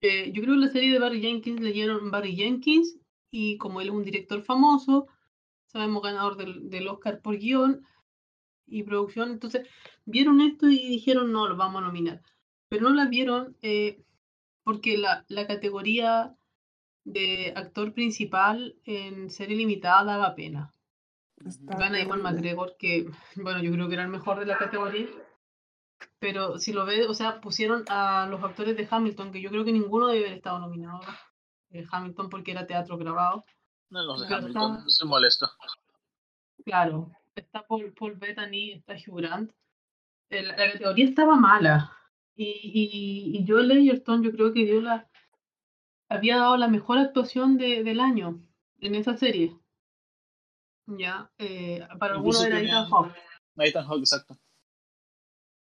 eh, 0.00 0.32
yo 0.32 0.42
creo 0.42 0.54
que 0.54 0.60
la 0.60 0.68
serie 0.68 0.92
de 0.92 0.98
Barry 0.98 1.20
Jenkins 1.20 1.60
leyeron 1.60 2.10
Barry 2.10 2.36
Jenkins 2.36 2.98
y 3.30 3.58
como 3.58 3.80
él 3.80 3.88
es 3.88 3.94
un 3.94 4.04
director 4.04 4.42
famoso, 4.42 5.06
sabemos 5.66 6.02
ganador 6.02 6.36
del, 6.36 6.70
del 6.70 6.88
Oscar 6.88 7.20
por 7.20 7.38
guion 7.38 7.84
y 8.66 8.82
producción, 8.84 9.30
entonces 9.30 9.68
vieron 10.04 10.40
esto 10.40 10.68
y 10.68 10.78
dijeron 10.88 11.32
no, 11.32 11.48
lo 11.48 11.56
vamos 11.56 11.82
a 11.82 11.86
nominar. 11.86 12.22
Pero 12.74 12.88
no 12.88 12.96
la 12.96 13.06
vieron 13.06 13.56
eh, 13.62 14.02
porque 14.64 14.98
la, 14.98 15.24
la 15.28 15.46
categoría 15.46 16.34
de 17.04 17.52
actor 17.54 17.94
principal 17.94 18.74
en 18.82 19.30
serie 19.30 19.56
limitada 19.56 20.02
daba 20.02 20.34
pena. 20.34 20.72
Gana 21.36 22.02
Iwan 22.02 22.20
McGregor, 22.20 22.74
que 22.76 23.08
bueno, 23.36 23.62
yo 23.62 23.70
creo 23.70 23.86
que 23.86 23.94
era 23.94 24.02
el 24.02 24.08
mejor 24.08 24.40
de 24.40 24.46
la 24.46 24.58
categoría. 24.58 25.06
Pero 26.18 26.58
si 26.58 26.72
lo 26.72 26.84
ves, 26.84 27.06
o 27.08 27.14
sea, 27.14 27.40
pusieron 27.40 27.84
a 27.88 28.26
los 28.28 28.42
actores 28.42 28.76
de 28.76 28.88
Hamilton, 28.90 29.30
que 29.30 29.40
yo 29.40 29.50
creo 29.50 29.64
que 29.64 29.72
ninguno 29.72 30.08
debe 30.08 30.26
haber 30.26 30.38
estado 30.38 30.58
nominado. 30.58 30.98
Eh, 31.70 31.84
Hamilton 31.88 32.28
porque 32.28 32.50
era 32.50 32.66
teatro 32.66 32.98
grabado. 32.98 33.44
No, 33.90 34.02
los 34.02 34.28
de 34.28 34.34
Hamilton, 34.34 34.90
se 34.90 35.04
molesto. 35.04 35.48
Claro, 36.64 37.12
está 37.36 37.64
Paul, 37.64 37.94
Paul 37.96 38.16
Bettany, 38.16 38.72
está 38.72 38.94
Hugh 38.94 39.18
Grant. 39.18 39.52
la, 40.28 40.56
categoría 40.56 41.04
estaba 41.04 41.36
mala. 41.36 41.92
Y, 42.36 42.44
y, 42.44 43.38
y 43.38 43.46
Joel 43.46 43.70
Edgerton 43.70 44.22
yo 44.22 44.32
creo 44.32 44.52
que 44.52 44.64
dio 44.64 44.80
la, 44.80 45.08
había 46.08 46.36
dado 46.36 46.56
la 46.56 46.68
mejor 46.68 46.98
actuación 46.98 47.56
de, 47.58 47.82
del 47.82 48.00
año 48.00 48.40
en 48.80 48.94
esa 48.94 49.16
serie. 49.16 49.56
Ya, 50.86 51.30
eh, 51.38 51.86
para 51.98 52.14
algunos 52.14 52.44
era 52.44 52.60
Ethan 52.60 52.86
Hawke. 52.86 53.14
Ethan 53.56 53.86
Hawke, 53.86 54.00
exacto. 54.00 54.38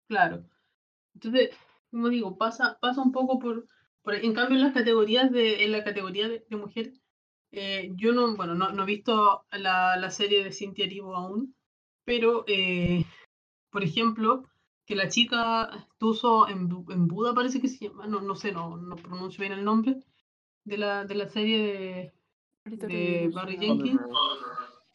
Claro. 0.07 0.43
Entonces, 1.13 1.51
como 1.91 2.09
digo, 2.09 2.37
pasa, 2.37 2.77
pasa 2.81 3.01
un 3.01 3.11
poco 3.11 3.39
por, 3.39 3.65
por 4.01 4.15
en 4.15 4.33
cambio 4.33 4.57
en 4.57 4.63
las 4.63 4.73
categorías 4.73 5.31
de, 5.31 5.63
en 5.63 5.71
la 5.71 5.83
categoría 5.83 6.27
de, 6.27 6.45
mujer, 6.55 6.93
eh, 7.51 7.91
yo 7.95 8.13
no, 8.13 8.35
bueno, 8.35 8.55
no, 8.55 8.71
no 8.71 8.83
he 8.83 8.85
visto 8.85 9.45
la, 9.51 9.95
la, 9.97 10.11
serie 10.11 10.43
de 10.43 10.51
Cynthia 10.51 10.85
Erivo 10.85 11.15
aún, 11.15 11.55
pero 12.03 12.43
eh, 12.47 13.05
por 13.71 13.83
ejemplo, 13.83 14.43
que 14.87 14.95
la 14.95 15.09
chica 15.09 15.87
Tuso 15.99 16.47
en, 16.47 16.69
en 16.89 17.07
Buda 17.07 17.35
parece 17.35 17.59
que 17.61 17.67
se 17.67 17.89
llama, 17.89 18.07
no, 18.07 18.21
no 18.21 18.35
sé, 18.35 18.53
no, 18.53 18.77
no 18.77 18.95
pronuncio 18.95 19.41
bien 19.41 19.51
el 19.51 19.65
nombre, 19.65 19.97
de 20.63 20.77
la, 20.77 21.03
de 21.03 21.15
la 21.15 21.27
serie 21.27 22.13
de, 22.63 22.87
de 22.87 23.29
Barry 23.33 23.57
Jenkins, 23.57 24.01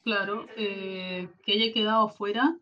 claro, 0.03 0.47
eh, 0.57 1.28
que 1.45 1.53
haya 1.53 1.72
quedado 1.74 2.09
fuera, 2.09 2.59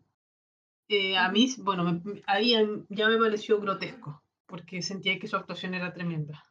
eh, 0.89 1.17
a 1.17 1.31
mí, 1.31 1.47
bueno, 1.59 2.01
ahí 2.27 2.53
ya 2.89 3.07
me 3.07 3.17
pareció 3.17 3.61
grotesco, 3.61 4.21
porque 4.45 4.81
sentía 4.81 5.17
que 5.17 5.27
su 5.27 5.37
actuación 5.37 5.73
era 5.73 5.93
tremenda. 5.93 6.43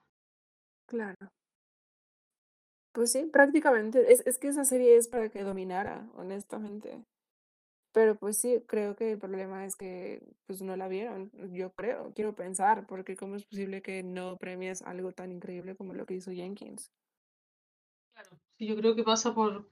Claro. 0.87 1.31
Pues 2.93 3.13
sí, 3.13 3.29
prácticamente. 3.31 4.13
Es, 4.13 4.27
es 4.27 4.39
que 4.39 4.49
esa 4.49 4.65
serie 4.65 4.97
es 4.97 5.09
para 5.09 5.29
que 5.29 5.45
dominara, 5.45 6.09
honestamente. 6.17 7.05
Pero 7.93 8.17
pues 8.17 8.37
sí, 8.39 8.63
creo 8.67 8.95
que 8.95 9.13
el 9.13 9.19
problema 9.19 9.65
es 9.67 9.75
que 9.75 10.23
pues 10.47 10.63
no 10.63 10.77
la 10.77 10.87
vieron, 10.87 11.31
yo 11.53 11.73
creo, 11.73 12.13
quiero 12.15 12.35
pensar, 12.35 12.87
porque 12.87 13.17
cómo 13.17 13.35
es 13.35 13.45
posible 13.45 13.83
que 13.83 14.03
no 14.03 14.37
premies 14.37 14.83
algo 14.83 15.13
tan 15.13 15.33
increíble 15.33 15.75
como 15.75 15.95
lo 15.95 16.07
que 16.07 16.15
hizo 16.15 16.31
Jenkins. 16.31 16.93
Claro, 18.15 18.31
sí, 18.57 18.67
yo 18.67 18.77
creo 18.77 18.95
que 18.95 19.03
pasa 19.03 19.35
por, 19.35 19.69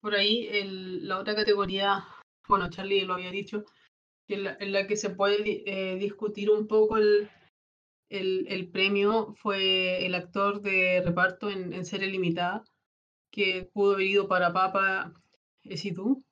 por 0.00 0.14
ahí 0.14 0.46
el, 0.48 1.08
la 1.08 1.18
otra 1.18 1.34
categoría, 1.34 2.04
bueno, 2.48 2.68
Charlie 2.68 3.06
lo 3.06 3.14
había 3.14 3.30
dicho, 3.30 3.64
que 4.26 4.34
en, 4.34 4.72
la, 4.72 4.86
que 4.86 4.96
se 4.96 5.08
puede 5.08 5.62
eh, 5.64 5.96
discutir 5.96 6.50
un 6.50 6.66
poco 6.66 6.98
el, 6.98 7.30
el, 8.10 8.46
el, 8.48 8.70
premio 8.70 9.34
fue 9.36 10.04
el 10.04 10.14
actor 10.14 10.60
de 10.60 11.02
reparto 11.02 11.48
en, 11.48 11.72
en 11.72 11.86
serie 11.86 12.08
limitada, 12.08 12.62
que 13.30 13.70
pudo 13.72 13.94
haber 13.94 14.06
ido 14.06 14.28
para 14.28 14.52
Papa 14.52 15.14
tú 15.94 16.24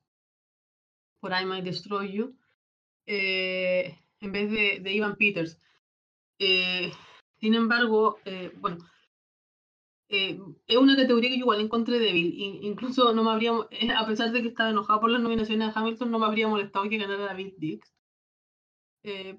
por 1.27 1.35
I 1.37 1.45
Might 1.45 1.65
Destroy 1.65 2.13
You, 2.13 2.37
eh, 3.05 3.99
en 4.21 4.31
vez 4.31 4.49
de, 4.49 4.79
de 4.81 4.93
Ivan 4.93 5.17
Peters. 5.17 5.61
Eh, 6.39 6.93
sin 7.41 7.55
embargo, 7.55 8.19
eh, 8.25 8.53
bueno, 8.61 8.79
es 10.09 10.77
una 10.77 10.95
categoría 10.95 11.31
que 11.31 11.37
yo 11.37 11.41
igual 11.41 11.61
encontré 11.61 11.99
débil. 11.99 12.33
incluso 12.63 13.13
no 13.13 13.25
me 13.25 13.33
habría, 13.33 13.51
a 13.97 14.07
pesar 14.07 14.31
de 14.31 14.41
que 14.41 14.49
estaba 14.49 14.71
enojado 14.71 15.01
por 15.01 15.11
las 15.11 15.21
nominaciones 15.21 15.67
de 15.67 15.81
Hamilton, 15.81 16.13
no 16.13 16.21
me 16.21 16.27
habría 16.27 16.47
molestado 16.47 16.89
que 16.89 16.99
ganara 16.99 17.25
David 17.25 17.55
Dix. 17.59 17.93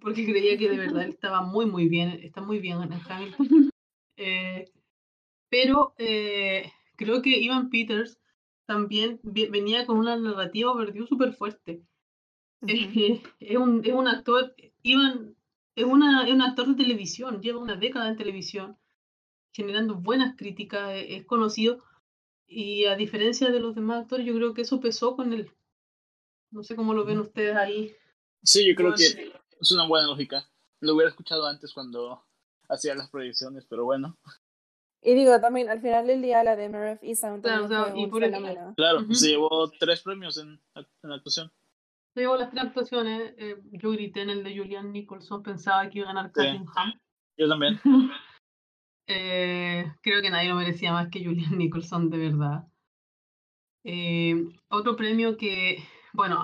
porque 0.02 0.26
creía 0.26 0.58
que 0.58 0.70
de 0.70 0.78
verdad 0.78 1.04
él 1.04 1.12
estaba 1.12 1.42
muy, 1.42 1.68
muy 1.68 1.88
bien, 1.88 2.20
está 2.22 2.42
muy 2.42 2.60
bien 2.60 2.82
en 2.82 2.92
Hamilton. 2.92 3.72
pero 5.50 5.94
creo 6.98 7.22
que 7.22 7.40
Ivan 7.40 7.70
Peters 7.70 8.20
también 8.68 9.20
venía 9.24 9.86
con 9.86 9.98
una 9.98 10.18
narrativa 10.18 10.76
perdió 10.78 11.08
súper 11.08 11.34
fuerte. 11.34 11.82
es, 12.62 13.58
un, 13.58 13.82
es 13.84 13.94
un 13.94 14.08
actor, 14.08 14.54
Ivan, 14.84 15.36
es, 15.76 15.86
una, 15.86 16.28
es 16.28 16.34
un 16.34 16.42
actor 16.42 16.68
de 16.68 16.84
televisión, 16.84 17.42
lleva 17.42 17.60
una 17.60 17.78
década 17.78 18.10
en 18.10 18.18
televisión, 18.18 18.78
generando 19.54 19.96
buenas 19.96 20.36
críticas, 20.36 20.92
e, 20.92 21.16
es, 21.16 21.26
conocido, 21.26 21.82
y 22.46 22.86
a 22.86 22.96
diferencia 22.96 23.50
de 23.50 23.60
los 23.62 23.74
demás 23.74 24.04
actores, 24.04 24.26
yo 24.26 24.36
creo 24.36 24.54
que 24.54 24.62
eso 24.62 24.82
pesó 24.82 25.16
con 25.16 25.34
él. 25.34 25.50
No 26.52 26.62
sé 26.64 26.76
cómo 26.76 26.94
lo 26.94 27.06
ven 27.06 27.20
ustedes 27.20 27.56
ahí. 27.56 27.96
Sí, 28.44 28.68
yo 28.68 28.76
creo 28.76 28.94
que 28.94 29.32
es 29.60 29.72
una 29.72 29.88
buena 29.88 30.08
lógica. 30.08 30.50
Lo 30.82 30.94
hubiera 30.94 31.10
escuchado 31.10 31.46
antes 31.46 31.74
cuando 31.74 32.24
hacía 32.70 32.96
las 32.96 33.10
proyecciones, 33.10 33.66
pero 33.66 33.86
bueno. 33.86 34.18
Y 35.02 35.14
digo, 35.14 35.40
también 35.40 35.70
al 35.70 35.82
final 35.82 36.08
del 36.08 36.22
día 36.22 36.44
la 36.44 36.56
de 36.56 36.70
Merv 36.70 37.00
y 37.02 37.16
Sound 37.16 37.44
claro, 37.44 37.96
y 37.96 38.08
por 38.08 38.24
Claro, 38.76 39.14
se 39.14 39.30
llevó 39.30 39.70
tres 39.80 40.02
premios 40.02 40.38
en, 40.38 40.60
en 40.76 41.12
actuación. 41.12 41.52
Se 42.14 42.22
llevó 42.22 42.36
las 42.36 42.50
tres 42.50 42.64
actuaciones. 42.64 43.36
Eh, 43.38 43.62
yo 43.74 43.92
grité 43.92 44.22
en 44.22 44.32
el 44.32 44.44
de 44.44 44.58
Julian 44.58 44.92
Nicholson, 44.92 45.44
pensaba 45.44 45.88
que 45.90 46.00
iba 46.00 46.10
a 46.10 46.14
ganar 46.14 46.32
Catherine 46.32 46.66
sí. 46.66 47.00
Yo 47.38 47.48
también. 47.48 47.80
eh, 49.08 49.86
creo 50.02 50.22
que 50.22 50.32
nadie 50.32 50.50
lo 50.50 50.56
merecía 50.56 50.92
más 50.92 51.10
que 51.10 51.24
Julian 51.24 51.58
Nicholson, 51.58 52.10
de 52.10 52.18
verdad. 52.18 52.68
Eh, 53.84 54.36
otro 54.70 54.96
premio 54.96 55.38
que, 55.38 55.84
bueno, 56.14 56.44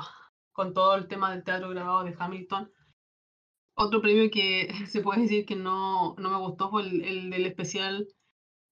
con 0.53 0.73
todo 0.73 0.95
el 0.95 1.07
tema 1.07 1.31
del 1.31 1.43
teatro 1.43 1.69
grabado 1.69 2.03
de 2.03 2.15
Hamilton, 2.17 2.71
otro 3.75 3.99
premio 3.99 4.29
que 4.31 4.67
se 4.87 5.01
puede 5.01 5.21
decir 5.21 5.45
que 5.45 5.55
no, 5.55 6.15
no 6.19 6.29
me 6.29 6.37
gustó 6.37 6.69
fue 6.69 6.83
el, 6.83 7.03
el 7.03 7.29
del 7.31 7.47
especial 7.47 8.07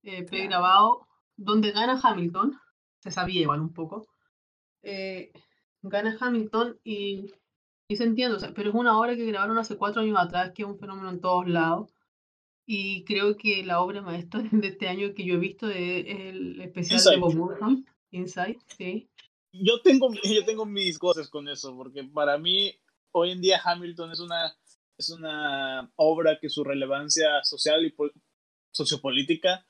eh, 0.04 0.24
pregrabado, 0.24 1.08
donde 1.38 1.72
gana 1.72 2.00
Hamilton, 2.02 2.60
se 3.00 3.12
sabía 3.12 3.42
igual 3.42 3.62
un 3.62 3.74
poco, 3.74 4.08
eh, 4.84 5.32
gana 5.82 6.18
Hamilton 6.20 6.80
y, 6.84 7.32
y 7.88 7.96
se 7.96 8.04
entiende, 8.04 8.36
o 8.36 8.40
sea, 8.40 8.54
pero 8.54 8.70
es 8.70 8.76
una 8.76 8.98
obra 9.00 9.16
que 9.16 9.26
grabaron 9.26 9.58
hace 9.58 9.78
cuatro 9.78 10.02
años 10.02 10.18
atrás, 10.20 10.52
que 10.56 10.64
es 10.64 10.68
un 10.68 10.80
fenómeno 10.80 11.10
en 11.10 11.22
todos 11.22 11.48
lados, 11.48 11.94
y 12.66 13.04
creo 13.04 13.38
que 13.38 13.64
la 13.64 13.82
obra 13.82 14.02
maestra 14.02 14.42
de 14.52 14.68
este 14.68 14.88
año 14.88 15.14
que 15.14 15.26
yo 15.26 15.36
he 15.36 15.40
visto 15.40 15.70
es 15.70 16.06
el 16.08 16.62
especial 16.62 17.04
de 17.04 17.18
Bob 17.18 17.36
Burham, 17.36 17.86
Inside, 18.12 18.60
sí. 18.78 19.10
Yo 19.52 19.82
tengo, 19.82 20.10
yo 20.24 20.46
tengo 20.46 20.66
mis 20.66 20.98
cosas 20.98 21.30
con 21.30 21.48
eso, 21.48 21.76
porque 21.76 22.04
para 22.04 22.38
mí 22.38 22.74
hoy 23.12 23.32
en 23.32 23.42
día 23.42 23.62
Hamilton 23.64 24.12
es 24.12 24.20
una, 24.20 24.56
es 24.98 25.10
una 25.10 25.92
obra 25.96 26.40
que 26.40 26.50
su 26.50 26.64
relevancia 26.64 27.44
social 27.44 27.86
y 27.86 27.94
sociopolítica 28.72 29.66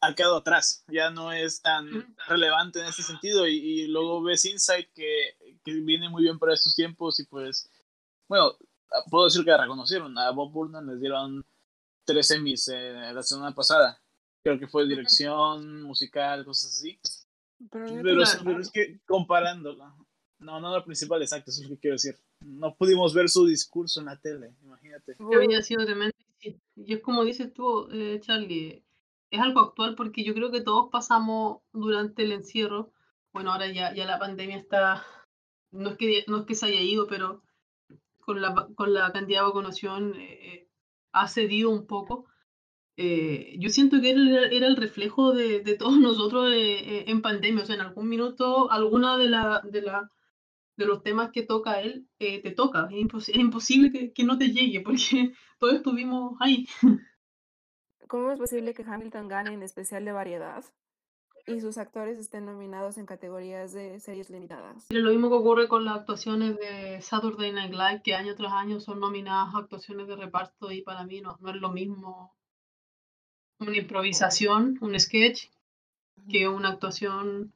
ha 0.00 0.14
quedado 0.14 0.36
atrás, 0.36 0.84
ya 0.88 1.10
no 1.10 1.32
es 1.32 1.62
tan 1.62 2.14
relevante 2.28 2.80
en 2.80 2.86
ese 2.86 3.02
sentido 3.02 3.46
y, 3.46 3.86
luego 3.88 4.22
ves 4.22 4.44
Insight 4.44 4.88
que, 4.94 5.36
que, 5.64 5.72
viene 5.72 6.08
muy 6.08 6.22
bien 6.22 6.38
para 6.38 6.54
estos 6.54 6.74
tiempos 6.74 7.18
y 7.20 7.24
pues, 7.24 7.70
bueno, 8.28 8.56
puedo 9.10 9.24
decir 9.24 9.44
que 9.44 9.50
la 9.50 9.62
reconocieron, 9.62 10.16
a 10.18 10.30
Bob 10.30 10.52
Burnham 10.52 10.88
les 10.90 11.00
dieron 11.00 11.44
tres 12.04 12.30
Emmys 12.30 12.68
eh, 12.68 13.12
la 13.12 13.22
semana 13.22 13.54
pasada, 13.54 14.00
creo 14.42 14.58
que 14.58 14.68
fue 14.68 14.86
dirección, 14.86 15.82
musical, 15.82 16.44
cosas 16.44 16.72
así. 16.72 16.98
Pero, 17.70 18.22
es 18.22 18.70
que 18.70 19.00
comparándolo, 19.06 19.94
no, 20.38 20.60
no 20.60 20.76
lo 20.76 20.84
principal 20.84 21.22
exacto, 21.22 21.50
eso 21.50 21.62
es 21.62 21.68
lo 21.68 21.74
que 21.74 21.80
quiero 21.80 21.94
decir. 21.94 22.16
No 22.44 22.76
pudimos 22.76 23.14
ver 23.14 23.28
su 23.28 23.46
discurso 23.46 24.00
en 24.00 24.06
la 24.06 24.20
tele, 24.20 24.54
imagínate. 24.62 25.16
Que 25.16 25.36
había 25.36 25.62
sido 25.62 25.84
tremendo. 25.84 26.14
Y 26.76 26.94
es 26.94 27.00
como 27.00 27.24
dices 27.24 27.52
tú, 27.54 27.88
eh, 27.90 28.20
Charlie, 28.20 28.85
es 29.30 29.40
algo 29.40 29.60
actual 29.60 29.94
porque 29.96 30.24
yo 30.24 30.34
creo 30.34 30.50
que 30.50 30.60
todos 30.60 30.88
pasamos 30.90 31.62
durante 31.72 32.22
el 32.24 32.32
encierro, 32.32 32.92
bueno, 33.32 33.52
ahora 33.52 33.70
ya, 33.70 33.94
ya 33.94 34.06
la 34.06 34.18
pandemia 34.18 34.56
está, 34.56 35.04
no 35.70 35.90
es, 35.90 35.96
que, 35.96 36.24
no 36.28 36.38
es 36.38 36.46
que 36.46 36.54
se 36.54 36.66
haya 36.66 36.80
ido, 36.80 37.06
pero 37.06 37.42
con 38.26 38.42
la, 38.42 38.68
con 38.74 38.92
la 38.92 39.12
cantidad 39.12 39.40
de 39.40 39.46
vacunación 39.46 40.14
eh, 40.16 40.68
ha 41.12 41.28
cedido 41.28 41.70
un 41.70 41.86
poco. 41.86 42.26
Eh, 42.98 43.56
yo 43.58 43.68
siento 43.68 44.00
que 44.00 44.10
él 44.10 44.34
era 44.50 44.66
el 44.66 44.76
reflejo 44.76 45.32
de, 45.32 45.60
de 45.60 45.76
todos 45.76 45.98
nosotros 46.00 46.52
eh, 46.52 47.04
en 47.08 47.22
pandemia. 47.22 47.62
O 47.62 47.66
sea, 47.66 47.76
en 47.76 47.82
algún 47.82 48.08
minuto, 48.08 48.70
alguna 48.70 49.16
de, 49.16 49.28
la, 49.28 49.62
de, 49.64 49.82
la, 49.82 50.10
de 50.76 50.86
los 50.86 51.02
temas 51.02 51.30
que 51.30 51.42
toca 51.42 51.80
él 51.80 52.08
te 52.18 52.50
toca. 52.50 52.88
Es, 52.90 53.28
imposible 53.36 53.92
que, 53.92 54.12
que, 54.12 54.24
no 54.24 54.38
te 54.38 54.48
llegue 54.50 54.80
porque 54.84 55.32
todos 55.58 55.74
estuvimos 55.74 56.36
ahí. 56.40 56.66
¿Cómo 58.08 58.30
es 58.30 58.38
posible 58.38 58.74
que 58.74 58.84
Hamilton 58.84 59.28
gane 59.28 59.52
en 59.52 59.62
especial 59.62 60.04
de 60.04 60.12
variedad? 60.12 60.64
y 61.48 61.60
sus 61.60 61.78
actores 61.78 62.18
estén 62.18 62.44
nominados 62.44 62.98
en 62.98 63.06
categorías 63.06 63.72
de 63.72 64.00
series 64.00 64.30
limitadas. 64.30 64.86
Lo 64.90 65.10
mismo 65.10 65.28
que 65.28 65.36
ocurre 65.36 65.68
con 65.68 65.84
las 65.84 65.98
actuaciones 65.98 66.56
de 66.56 67.00
Saturday 67.00 67.52
Night 67.52 67.72
Live, 67.72 68.02
que 68.02 68.14
año 68.14 68.34
tras 68.34 68.52
año 68.52 68.80
son 68.80 68.98
nominadas 68.98 69.54
a 69.54 69.58
actuaciones 69.58 70.08
de 70.08 70.16
reparto 70.16 70.72
y 70.72 70.82
para 70.82 71.04
mí 71.04 71.20
no, 71.20 71.36
no 71.40 71.50
es 71.50 71.56
lo 71.56 71.70
mismo 71.70 72.34
una 73.58 73.76
improvisación, 73.76 74.76
un 74.80 74.98
sketch, 74.98 75.48
que 76.28 76.48
una 76.48 76.70
actuación. 76.70 77.52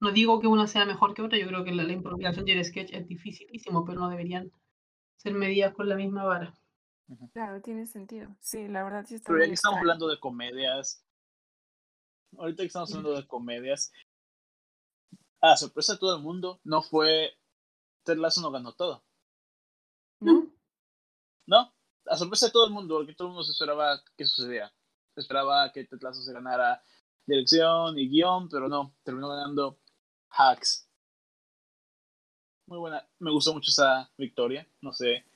No 0.00 0.10
digo 0.10 0.40
que 0.40 0.46
una 0.46 0.66
sea 0.66 0.84
mejor 0.84 1.14
que 1.14 1.22
otra, 1.22 1.38
yo 1.38 1.46
creo 1.46 1.64
que 1.64 1.72
la, 1.72 1.84
improvisación 1.84 2.48
y 2.48 2.52
el 2.52 2.64
sketch 2.64 2.92
es 2.92 3.06
dificilísimo, 3.06 3.84
pero 3.84 4.00
no 4.00 4.08
deberían 4.08 4.52
ser 5.16 5.34
medidas 5.34 5.74
con 5.74 5.88
la 5.88 5.96
misma 5.96 6.24
vara. 6.24 6.54
Claro, 7.32 7.60
tiene 7.60 7.86
sentido. 7.86 8.34
Sí, 8.40 8.66
la 8.68 8.82
verdad 8.82 9.04
sí 9.06 9.16
está 9.16 9.32
Pero 9.32 9.44
ya 9.44 9.52
estamos 9.52 9.80
hablando 9.80 10.08
de 10.08 10.18
comedias, 10.18 11.04
ahorita 12.36 12.62
que 12.62 12.66
estamos 12.66 12.90
hablando 12.90 13.14
de 13.14 13.26
comedias, 13.26 13.92
a 15.40 15.56
sorpresa 15.56 15.94
de 15.94 15.98
todo 15.98 16.16
el 16.16 16.22
mundo, 16.22 16.60
no 16.64 16.82
fue 16.82 17.36
Ted 18.04 18.16
Lasso 18.16 18.40
no 18.40 18.50
ganó 18.50 18.72
todo. 18.72 19.04
¿No? 20.20 20.50
No, 21.46 21.74
a 22.06 22.16
sorpresa 22.16 22.46
de 22.46 22.52
todo 22.52 22.66
el 22.66 22.72
mundo, 22.72 22.96
porque 22.96 23.14
todo 23.14 23.28
el 23.28 23.32
mundo 23.32 23.44
se 23.44 23.52
esperaba 23.52 24.00
que 24.16 24.24
sucediera. 24.24 24.72
Se 25.14 25.20
esperaba 25.20 25.70
que 25.72 25.84
Ted 25.84 26.00
Lasso 26.00 26.22
se 26.22 26.32
ganara 26.32 26.82
dirección 27.26 27.98
y 27.98 28.08
guion, 28.08 28.48
pero 28.48 28.68
no, 28.68 28.94
terminó 29.02 29.28
ganando 29.28 29.78
Hacks. 30.30 30.88
Muy 32.66 32.78
buena, 32.78 33.06
me 33.18 33.30
gustó 33.30 33.52
mucho 33.52 33.70
esa 33.70 34.10
victoria, 34.16 34.66
no 34.80 34.92
sé, 34.92 35.26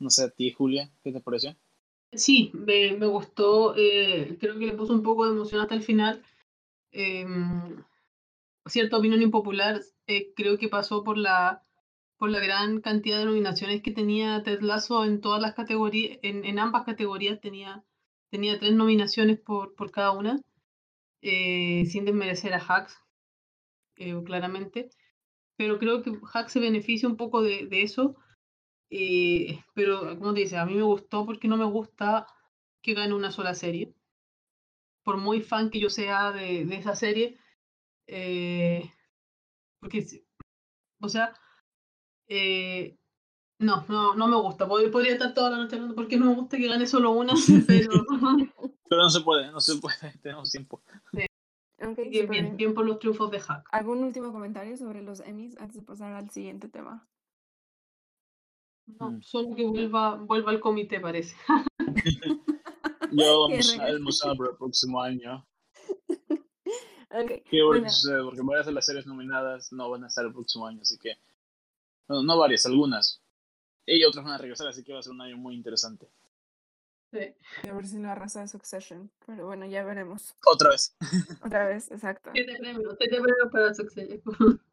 no 0.00 0.10
sé 0.10 0.24
a 0.24 0.30
ti 0.30 0.50
Julia, 0.50 0.90
¿qué 1.04 1.12
te 1.12 1.20
pareció? 1.20 1.56
Sí, 2.12 2.50
me, 2.54 2.96
me 2.96 3.06
gustó. 3.06 3.74
Eh, 3.76 4.36
creo 4.40 4.58
que 4.58 4.66
le 4.66 4.72
puso 4.72 4.92
un 4.92 5.02
poco 5.02 5.24
de 5.26 5.32
emoción 5.32 5.60
hasta 5.60 5.74
el 5.74 5.82
final. 5.82 6.22
Eh, 6.92 7.24
cierta 8.66 8.96
opinión 8.96 9.22
impopular, 9.22 9.80
eh, 10.06 10.32
creo 10.34 10.58
que 10.58 10.68
pasó 10.68 11.04
por 11.04 11.18
la, 11.18 11.62
por 12.16 12.30
la 12.30 12.40
gran 12.40 12.80
cantidad 12.80 13.18
de 13.18 13.24
nominaciones 13.26 13.82
que 13.82 13.90
tenía 13.92 14.42
Ted 14.42 14.60
Lasso 14.60 15.04
en 15.04 15.20
todas 15.20 15.40
las 15.40 15.54
categorías, 15.54 16.18
en, 16.22 16.44
en 16.44 16.58
ambas 16.58 16.84
categorías 16.84 17.40
tenía, 17.40 17.84
tenía 18.30 18.58
tres 18.58 18.74
nominaciones 18.74 19.38
por, 19.38 19.74
por 19.74 19.90
cada 19.90 20.12
una, 20.12 20.40
eh, 21.22 21.84
sin 21.86 22.04
desmerecer 22.04 22.54
a 22.54 22.58
Hacks, 22.58 22.98
claramente. 24.24 24.90
Pero 25.56 25.78
creo 25.78 26.02
que 26.02 26.18
Hacks 26.32 26.52
se 26.52 26.60
beneficia 26.60 27.08
un 27.08 27.16
poco 27.16 27.42
de, 27.42 27.66
de 27.66 27.82
eso 27.82 28.16
eh, 28.90 29.62
pero, 29.74 30.18
como 30.18 30.34
te 30.34 30.40
dice, 30.40 30.58
a 30.58 30.66
mí 30.66 30.74
me 30.74 30.82
gustó 30.82 31.24
porque 31.24 31.48
no 31.48 31.56
me 31.56 31.64
gusta 31.64 32.26
que 32.82 32.94
gane 32.94 33.14
una 33.14 33.30
sola 33.30 33.54
serie. 33.54 33.94
Por 35.02 35.16
muy 35.16 35.40
fan 35.40 35.70
que 35.70 35.80
yo 35.80 35.88
sea 35.88 36.32
de, 36.32 36.64
de 36.64 36.76
esa 36.76 36.94
serie, 36.94 37.38
eh, 38.06 38.92
porque, 39.78 40.04
o 41.00 41.08
sea, 41.08 41.32
eh, 42.26 42.98
no, 43.58 43.84
no, 43.88 44.14
no 44.14 44.28
me 44.28 44.36
gusta. 44.36 44.66
Podría, 44.66 45.12
estar 45.12 45.32
toda 45.34 45.50
la 45.50 45.58
noche 45.58 45.76
hablando 45.76 45.94
porque 45.94 46.16
no 46.16 46.26
me 46.26 46.34
gusta 46.34 46.56
que 46.56 46.68
gane 46.68 46.86
solo 46.86 47.12
una, 47.12 47.34
pero... 47.66 48.04
pero 48.88 49.02
no 49.02 49.10
se 49.10 49.20
puede, 49.20 49.50
no 49.52 49.60
se 49.60 49.76
puede, 49.76 49.96
tenemos 50.22 50.50
tiempo. 50.50 50.82
Sí. 51.12 51.26
bien, 52.08 52.56
bien, 52.56 52.74
por 52.74 52.84
los 52.84 52.98
triunfos 52.98 53.30
de 53.30 53.40
Hack. 53.40 53.68
¿Algún 53.70 54.02
último 54.02 54.32
comentario 54.32 54.76
sobre 54.76 55.02
los 55.02 55.20
Emmys 55.20 55.56
antes 55.58 55.76
de 55.76 55.82
pasar 55.82 56.12
al 56.12 56.30
siguiente 56.30 56.68
tema? 56.68 57.08
No, 58.98 59.10
mm. 59.10 59.22
solo 59.22 59.54
que 59.54 59.64
vuelva, 59.64 60.16
vuelva 60.16 60.50
al 60.50 60.60
comité, 60.60 61.00
parece. 61.00 61.36
Yo 63.12 63.48
vamos 63.48 63.78
a 63.78 63.84
almorzar 63.84 64.30
el 64.30 64.56
próximo 64.56 65.02
año. 65.02 65.46
okay. 67.10 67.42
Qué 67.42 67.62
bueno, 67.62 67.86
porque 68.24 68.40
varias 68.42 68.66
de 68.66 68.72
las 68.72 68.86
series 68.86 69.06
nominadas 69.06 69.72
no 69.72 69.90
van 69.90 70.04
a 70.04 70.06
estar 70.06 70.24
el 70.24 70.32
próximo 70.32 70.66
año, 70.66 70.80
así 70.82 70.98
que. 70.98 71.16
No, 72.08 72.22
no 72.22 72.38
varias, 72.38 72.66
algunas. 72.66 73.22
Y 73.86 74.04
otras 74.04 74.24
van 74.24 74.34
a 74.34 74.38
regresar, 74.38 74.68
así 74.68 74.84
que 74.84 74.92
va 74.92 75.00
a 75.00 75.02
ser 75.02 75.12
un 75.12 75.20
año 75.20 75.36
muy 75.36 75.54
interesante. 75.54 76.08
Sí. 77.12 77.34
A 77.68 77.72
ver 77.72 77.86
si 77.86 77.98
no 77.98 78.10
arrasa 78.10 78.46
Succession, 78.46 79.10
pero 79.26 79.46
bueno, 79.46 79.66
ya 79.66 79.84
veremos. 79.84 80.36
Otra 80.46 80.70
vez. 80.70 80.96
Otra 81.44 81.66
vez, 81.66 81.90
exacto. 81.90 82.30
¿Qué 82.32 82.44
te 82.44 82.56
premio? 82.56 82.96
¿Qué 82.96 83.08
te 83.08 83.20
premio 83.20 83.50
para 83.50 83.74
Succession? 83.74 84.22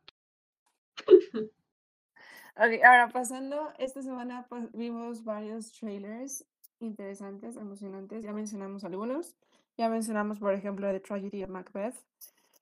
Ok, 2.60 2.84
ahora 2.84 3.10
pasando, 3.10 3.72
esta 3.78 4.02
semana 4.02 4.48
pues, 4.50 4.72
vimos 4.72 5.24
varios 5.24 5.72
trailers 5.74 6.44
interesantes, 6.80 7.56
emocionantes. 7.56 8.24
Ya 8.24 8.34
mencionamos 8.34 8.84
algunos. 8.84 9.36
Ya 9.78 9.90
mencionamos, 9.90 10.40
por 10.40 10.56
ejemplo, 10.56 10.92
The 10.92 11.00
Tragedy 11.00 11.44
of 11.44 11.52
Macbeth. 11.52 11.96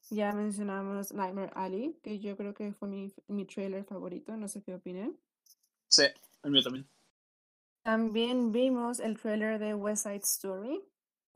Ya 0.10 0.34
mencionamos 0.34 1.14
Nightmare 1.14 1.52
Alley, 1.56 1.98
que 2.04 2.20
yo 2.20 2.36
creo 2.36 2.54
que 2.54 2.74
fue 2.74 2.90
mi, 2.90 3.14
mi 3.28 3.46
trailer 3.46 3.86
favorito. 3.86 4.36
No 4.36 4.50
sé 4.50 4.62
qué 4.62 4.76
opinan. 4.76 5.18
Sí, 5.88 6.04
el 6.44 6.52
mío 6.52 6.62
también. 6.62 6.90
También 7.84 8.52
vimos 8.52 9.00
el 9.00 9.18
trailer 9.18 9.60
de 9.60 9.76
West 9.76 10.04
Side 10.04 10.24
Story. 10.24 10.84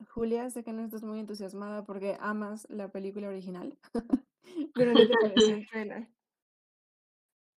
Julia, 0.10 0.50
sé 0.50 0.66
que 0.66 0.74
no 0.74 0.84
estás 0.84 1.04
muy 1.04 1.20
entusiasmada 1.20 1.86
porque 1.86 2.18
amas 2.20 2.68
la 2.70 2.90
película 2.90 3.30
original. 3.30 3.78
Pero 4.74 4.94
¿qué 4.96 5.08
te 5.08 5.14
pareció 5.14 5.56
el 5.56 5.68
trailer? 5.70 6.08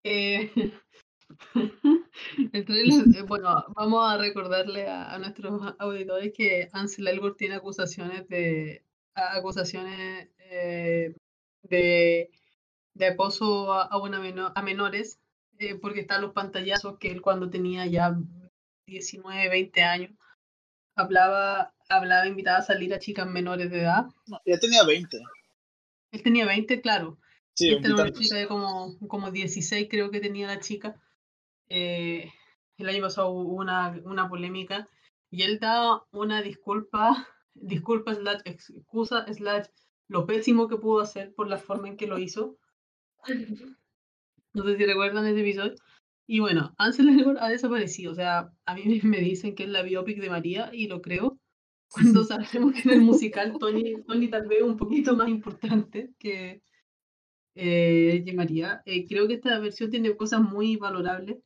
Eh, 0.05 0.72
eh, 2.53 3.22
bueno, 3.26 3.64
vamos 3.74 4.11
a 4.11 4.18
recordarle 4.18 4.88
a, 4.88 5.16
nuestros 5.18 5.74
auditores 5.78 6.32
que 6.36 6.68
Ansel 6.72 7.09
Elgort 7.09 7.36
tiene 7.36 7.57
acusaciones 7.57 8.28
de 8.28 8.84
acusaciones 9.14 10.28
eh, 10.38 11.14
de, 11.62 12.30
de 12.94 13.07
acoso 13.07 13.72
a, 13.72 13.88
a 13.90 14.62
menores, 14.62 15.20
porque 15.80 16.00
están 16.00 16.22
los 16.22 16.32
pantallazos 16.32 16.98
que 16.98 17.11
él 17.11 17.22
cuando 17.22 17.48
tenía 17.48 17.86
ya 17.86 18.16
19, 18.86 19.48
20 19.48 19.82
años 19.82 20.11
hablaba, 20.94 21.74
hablaba, 21.88 22.26
invitaba 22.26 22.59
a 22.59 22.62
salir 22.62 22.92
a 22.94 22.98
chicas 22.98 23.26
menores 23.26 23.70
de 23.70 23.80
edad. 23.80 24.07
ya 24.44 24.59
tenía 24.59 24.84
20. 24.84 25.18
Él 26.12 26.22
tenía 26.22 26.46
20, 26.46 26.80
claro. 26.80 27.18
Sí, 27.55 27.74
Esta 27.74 27.88
era 27.88 27.96
una 27.96 28.12
chica 28.12 28.36
de 28.36 28.46
como, 28.46 28.98
como 29.09 29.30
16 29.30 29.88
creo 29.90 30.11
que 30.11 30.20
tenía 30.20 30.46
la 30.46 30.61
chica. 30.61 31.00
Eh, 31.68 32.30
el 32.78 32.88
año 32.88 33.02
pasado 33.02 33.30
hubo 33.30 33.54
una, 33.54 34.00
una 34.04 34.28
polémica 34.28 34.88
y 35.30 35.42
él 35.42 35.58
da 35.58 36.02
una 36.10 36.42
disculpa, 36.42 37.28
disculpa 37.54 38.14
slash 38.14 38.40
excusa 38.44 39.26
slash 39.32 39.66
lo 40.08 40.26
pésimo 40.26 40.68
que 40.68 40.76
pudo 40.76 41.00
hacer 41.00 41.34
por 41.34 41.48
la 41.48 41.58
forma 41.58 41.88
en 41.88 41.96
que 41.96 42.06
lo 42.06 42.18
hizo. 42.18 42.56
No 44.54 44.64
sé 44.64 44.76
si 44.76 44.84
recuerdan 44.84 45.26
ese 45.26 45.40
episodio. 45.40 45.74
Y 46.26 46.40
bueno, 46.40 46.74
Ansel 46.76 47.08
Elgort 47.08 47.38
ha 47.40 47.48
desaparecido. 47.48 48.12
O 48.12 48.14
sea, 48.14 48.52
a 48.66 48.74
mí 48.74 49.00
me 49.02 49.18
dicen 49.18 49.54
que 49.54 49.64
es 49.64 49.70
la 49.70 49.82
biopic 49.82 50.20
de 50.20 50.28
María 50.28 50.68
y 50.74 50.88
lo 50.88 51.00
creo. 51.00 51.38
Cuando 51.88 52.24
sabemos 52.24 52.74
que 52.74 52.88
en 52.88 52.94
el 52.94 53.00
musical 53.02 53.56
Tony, 53.58 53.94
Tony 54.06 54.28
tal 54.28 54.46
vez 54.48 54.62
un 54.62 54.76
poquito 54.76 55.16
más 55.16 55.28
importante 55.28 56.10
que, 56.18 56.62
eh, 57.54 58.32
María. 58.34 58.82
Eh, 58.86 59.06
creo 59.06 59.28
que 59.28 59.34
esta 59.34 59.58
versión 59.58 59.90
tiene 59.90 60.16
cosas 60.16 60.40
muy 60.40 60.76
valorables, 60.76 61.38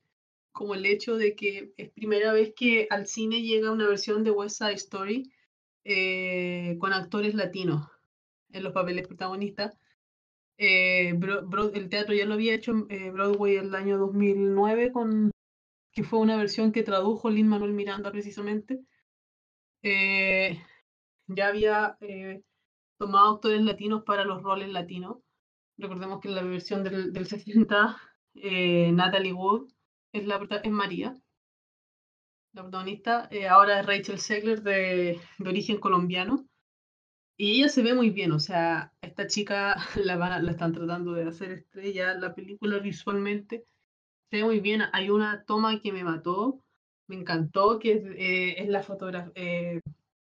como 0.57 0.75
el 0.75 0.87
hecho 0.87 1.19
de 1.19 1.37
que 1.37 1.75
es 1.77 1.91
primera 1.91 2.33
vez 2.33 2.55
que 2.57 2.87
al 2.89 3.07
cine 3.07 3.43
llega 3.43 3.71
una 3.71 3.87
versión 3.87 4.25
de 4.25 4.31
West 4.31 4.57
Side 4.57 4.73
Story 4.73 5.31
eh, 5.85 6.79
con 6.81 6.95
actores 6.95 7.35
latinos 7.35 7.87
en 8.53 8.63
los 8.63 8.73
papeles 8.73 9.07
protagonistas. 9.07 9.79
Eh, 10.57 11.11
el 11.11 11.89
teatro 11.91 12.15
ya 12.15 12.25
lo 12.25 12.33
había 12.33 12.55
hecho 12.55 12.73
en 12.89 13.13
Broadway 13.13 13.57
el 13.57 13.75
año 13.75 13.99
2009, 13.99 14.93
con, 14.93 15.31
que 15.93 16.05
fue 16.05 16.21
una 16.21 16.39
versión 16.39 16.73
que 16.73 16.83
tradujo 16.83 17.29
Lin 17.29 17.49
Manuel 17.49 17.75
Miranda 17.75 18.11
precisamente. 18.11 18.81
ya 19.83 21.49
había 21.49 21.99
tomado 22.99 23.35
actores 23.35 23.61
latinos 23.61 24.05
para 24.05 24.25
los 24.25 24.43
roles 24.43 24.71
latinos. 24.71 25.19
Recordemos 25.77 26.21
que 26.21 26.29
en 26.29 26.35
la 26.35 26.43
versión 26.43 26.83
del, 26.83 27.13
del 27.13 27.27
60, 27.27 27.95
eh, 28.37 28.91
Natalie 28.93 29.35
Wood 29.35 29.69
es, 30.19 30.27
la, 30.27 30.41
es 30.63 30.71
María, 30.71 31.17
la 32.53 32.63
protagonista. 32.63 33.29
Eh, 33.31 33.47
ahora 33.47 33.81
es 33.81 33.87
Rachel 33.87 34.19
Segler 34.19 34.63
de, 34.63 35.21
de, 35.39 35.49
origen 35.49 35.79
colombiano. 35.79 36.47
Y 37.39 37.59
ella 37.61 37.69
se 37.69 37.83
ve 37.83 37.93
muy 37.93 38.09
bien, 38.11 38.33
o 38.33 38.41
sea, 38.41 38.95
esta 39.03 39.27
chica 39.27 39.77
la, 40.03 40.17
van 40.17 40.45
la 40.45 40.51
están 40.51 40.73
tratando 40.73 41.13
de 41.13 41.29
hacer 41.29 41.53
estrella. 41.53 42.15
La 42.15 42.35
película 42.35 42.79
visualmente 42.79 43.67
se 44.31 44.39
ve 44.39 44.45
muy 44.45 44.61
bien. 44.61 44.83
Hay 44.93 45.11
una 45.11 45.45
toma 45.45 45.81
que 45.81 45.93
me 45.93 46.05
mató, 46.05 46.63
me 47.09 47.17
encantó, 47.17 47.79
que 47.79 47.93
es, 47.93 48.03
eh, 48.17 48.67
la 48.69 48.83
fotografía, 48.83 49.81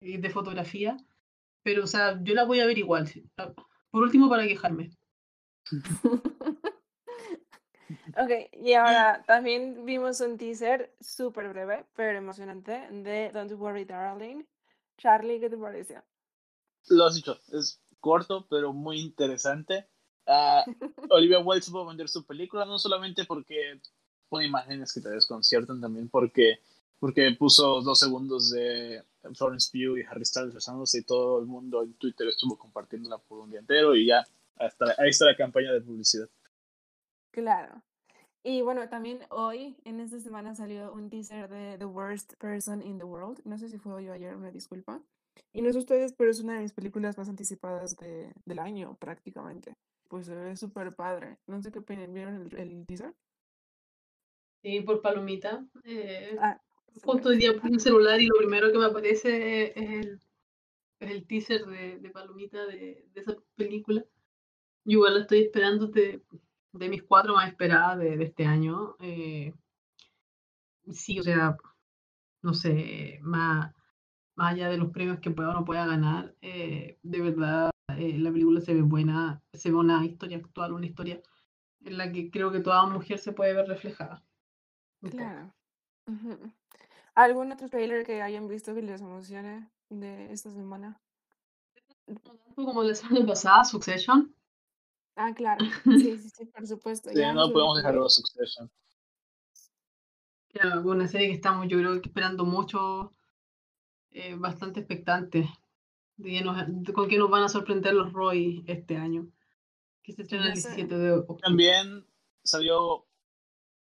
de 0.01 0.29
fotografía, 0.29 0.97
pero 1.63 1.83
o 1.83 1.87
sea, 1.87 2.19
yo 2.23 2.33
la 2.33 2.45
voy 2.45 2.59
a 2.59 2.65
ver 2.65 2.77
igual. 2.77 3.09
Por 3.91 4.03
último, 4.03 4.29
para 4.29 4.47
quejarme. 4.47 4.89
ok, 8.17 8.49
y 8.53 8.73
ahora 8.73 9.23
también 9.25 9.85
vimos 9.85 10.19
un 10.21 10.37
teaser 10.37 10.93
súper 10.99 11.49
breve, 11.49 11.85
pero 11.95 12.17
emocionante, 12.17 12.87
de 12.91 13.31
Don't 13.31 13.51
Worry 13.53 13.85
Darling. 13.85 14.43
Charlie, 14.97 15.39
¿qué 15.39 15.49
te 15.49 15.57
pareció? 15.57 16.03
Lo 16.89 17.05
has 17.05 17.15
dicho, 17.15 17.37
es 17.51 17.79
corto, 17.99 18.47
pero 18.49 18.73
muy 18.73 18.99
interesante. 18.99 19.87
Uh, 20.25 20.63
Olivia 21.09 21.39
Wilde 21.39 21.61
supo 21.61 21.85
vender 21.85 22.09
su 22.09 22.25
película, 22.25 22.65
no 22.65 22.79
solamente 22.79 23.25
porque 23.25 23.79
pone 24.29 24.45
imágenes 24.45 24.93
que 24.93 25.01
te 25.01 25.09
desconciertan, 25.09 25.79
también 25.79 26.09
porque, 26.09 26.59
porque 26.99 27.35
puso 27.37 27.81
dos 27.81 27.99
segundos 27.99 28.51
de 28.51 29.03
Florence 29.35 29.69
Pugh 29.71 29.97
y 29.97 30.03
Harry 30.03 30.25
Styles 30.25 30.53
besándose 30.53 30.99
y 30.99 31.03
todo 31.03 31.39
el 31.39 31.45
mundo 31.45 31.83
en 31.83 31.93
Twitter 31.93 32.27
estuvo 32.27 32.57
compartiéndola 32.57 33.17
por 33.17 33.39
un 33.39 33.49
día 33.49 33.59
entero 33.59 33.95
y 33.95 34.07
ya 34.07 34.25
hasta, 34.57 34.95
ahí 34.97 35.09
está 35.09 35.25
la 35.25 35.35
campaña 35.35 35.71
de 35.71 35.81
publicidad. 35.81 36.27
Claro. 37.37 37.83
Y 38.41 38.63
bueno, 38.63 38.89
también 38.89 39.19
hoy, 39.29 39.77
en 39.85 39.99
esta 39.99 40.19
semana, 40.19 40.55
salió 40.55 40.91
un 40.91 41.11
teaser 41.11 41.47
de 41.47 41.77
The 41.77 41.85
Worst 41.85 42.33
Person 42.39 42.81
in 42.81 42.97
the 42.97 43.03
World. 43.03 43.41
No 43.45 43.59
sé 43.59 43.69
si 43.69 43.77
fue 43.77 43.93
hoy 43.93 44.09
o 44.09 44.13
ayer, 44.13 44.35
una 44.35 44.49
disculpa. 44.49 45.03
Y 45.53 45.61
no 45.61 45.71
sé 45.71 45.77
ustedes, 45.77 46.13
pero 46.13 46.31
es 46.31 46.39
una 46.39 46.55
de 46.55 46.61
mis 46.61 46.73
películas 46.73 47.15
más 47.15 47.29
anticipadas 47.29 47.95
de, 47.97 48.33
del 48.45 48.57
año, 48.57 48.97
prácticamente. 48.99 49.75
Pues 50.07 50.25
se 50.25 50.33
ve 50.33 50.55
súper 50.55 50.95
padre. 50.95 51.37
No 51.45 51.61
sé 51.61 51.71
qué 51.71 51.77
opinan. 51.77 52.11
¿Vieron 52.11 52.49
el, 52.57 52.85
teaser? 52.87 53.13
Sí, 54.63 54.81
por 54.81 55.03
palomita. 55.03 55.63
Eh, 55.83 56.35
ah, 56.41 56.59
justo 57.03 57.29
hoy 57.29 57.37
día 57.37 57.53
puse 57.53 57.75
el 57.75 57.79
celular 57.79 58.19
y 58.19 58.25
lo 58.25 58.35
primero 58.35 58.71
que 58.71 58.79
me 58.79 58.85
aparece 58.85 59.73
es 59.79 60.05
el, 60.05 60.19
es 60.99 61.11
el 61.11 61.27
teaser 61.27 61.67
de, 61.67 61.99
de 61.99 62.09
palomita 62.09 62.65
de, 62.65 63.05
de 63.13 63.21
esa 63.21 63.35
película. 63.53 64.03
Yo 64.85 64.93
igual 64.93 65.13
la 65.13 65.19
estoy 65.19 65.41
esperando 65.41 65.85
de, 65.85 66.23
de 66.77 66.89
mis 66.89 67.03
cuatro 67.03 67.35
más 67.35 67.49
esperadas 67.49 67.99
de, 67.99 68.17
de 68.17 68.23
este 68.23 68.45
año. 68.45 68.95
Eh, 68.99 69.53
sí, 70.91 71.19
o 71.19 71.23
sea, 71.23 71.57
no 72.41 72.53
sé, 72.53 73.19
más, 73.21 73.73
más 74.35 74.53
allá 74.53 74.69
de 74.69 74.77
los 74.77 74.91
premios 74.91 75.19
que 75.19 75.31
pueda 75.31 75.49
o 75.49 75.53
no 75.53 75.65
pueda 75.65 75.85
ganar, 75.85 76.35
eh, 76.41 76.97
de 77.03 77.21
verdad 77.21 77.71
eh, 77.97 78.17
la 78.17 78.31
película 78.31 78.61
se 78.61 78.73
ve 78.73 78.81
buena, 78.81 79.41
se 79.53 79.71
ve 79.71 79.77
una 79.77 80.05
historia 80.05 80.37
actual, 80.37 80.73
una 80.73 80.85
historia 80.85 81.21
en 81.83 81.97
la 81.97 82.11
que 82.11 82.29
creo 82.29 82.51
que 82.51 82.59
toda 82.59 82.85
mujer 82.85 83.19
se 83.19 83.31
puede 83.31 83.53
ver 83.53 83.67
reflejada. 83.67 84.23
Claro. 85.01 85.53
¿Algún 87.15 87.51
otro 87.51 87.69
trailer 87.69 88.05
que 88.05 88.21
hayan 88.21 88.47
visto 88.47 88.73
que 88.75 88.81
les 88.81 89.01
emocione 89.01 89.69
de 89.89 90.31
esta 90.31 90.51
semana? 90.51 90.99
Como 92.55 92.83
la 92.83 92.95
semana 92.95 93.25
pasada, 93.25 93.63
Succession. 93.63 94.33
Ah, 95.17 95.33
claro. 95.33 95.65
Sí, 95.83 96.17
sí, 96.19 96.29
sí, 96.29 96.45
por 96.45 96.65
supuesto. 96.67 97.09
Sí, 97.09 97.19
no 97.33 97.51
podemos 97.51 97.77
dejarlo 97.77 98.05
a 98.05 98.09
Succession. 98.09 98.69
Claro, 100.49 100.81
una 100.81 101.07
serie 101.07 101.27
que 101.27 101.33
estamos, 101.33 101.67
yo 101.67 101.79
creo 101.79 101.99
que 102.01 102.07
esperando 102.07 102.45
mucho, 102.45 103.11
eh, 104.11 104.35
bastante 104.35 104.79
expectante 104.79 105.49
de, 106.17 106.43
con 106.93 107.09
qué 107.09 107.17
nos 107.17 107.29
van 107.29 107.43
a 107.43 107.49
sorprender 107.49 107.93
los 107.93 108.13
Roy 108.13 108.63
este 108.67 108.95
año. 108.95 109.27
Que 110.03 110.13
se 110.13 110.21
estrena 110.21 110.47
el 110.47 110.53
17 110.53 110.97
de 110.97 111.11
octubre. 111.11 111.41
También 111.41 112.05
salió 112.43 113.05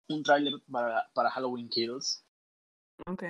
un 0.09 0.23
tráiler 0.23 0.53
para, 0.71 1.09
para 1.13 1.31
Halloween 1.31 1.67
Kills. 1.67 2.23
Ok. 3.07 3.23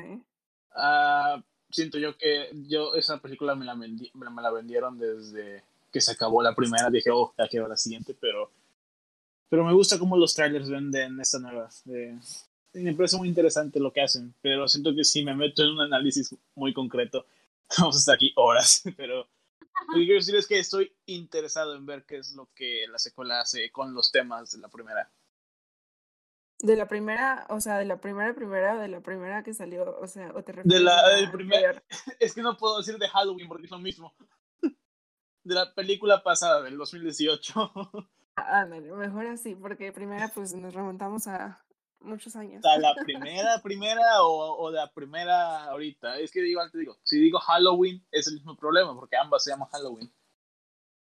Uh, 0.76 1.42
siento 1.70 1.98
yo 1.98 2.18
que 2.18 2.50
yo 2.68 2.96
esa 2.96 3.20
película 3.22 3.56
me 3.56 3.66
la, 3.66 3.76
me 3.76 4.42
la 4.42 4.52
vendieron 4.52 4.98
desde 4.98 5.64
que 5.94 6.02
se 6.02 6.12
acabó 6.12 6.42
la 6.42 6.56
primera, 6.56 6.90
dije, 6.90 7.12
oh, 7.12 7.34
ya 7.38 7.48
quedó 7.48 7.68
la 7.68 7.78
siguiente, 7.78 8.18
pero, 8.20 8.52
pero 9.48 9.64
me 9.64 9.74
gusta 9.74 10.00
cómo 10.00 10.18
los 10.18 10.34
trailers 10.34 10.68
venden 10.68 11.20
esta 11.22 11.38
nueva. 11.38 11.70
Eh, 11.86 12.20
me 12.74 12.94
parece 12.96 13.16
muy 13.18 13.28
interesante 13.28 13.80
lo 13.80 13.94
que 13.94 14.02
hacen, 14.02 14.34
pero 14.42 14.68
siento 14.68 14.94
que 14.96 15.04
si 15.04 15.24
me 15.24 15.36
meto 15.36 15.62
en 15.62 15.70
un 15.70 15.82
análisis 15.82 16.36
muy 16.56 16.74
concreto, 16.74 17.28
vamos 17.78 17.96
a 17.96 18.00
estar 18.00 18.16
aquí 18.16 18.34
horas, 18.36 18.82
pero 18.98 19.20
lo 19.20 19.94
que 19.94 20.06
quiero 20.06 20.16
decir 20.16 20.36
es 20.36 20.48
que 20.48 20.58
estoy 20.58 20.92
interesado 21.06 21.76
en 21.76 21.86
ver 21.86 22.06
qué 22.06 22.18
es 22.18 22.34
lo 22.34 22.50
que 22.56 22.86
la 22.90 22.98
secuela 22.98 23.42
hace 23.42 23.72
con 23.72 23.94
los 23.94 24.12
temas 24.12 24.52
de 24.52 24.60
la 24.60 24.70
primera. 24.70 25.12
De 26.58 26.76
la 26.76 26.88
primera, 26.88 27.46
o 27.50 27.60
sea, 27.60 27.78
de 27.78 27.86
la 27.86 27.98
primera 27.98 28.34
primera, 28.34 28.82
de 28.82 28.88
la 28.88 29.02
primera 29.02 29.44
que 29.44 29.54
salió, 29.54 30.00
o 30.00 30.08
sea, 30.08 30.32
o 30.34 30.44
te 30.44 30.54
refieres 30.54 30.74
De 30.74 30.80
la 30.80 31.10
del 31.10 31.30
primer, 31.30 31.84
es 32.20 32.34
que 32.34 32.42
no 32.42 32.58
puedo 32.58 32.80
decir 32.80 32.98
de 32.98 33.10
Halloween 33.10 33.48
porque 33.48 33.66
es 33.66 33.72
lo 33.72 33.80
mismo 33.80 34.16
de 35.44 35.56
la 35.56 35.74
película 35.74 36.24
pasada, 36.24 36.62
del 36.62 36.78
2018. 36.78 37.72
Ah, 38.36 38.66
mejor 38.98 39.28
así, 39.28 39.56
porque 39.56 39.92
primera 39.92 40.30
pues 40.30 40.54
nos 40.54 40.74
remontamos 40.74 41.28
a 41.28 41.64
muchos 42.00 42.36
años. 42.36 42.64
¿A 42.66 42.78
la 42.78 42.94
primera, 43.06 43.62
primera 43.62 44.24
o, 44.24 44.56
o 44.56 44.72
la 44.72 44.92
primera 44.92 45.66
ahorita? 45.66 46.20
Es 46.20 46.32
que 46.32 46.46
igual 46.48 46.72
te 46.72 46.80
digo, 46.80 46.98
si 47.04 47.20
digo 47.20 47.40
Halloween 47.40 48.06
es 48.12 48.28
el 48.28 48.36
mismo 48.36 48.56
problema, 48.56 48.96
porque 48.96 49.18
ambas 49.18 49.44
se 49.44 49.52
llaman 49.52 49.70
Halloween. 49.70 50.12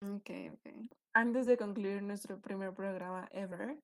Ok, 0.03 0.30
ok. 0.53 0.90
Antes 1.14 1.47
de 1.47 1.57
concluir 1.57 2.03
nuestro 2.03 2.40
primer 2.40 2.74
programa 2.74 3.28
ever, 3.32 3.78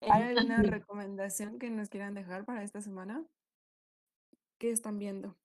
¿hay 0.00 0.22
alguna 0.22 0.62
recomendación 0.62 1.58
que 1.58 1.70
nos 1.70 1.88
quieran 1.88 2.14
dejar 2.14 2.44
para 2.44 2.62
esta 2.62 2.80
semana? 2.80 3.24
¿Qué 4.58 4.70
están 4.70 4.98
viendo? 4.98 5.36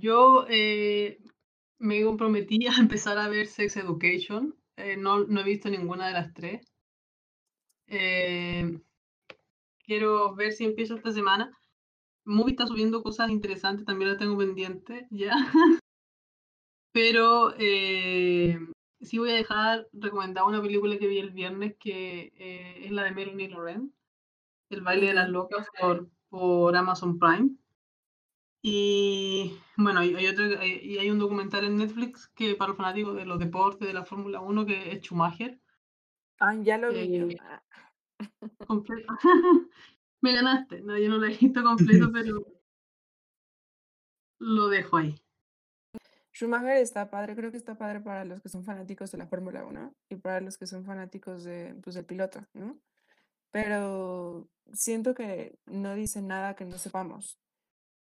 Yo 0.00 0.46
eh, 0.48 1.18
me 1.84 2.02
comprometí 2.02 2.66
a 2.66 2.80
empezar 2.80 3.18
a 3.18 3.28
ver 3.28 3.46
Sex 3.46 3.76
Education. 3.76 4.56
Eh, 4.76 4.96
no, 4.96 5.24
no, 5.24 5.40
he 5.40 5.44
visto 5.44 5.68
ninguna 5.68 6.06
de 6.06 6.12
las 6.14 6.32
tres. 6.32 6.66
Eh, 7.86 8.80
quiero 9.84 10.34
ver 10.34 10.52
si 10.52 10.64
empiezo 10.64 10.96
esta 10.96 11.12
semana. 11.12 11.52
Movie 12.24 12.52
está 12.52 12.66
subiendo 12.66 13.02
cosas 13.02 13.28
interesantes, 13.28 13.84
también 13.84 14.10
las 14.10 14.18
tengo 14.18 14.38
pendientes 14.38 15.06
ya. 15.10 15.34
Pero 16.92 17.52
eh, 17.58 18.58
sí 19.00 19.18
voy 19.18 19.32
a 19.32 19.34
dejar 19.34 19.86
recomendada 19.92 20.46
una 20.46 20.62
película 20.62 20.96
que 20.96 21.06
vi 21.06 21.18
el 21.18 21.32
viernes 21.32 21.76
que 21.78 22.32
es 22.82 22.90
la 22.92 23.04
de 23.04 23.12
Melanie 23.12 23.50
Loren, 23.50 23.92
El 24.70 24.80
baile 24.80 25.08
de 25.08 25.14
las 25.14 25.28
locas 25.28 25.66
por, 25.78 26.08
por 26.30 26.74
Amazon 26.76 27.18
Prime. 27.18 27.50
Y 28.66 29.60
bueno, 29.76 30.00
hay, 30.00 30.26
otro, 30.26 30.46
y 30.64 30.96
hay 30.96 31.10
un 31.10 31.18
documental 31.18 31.64
en 31.64 31.76
Netflix 31.76 32.28
que 32.28 32.54
para 32.54 32.68
los 32.68 32.78
fanáticos 32.78 33.14
de 33.14 33.26
los 33.26 33.38
deportes, 33.38 33.86
de 33.86 33.92
la 33.92 34.06
Fórmula 34.06 34.40
1, 34.40 34.64
que 34.64 34.90
es 34.90 35.02
Schumacher. 35.02 35.60
Ah, 36.40 36.54
ya 36.54 36.78
lo 36.78 36.90
vi. 36.90 37.14
Eh, 37.14 37.38
completo. 38.66 39.12
Me 40.22 40.32
ganaste. 40.32 40.80
No, 40.80 40.96
yo 40.96 41.10
no 41.10 41.18
lo 41.18 41.26
he 41.26 41.36
visto 41.36 41.62
completo, 41.62 42.10
pero 42.12 42.42
lo 44.38 44.68
dejo 44.68 44.96
ahí. 44.96 45.14
Schumacher 46.32 46.78
está 46.78 47.10
padre, 47.10 47.36
creo 47.36 47.50
que 47.50 47.58
está 47.58 47.76
padre 47.76 48.00
para 48.00 48.24
los 48.24 48.40
que 48.40 48.48
son 48.48 48.64
fanáticos 48.64 49.12
de 49.12 49.18
la 49.18 49.26
Fórmula 49.26 49.62
1 49.66 49.94
y 50.08 50.16
para 50.16 50.40
los 50.40 50.56
que 50.56 50.66
son 50.66 50.86
fanáticos 50.86 51.44
de, 51.44 51.74
pues, 51.82 51.96
del 51.96 52.06
piloto, 52.06 52.40
¿no? 52.54 52.78
Pero 53.50 54.48
siento 54.72 55.14
que 55.14 55.58
no 55.66 55.94
dice 55.94 56.22
nada 56.22 56.56
que 56.56 56.64
no 56.64 56.78
sepamos. 56.78 57.38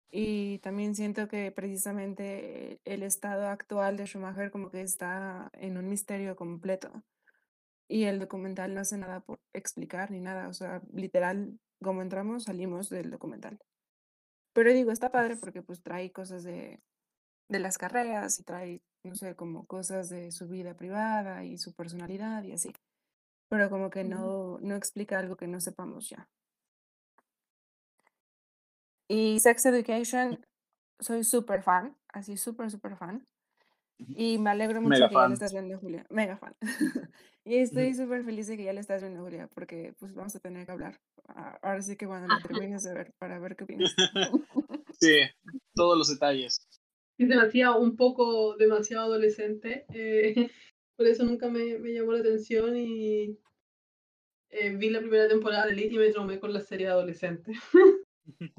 Y 0.10 0.60
también 0.60 0.96
siento 0.96 1.28
que 1.28 1.52
precisamente 1.52 2.80
el 2.86 3.04
estado 3.04 3.48
actual 3.48 3.98
de 3.98 4.06
Schumacher 4.06 4.52
como 4.52 4.72
que 4.72 4.82
está 4.82 5.50
en 5.54 5.78
un 5.78 5.90
misterio 5.90 6.36
completo. 6.36 7.04
Y 7.90 8.04
el 8.04 8.20
documental 8.20 8.74
no 8.74 8.82
hace 8.82 8.98
nada 8.98 9.22
por 9.22 9.40
explicar 9.54 10.12
ni 10.12 10.20
nada. 10.20 10.48
O 10.48 10.54
sea, 10.54 10.82
literal, 10.94 11.60
como 11.82 12.02
entramos, 12.02 12.44
salimos 12.44 12.90
del 12.90 13.10
documental. 13.12 13.60
Pero 14.54 14.74
digo, 14.74 14.92
está 14.92 15.12
padre 15.12 15.36
porque 15.36 15.62
pues 15.62 15.84
trae 15.84 16.12
cosas 16.12 16.44
de, 16.44 16.82
de 17.50 17.60
las 17.60 17.78
carreras 17.78 18.40
y 18.40 18.44
trae, 18.44 18.82
no 19.04 19.16
sé, 19.16 19.36
como 19.36 19.66
cosas 19.68 20.10
de 20.10 20.32
su 20.32 20.48
vida 20.48 20.76
privada 20.76 21.46
y 21.46 21.58
su 21.58 21.74
personalidad 21.74 22.44
y 22.44 22.54
así. 22.54 22.74
Pero 23.50 23.70
como 23.70 23.90
que 23.90 24.04
no, 24.04 24.60
no 24.60 24.76
explica 24.76 25.20
algo 25.20 25.38
que 25.38 25.48
no 25.48 25.62
sepamos 25.62 26.10
ya. 26.10 26.28
Y 29.08 29.40
Sex 29.40 29.66
Education, 29.66 30.44
soy 31.00 31.24
súper 31.24 31.64
fan, 31.64 31.96
así 32.10 32.38
súper, 32.38 32.70
súper 32.70 32.98
fan. 32.98 33.26
Y 34.00 34.38
me 34.38 34.52
alegro 34.52 34.82
mucho 34.82 35.08
que 35.08 35.14
ya 35.14 35.28
lo 35.28 35.34
estás 35.34 35.54
viendo, 35.54 35.80
Julia. 35.80 36.06
Mega 36.10 36.38
fan. 36.38 36.56
y 37.46 37.56
estoy 37.56 37.96
súper 37.96 38.24
feliz 38.24 38.48
de 38.48 38.58
que 38.58 38.66
ya 38.66 38.74
lo 38.74 38.80
estás 38.80 39.02
viendo, 39.02 39.24
Julia, 39.24 39.50
porque 39.54 39.94
pues 39.98 40.14
vamos 40.14 40.36
a 40.36 40.40
tener 40.40 40.66
que 40.66 40.72
hablar. 40.72 41.00
Ahora 41.62 41.82
sí 41.82 41.96
que 41.96 42.06
cuando 42.06 42.28
lo 42.28 42.40
termines 42.48 42.84
de 42.84 42.94
ver, 42.94 43.14
para 43.18 43.40
ver 43.40 43.56
qué 43.56 43.64
opinas. 43.64 43.96
sí, 45.00 45.16
todos 45.74 45.98
los 45.98 46.10
detalles. 46.10 46.60
Es 47.18 47.30
demasiado, 47.30 47.80
un 47.80 47.96
poco 47.96 48.56
demasiado 48.58 49.06
adolescente. 49.06 49.86
Eh, 49.94 50.52
por 50.96 51.08
eso 51.08 51.24
nunca 51.24 51.50
me, 51.50 51.80
me, 51.80 51.94
llamó 51.94 52.12
la 52.12 52.20
atención 52.20 52.78
y 52.78 53.40
eh, 54.50 54.76
vi 54.76 54.90
la 54.92 55.00
primera 55.00 55.28
temporada 55.28 55.66
de 55.66 55.74
Elite 55.74 55.96
y 55.96 55.98
me 55.98 56.12
traumé 56.12 56.40
con 56.40 56.54
la 56.54 56.62
serie 56.62 56.88
adolescente. 56.88 57.54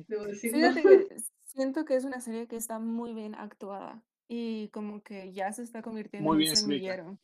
Debo 0.09 0.25
decirlo. 0.25 0.59
Fíjate 0.73 0.83
que 1.09 1.17
siento 1.47 1.85
que 1.85 1.95
es 1.97 2.05
una 2.05 2.21
serie 2.21 2.47
que 2.47 2.57
está 2.57 2.79
muy 2.79 3.15
bien 3.15 3.35
actuada 3.35 4.03
y 4.29 4.69
como 4.69 5.03
que 5.03 5.33
ya 5.33 5.53
se 5.53 5.63
está 5.63 5.83
convirtiendo 5.83 6.29
Muy 6.29 6.37
en 6.37 6.39
un 6.39 6.43
bien 6.43 6.53
escrita. 6.53 6.95
semillero. 6.95 7.19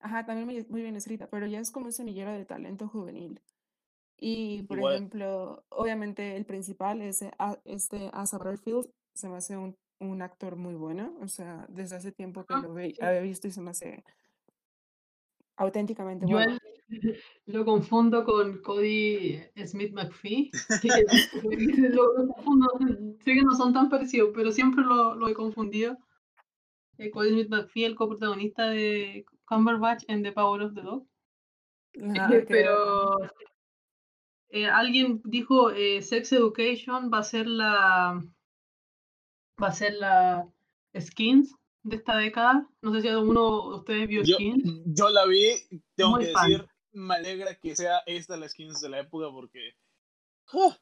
Ajá, 0.00 0.24
también 0.26 0.46
muy, 0.46 0.64
muy 0.68 0.82
bien 0.82 0.96
escrita, 0.96 1.28
pero 1.28 1.46
ya 1.46 1.58
es 1.60 1.70
como 1.70 1.86
un 1.86 1.92
semillero 1.92 2.32
de 2.32 2.44
talento 2.44 2.88
juvenil. 2.88 3.40
Y, 4.20 4.62
por 4.64 4.78
Igual, 4.78 4.94
ejemplo, 4.96 5.64
obviamente 5.70 6.36
el 6.36 6.44
principal 6.44 7.02
es 7.02 7.22
eh, 7.22 7.32
a- 7.38 7.58
este 7.64 8.10
Asa 8.12 8.38
Butterfield, 8.38 8.90
se 9.14 9.28
me 9.28 9.36
hace 9.36 9.56
un, 9.56 9.76
un 10.00 10.22
actor 10.22 10.56
muy 10.56 10.74
bueno, 10.74 11.14
o 11.20 11.28
sea, 11.28 11.66
desde 11.68 11.96
hace 11.96 12.12
tiempo 12.12 12.44
que 12.44 12.54
Ah, 12.54 12.62
lo 12.62 12.74
ve- 12.74 12.94
sí. 12.94 13.02
había 13.02 13.20
visto 13.20 13.46
y 13.48 13.52
se 13.52 13.60
me 13.60 13.70
hace 13.70 14.02
auténticamente 15.56 16.26
Yo 16.26 16.36
bueno. 16.36 16.52
él 16.52 16.77
lo 17.46 17.64
confundo 17.64 18.24
con 18.24 18.58
Cody 18.62 19.38
Smith 19.66 19.92
McPhee. 19.92 20.50
que 20.82 20.88
lo, 21.94 22.12
lo 22.18 22.28
confundo, 22.34 22.66
sé 23.24 23.34
que 23.34 23.42
no 23.42 23.54
son 23.56 23.72
tan 23.72 23.88
parecidos, 23.88 24.30
pero 24.34 24.50
siempre 24.52 24.84
lo, 24.84 25.14
lo 25.14 25.28
he 25.28 25.34
confundido. 25.34 25.96
Eh, 26.98 27.10
Cody 27.10 27.30
Smith 27.30 27.48
McPhee, 27.48 27.84
el 27.84 27.94
coprotagonista 27.94 28.68
de 28.70 29.24
Cumberbatch 29.46 30.04
en 30.08 30.22
The 30.22 30.32
Power 30.32 30.62
of 30.62 30.74
the 30.74 30.82
Dog. 30.82 31.06
Ver, 31.94 32.44
pero 32.46 33.18
eh, 34.50 34.66
alguien 34.66 35.20
dijo 35.24 35.70
eh, 35.70 36.02
Sex 36.02 36.32
Education 36.32 37.10
va 37.12 37.18
a 37.18 37.22
ser 37.22 37.46
la 37.46 38.22
va 39.62 39.66
a 39.68 39.72
ser 39.72 39.94
la 39.94 40.48
Skins 40.98 41.54
de 41.82 41.96
esta 41.96 42.16
década. 42.16 42.68
No 42.82 42.92
sé 42.92 43.02
si 43.02 43.08
alguno 43.08 43.70
de 43.70 43.76
ustedes 43.76 44.08
vio 44.08 44.22
yo, 44.22 44.34
Skins. 44.36 44.82
yo 44.86 45.08
la 45.10 45.26
vi, 45.26 45.50
tengo 45.96 46.12
Muy 46.12 46.26
que 46.26 46.32
fan. 46.32 46.50
decir, 46.50 46.68
me 46.98 47.14
alegra 47.14 47.54
que 47.54 47.74
sea 47.76 48.02
esta 48.06 48.36
la 48.36 48.48
skins 48.48 48.80
de 48.80 48.88
la 48.88 49.00
época 49.00 49.26
porque... 49.30 49.76
¡oh! 50.52 50.74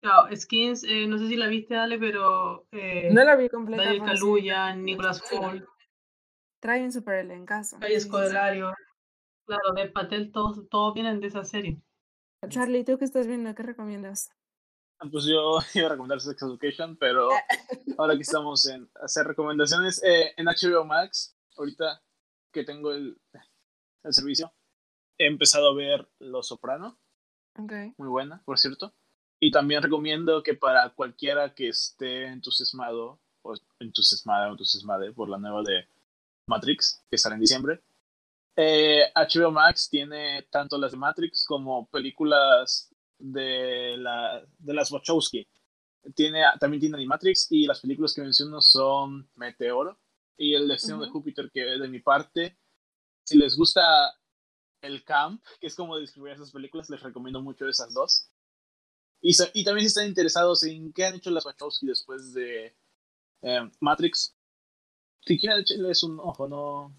Claro, 0.00 0.36
Skins, 0.36 0.84
eh, 0.84 1.06
no 1.06 1.16
sé 1.16 1.28
si 1.28 1.36
la 1.36 1.46
viste, 1.46 1.76
Ale, 1.76 1.98
pero 1.98 2.66
eh, 2.72 3.08
No 3.10 3.24
la 3.24 3.36
vi 3.36 3.48
completa. 3.48 3.84
Daniel 3.84 4.04
Kaluuya, 4.04 4.74
Nicolas 4.74 5.22
Hoult, 5.32 5.64
trae 6.60 6.82
un 6.82 6.92
super 6.92 7.16
elencazo. 7.16 7.78
Kai 7.78 7.88
sí, 7.88 7.94
sí, 7.96 8.00
sí. 8.02 8.08
Scodelario, 8.08 8.74
claro, 9.46 9.72
de 9.74 9.88
Patel, 9.88 10.30
todos, 10.30 10.68
todos 10.68 10.92
vienen 10.92 11.20
de 11.20 11.28
esa 11.28 11.42
serie. 11.44 11.80
Charlie, 12.48 12.84
¿tú 12.84 12.98
qué 12.98 13.06
estás 13.06 13.26
viendo? 13.26 13.54
¿Qué 13.54 13.62
recomiendas? 13.62 14.30
Pues 15.10 15.24
yo 15.24 15.58
iba 15.74 15.86
a 15.86 15.90
recomendar 15.90 16.20
Sex 16.20 16.42
Education, 16.42 16.96
pero 16.96 17.28
ahora 17.98 18.14
que 18.14 18.22
estamos 18.22 18.66
en 18.66 18.90
hacer 19.02 19.26
recomendaciones, 19.26 20.02
eh, 20.04 20.34
en 20.36 20.46
HBO 20.46 20.84
Max, 20.84 21.34
ahorita 21.56 22.02
que 22.52 22.64
tengo 22.64 22.92
el, 22.92 23.18
el 24.02 24.12
servicio, 24.12 24.52
he 25.18 25.26
empezado 25.26 25.70
a 25.70 25.74
ver 25.74 26.08
Los 26.18 26.48
Soprano, 26.48 26.98
Ok. 27.56 27.72
muy 27.96 28.08
buena, 28.08 28.42
por 28.44 28.58
cierto. 28.58 28.94
Y 29.40 29.50
también 29.50 29.82
recomiendo 29.82 30.42
que 30.42 30.54
para 30.54 30.90
cualquiera 30.90 31.54
que 31.54 31.68
esté 31.68 32.26
entusiasmado, 32.26 33.20
o 33.42 33.54
entusiasmada 33.78 34.48
o 34.48 34.52
entusiasmada 34.52 35.12
por 35.12 35.28
la 35.28 35.38
nueva 35.38 35.62
de 35.62 35.86
Matrix, 36.46 37.02
que 37.10 37.18
sale 37.18 37.34
en 37.34 37.40
diciembre, 37.42 37.82
eh, 38.56 39.02
HBO 39.14 39.50
Max 39.50 39.88
tiene 39.90 40.42
tanto 40.50 40.78
las 40.78 40.92
de 40.92 40.98
Matrix 40.98 41.44
como 41.46 41.86
películas 41.88 42.94
de, 43.18 43.96
la, 43.98 44.44
de 44.58 44.74
las 44.74 44.90
Wachowski. 44.90 45.46
Tiene, 46.14 46.42
también 46.60 46.80
tiene 46.80 46.96
Animatrix 46.96 47.50
y 47.50 47.66
las 47.66 47.80
películas 47.80 48.14
que 48.14 48.22
menciono 48.22 48.60
son 48.60 49.28
Meteoro 49.36 49.98
y 50.36 50.54
El 50.54 50.68
Destino 50.68 50.98
de 50.98 51.04
Ujú. 51.04 51.12
Júpiter, 51.14 51.50
que 51.52 51.62
de 51.64 51.88
mi 51.88 52.00
parte, 52.00 52.56
si 53.24 53.38
les 53.38 53.56
gusta 53.56 53.82
el 54.84 55.04
camp, 55.04 55.42
que 55.60 55.66
es 55.66 55.74
como 55.74 55.98
describir 55.98 56.32
esas 56.32 56.50
películas, 56.50 56.90
les 56.90 57.02
recomiendo 57.02 57.40
mucho 57.42 57.66
esas 57.66 57.92
dos. 57.92 58.28
Y, 59.20 59.34
también 59.64 59.80
si 59.80 59.86
están 59.86 60.06
interesados 60.06 60.62
en 60.64 60.92
qué 60.92 61.06
han 61.06 61.14
hecho 61.14 61.30
las 61.30 61.46
Wachowski 61.46 61.86
después 61.86 62.34
de 62.34 62.76
eh, 63.40 63.70
Matrix, 63.80 64.36
si 65.22 65.38
quieren 65.38 65.60
echarles 65.60 66.02
un 66.02 66.20
ojo, 66.20 66.46
no, 66.46 66.94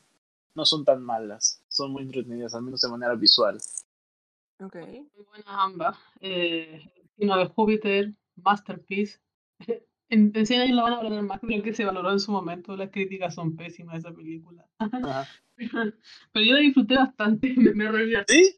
no 0.56 0.66
son 0.66 0.84
tan 0.84 1.04
malas, 1.04 1.62
son 1.68 1.92
muy 1.92 2.02
entretenidas, 2.02 2.56
al 2.56 2.64
menos 2.64 2.82
de 2.82 2.90
manera 2.90 3.14
visual. 3.14 3.60
Ok. 4.60 4.76
Muy 4.76 5.26
buenas 5.28 5.48
ambas. 5.48 5.98
Eh, 6.22 6.92
de 7.18 7.46
Júpiter, 7.56 8.14
Masterpiece. 8.36 9.20
En, 10.10 10.32
en 10.36 10.46
100 10.46 10.62
años 10.62 10.76
la 10.76 10.84
van 10.84 10.94
a 10.94 10.98
valorar 10.98 11.24
más 11.24 11.42
de 11.42 11.58
lo 11.58 11.64
que 11.64 11.74
se 11.74 11.84
valoró 11.86 12.12
en 12.12 12.20
su 12.20 12.32
momento. 12.32 12.76
Las 12.78 12.92
críticas 12.92 13.34
son 13.34 13.56
pésimas 13.56 13.94
de 13.96 14.00
esa 14.00 14.16
película. 14.16 14.66
Ajá. 14.80 15.28
Pero 15.58 16.46
yo 16.46 16.54
la 16.54 16.60
disfruté 16.60 16.96
bastante, 16.96 17.54
me, 17.58 17.74
me 17.74 17.92
reía. 17.92 18.24
¿Sí? 18.28 18.56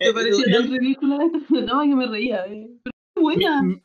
Me 0.00 0.08
Eh, 0.08 0.12
parecía 0.12 0.44
yo- 0.52 0.60
tan 0.60 0.70
ridícula 0.72 1.18
esta 1.24 1.82
que 1.82 1.94
me 1.94 2.06
reía. 2.06 2.44
eh. 2.46 2.68
Pero 2.82 2.92
es 3.16 3.22
buena. 3.22 3.62
mi- 3.62 3.82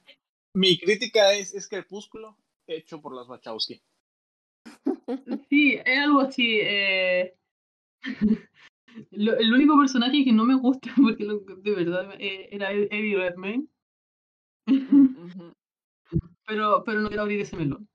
mi 0.56 0.78
crítica 0.78 1.34
es, 1.34 1.54
es 1.54 1.68
Crepúsculo 1.70 2.38
hecho 2.68 3.02
por 3.02 3.16
las 3.16 3.28
Wachowski. 3.30 3.82
Sí, 5.50 5.80
es 5.86 5.98
algo 6.00 6.20
así. 6.22 6.60
eh, 6.62 7.36
lo- 9.12 9.38
el 9.38 9.54
único 9.54 9.78
personaje 9.80 10.24
que 10.26 10.32
no 10.34 10.44
me 10.46 10.56
gusta, 10.56 10.92
porque 11.02 11.24
lo- 11.24 11.40
de 11.40 11.72
verdad 11.76 12.14
eh, 12.20 12.50
era 12.52 12.72
Eddie 12.72 13.16
Redmayne. 13.18 13.68
Pero, 16.50 16.84
pero 16.84 17.00
no 17.00 17.08
quiero 17.08 17.22
abrir 17.22 17.40
ese 17.40 17.56
melón. 17.56 17.88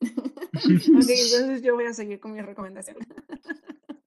Ok, 0.52 1.08
entonces 1.08 1.62
yo 1.62 1.74
voy 1.74 1.86
a 1.86 1.94
seguir 1.94 2.20
con 2.20 2.32
mi 2.32 2.42
recomendación. 2.42 2.96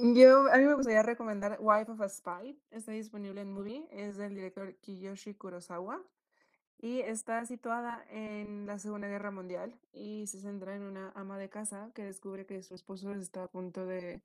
Yo, 0.00 0.48
a 0.52 0.56
mí 0.58 0.64
me 0.64 0.74
gustaría 0.74 1.02
recomendar 1.02 1.58
Wife 1.60 1.90
of 1.90 2.00
a 2.00 2.08
Spy. 2.08 2.56
Está 2.70 2.92
disponible 2.92 3.40
en 3.40 3.52
Movie. 3.52 3.84
Es 3.90 4.16
del 4.16 4.34
director 4.34 4.74
Kiyoshi 4.76 5.34
Kurosawa. 5.34 6.00
Y 6.78 7.00
está 7.00 7.44
situada 7.44 8.04
en 8.10 8.66
la 8.66 8.78
Segunda 8.78 9.08
Guerra 9.08 9.32
Mundial. 9.32 9.74
Y 9.92 10.26
se 10.28 10.40
centra 10.40 10.74
en 10.76 10.82
una 10.82 11.12
ama 11.16 11.36
de 11.36 11.50
casa 11.50 11.90
que 11.94 12.04
descubre 12.04 12.46
que 12.46 12.62
su 12.62 12.74
esposo 12.74 13.12
está 13.12 13.44
a 13.44 13.48
punto 13.48 13.86
de 13.86 14.22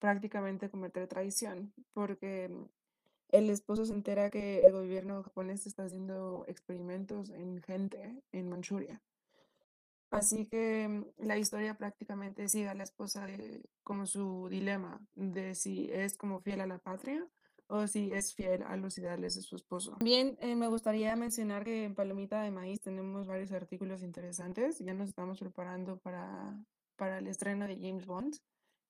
prácticamente 0.00 0.70
cometer 0.70 1.06
traición. 1.06 1.72
Porque 1.92 2.50
el 3.32 3.50
esposo 3.50 3.84
se 3.84 3.92
entera 3.94 4.30
que 4.30 4.60
el 4.60 4.72
gobierno 4.72 5.22
japonés 5.22 5.66
está 5.66 5.84
haciendo 5.84 6.44
experimentos 6.48 7.30
en 7.30 7.60
gente 7.62 8.22
en 8.32 8.48
Manchuria. 8.48 9.02
Así 10.10 10.46
que 10.46 10.86
mm, 10.88 11.24
la 11.26 11.38
historia 11.38 11.74
prácticamente 11.74 12.48
sigue 12.48 12.68
a 12.68 12.74
la 12.74 12.82
esposa 12.84 13.26
de- 13.26 13.62
como 13.82 14.06
su 14.06 14.48
dilema 14.50 15.00
de 15.14 15.54
si 15.54 15.90
es 15.90 16.16
como 16.16 16.40
fiel 16.40 16.60
a 16.60 16.66
la 16.66 16.78
patria 16.78 17.26
o 17.68 17.86
si 17.86 18.12
es 18.12 18.34
fiel 18.34 18.62
a 18.64 18.76
los 18.76 18.98
ideales 18.98 19.34
de 19.34 19.40
su 19.40 19.56
esposo. 19.56 19.92
También 19.92 20.36
eh, 20.40 20.54
me 20.54 20.68
gustaría 20.68 21.16
mencionar 21.16 21.64
que 21.64 21.84
en 21.84 21.94
Palomita 21.94 22.42
de 22.42 22.50
Maíz 22.50 22.82
tenemos 22.82 23.26
varios 23.26 23.50
artículos 23.52 24.02
interesantes. 24.02 24.78
Ya 24.80 24.92
nos 24.92 25.08
estamos 25.08 25.38
preparando 25.38 25.96
para, 25.96 26.54
para 26.96 27.18
el 27.18 27.26
estreno 27.28 27.66
de 27.66 27.76
James 27.76 28.04
Bond, 28.04 28.36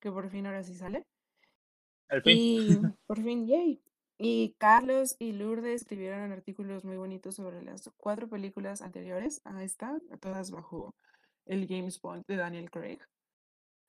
que 0.00 0.10
por 0.10 0.28
fin 0.28 0.46
ahora 0.46 0.64
sí 0.64 0.74
sale. 0.74 1.06
Al 2.08 2.22
fin. 2.22 2.36
Y 2.36 2.68
por 3.06 3.22
fin, 3.22 3.46
yay. 3.46 3.80
Y 4.18 4.54
Carlos 4.58 5.16
y 5.18 5.32
Lourdes 5.32 5.82
escribieron 5.82 6.32
artículos 6.32 6.84
muy 6.84 6.96
bonitos 6.96 7.36
sobre 7.36 7.62
las 7.62 7.90
cuatro 7.96 8.28
películas 8.28 8.82
anteriores 8.82 9.40
a 9.44 9.62
esta, 9.64 9.98
todas 10.20 10.50
bajo 10.50 10.94
el 11.46 11.66
James 11.68 12.00
Bond 12.00 12.24
de 12.26 12.36
Daniel 12.36 12.70
Craig. 12.70 12.98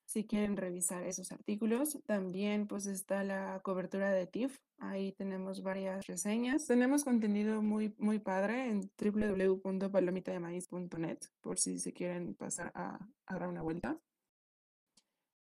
Si 0.06 0.26
quieren 0.26 0.58
revisar 0.58 1.04
esos 1.04 1.32
artículos, 1.32 2.00
también 2.06 2.68
pues 2.68 2.86
está 2.86 3.24
la 3.24 3.62
cobertura 3.64 4.12
de 4.12 4.28
TIFF. 4.28 4.60
Ahí 4.78 5.14
tenemos 5.14 5.64
varias 5.64 6.06
reseñas. 6.06 6.68
Tenemos 6.68 7.04
contenido 7.04 7.62
muy, 7.62 7.96
muy 7.98 8.20
padre 8.20 8.70
en 8.70 8.92
www.palomitademaíz.net 8.98 11.20
por 11.42 11.58
si 11.58 11.80
se 11.80 11.94
quieren 11.94 12.36
pasar 12.36 12.72
a, 12.76 13.00
a 13.26 13.40
dar 13.40 13.48
una 13.48 13.62
vuelta. 13.62 13.98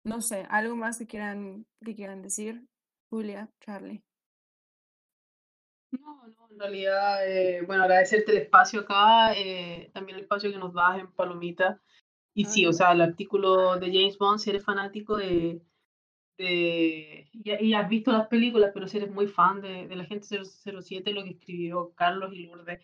No 0.04 0.20
sé, 0.20 0.46
algo 0.48 0.74
más 0.74 0.98
que 0.98 1.06
quieran, 1.06 1.66
que 1.84 1.94
quieran 1.94 2.22
decir, 2.22 2.66
Julia, 3.10 3.50
Charlie. 3.60 4.02
No, 5.92 6.26
no, 6.26 6.48
en 6.50 6.58
realidad, 6.58 7.28
eh, 7.28 7.62
bueno, 7.66 7.84
agradecerte 7.84 8.32
el 8.32 8.38
espacio 8.38 8.80
acá, 8.80 9.34
eh, 9.34 9.90
también 9.92 10.16
el 10.16 10.22
espacio 10.22 10.50
que 10.50 10.58
nos 10.58 10.74
das 10.74 10.98
en 10.98 11.10
Palomita. 11.12 11.80
Y 12.34 12.44
sí, 12.44 12.66
o 12.66 12.72
sea, 12.72 12.92
el 12.92 13.00
artículo 13.00 13.78
de 13.78 13.86
James 13.86 14.18
Bond, 14.18 14.38
si 14.38 14.50
eres 14.50 14.64
fanático 14.64 15.16
de, 15.16 15.62
de 16.36 17.30
y, 17.32 17.66
y 17.66 17.74
has 17.74 17.88
visto 17.88 18.12
las 18.12 18.28
películas, 18.28 18.72
pero 18.74 18.86
si 18.86 18.98
eres 18.98 19.10
muy 19.10 19.26
fan 19.26 19.62
de, 19.62 19.88
de 19.88 19.96
la 19.96 20.04
gente 20.04 20.26
007, 20.26 21.12
lo 21.12 21.24
que 21.24 21.30
escribió 21.30 21.94
Carlos 21.94 22.34
y 22.34 22.46
Lourdes 22.46 22.80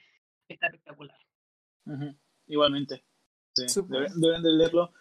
está 0.49 0.67
espectacular. 0.69 1.19
Igualmente. 2.47 3.05
Sí, 3.55 3.67
deben, 3.89 4.21
deben 4.21 4.43
de 4.43 4.51
leerlo. 4.53 4.93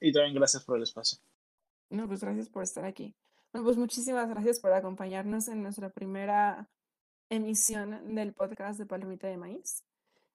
Y 0.00 0.12
también 0.12 0.34
gracias 0.34 0.64
por 0.64 0.76
el 0.76 0.84
espacio. 0.84 1.18
No, 1.90 2.08
pues 2.08 2.22
gracias 2.22 2.48
por 2.48 2.62
estar 2.62 2.84
aquí. 2.84 3.14
Bueno, 3.52 3.66
pues 3.66 3.76
muchísimas 3.76 4.28
gracias 4.28 4.58
por 4.60 4.72
acompañarnos 4.72 5.48
en 5.48 5.62
nuestra 5.62 5.90
primera 5.90 6.70
emisión 7.32 8.14
del 8.14 8.34
podcast 8.34 8.78
de 8.78 8.86
Palomita 8.86 9.26
de 9.26 9.38
Maíz. 9.38 9.84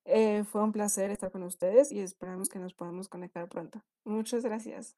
Eh, 0.05 0.43
fue 0.43 0.63
un 0.63 0.71
placer 0.71 1.11
estar 1.11 1.31
con 1.31 1.43
ustedes 1.43 1.91
y 1.91 1.99
esperamos 1.99 2.49
que 2.49 2.59
nos 2.59 2.73
podamos 2.73 3.07
conectar 3.07 3.47
pronto. 3.47 3.83
Muchas 4.03 4.43
gracias. 4.43 4.95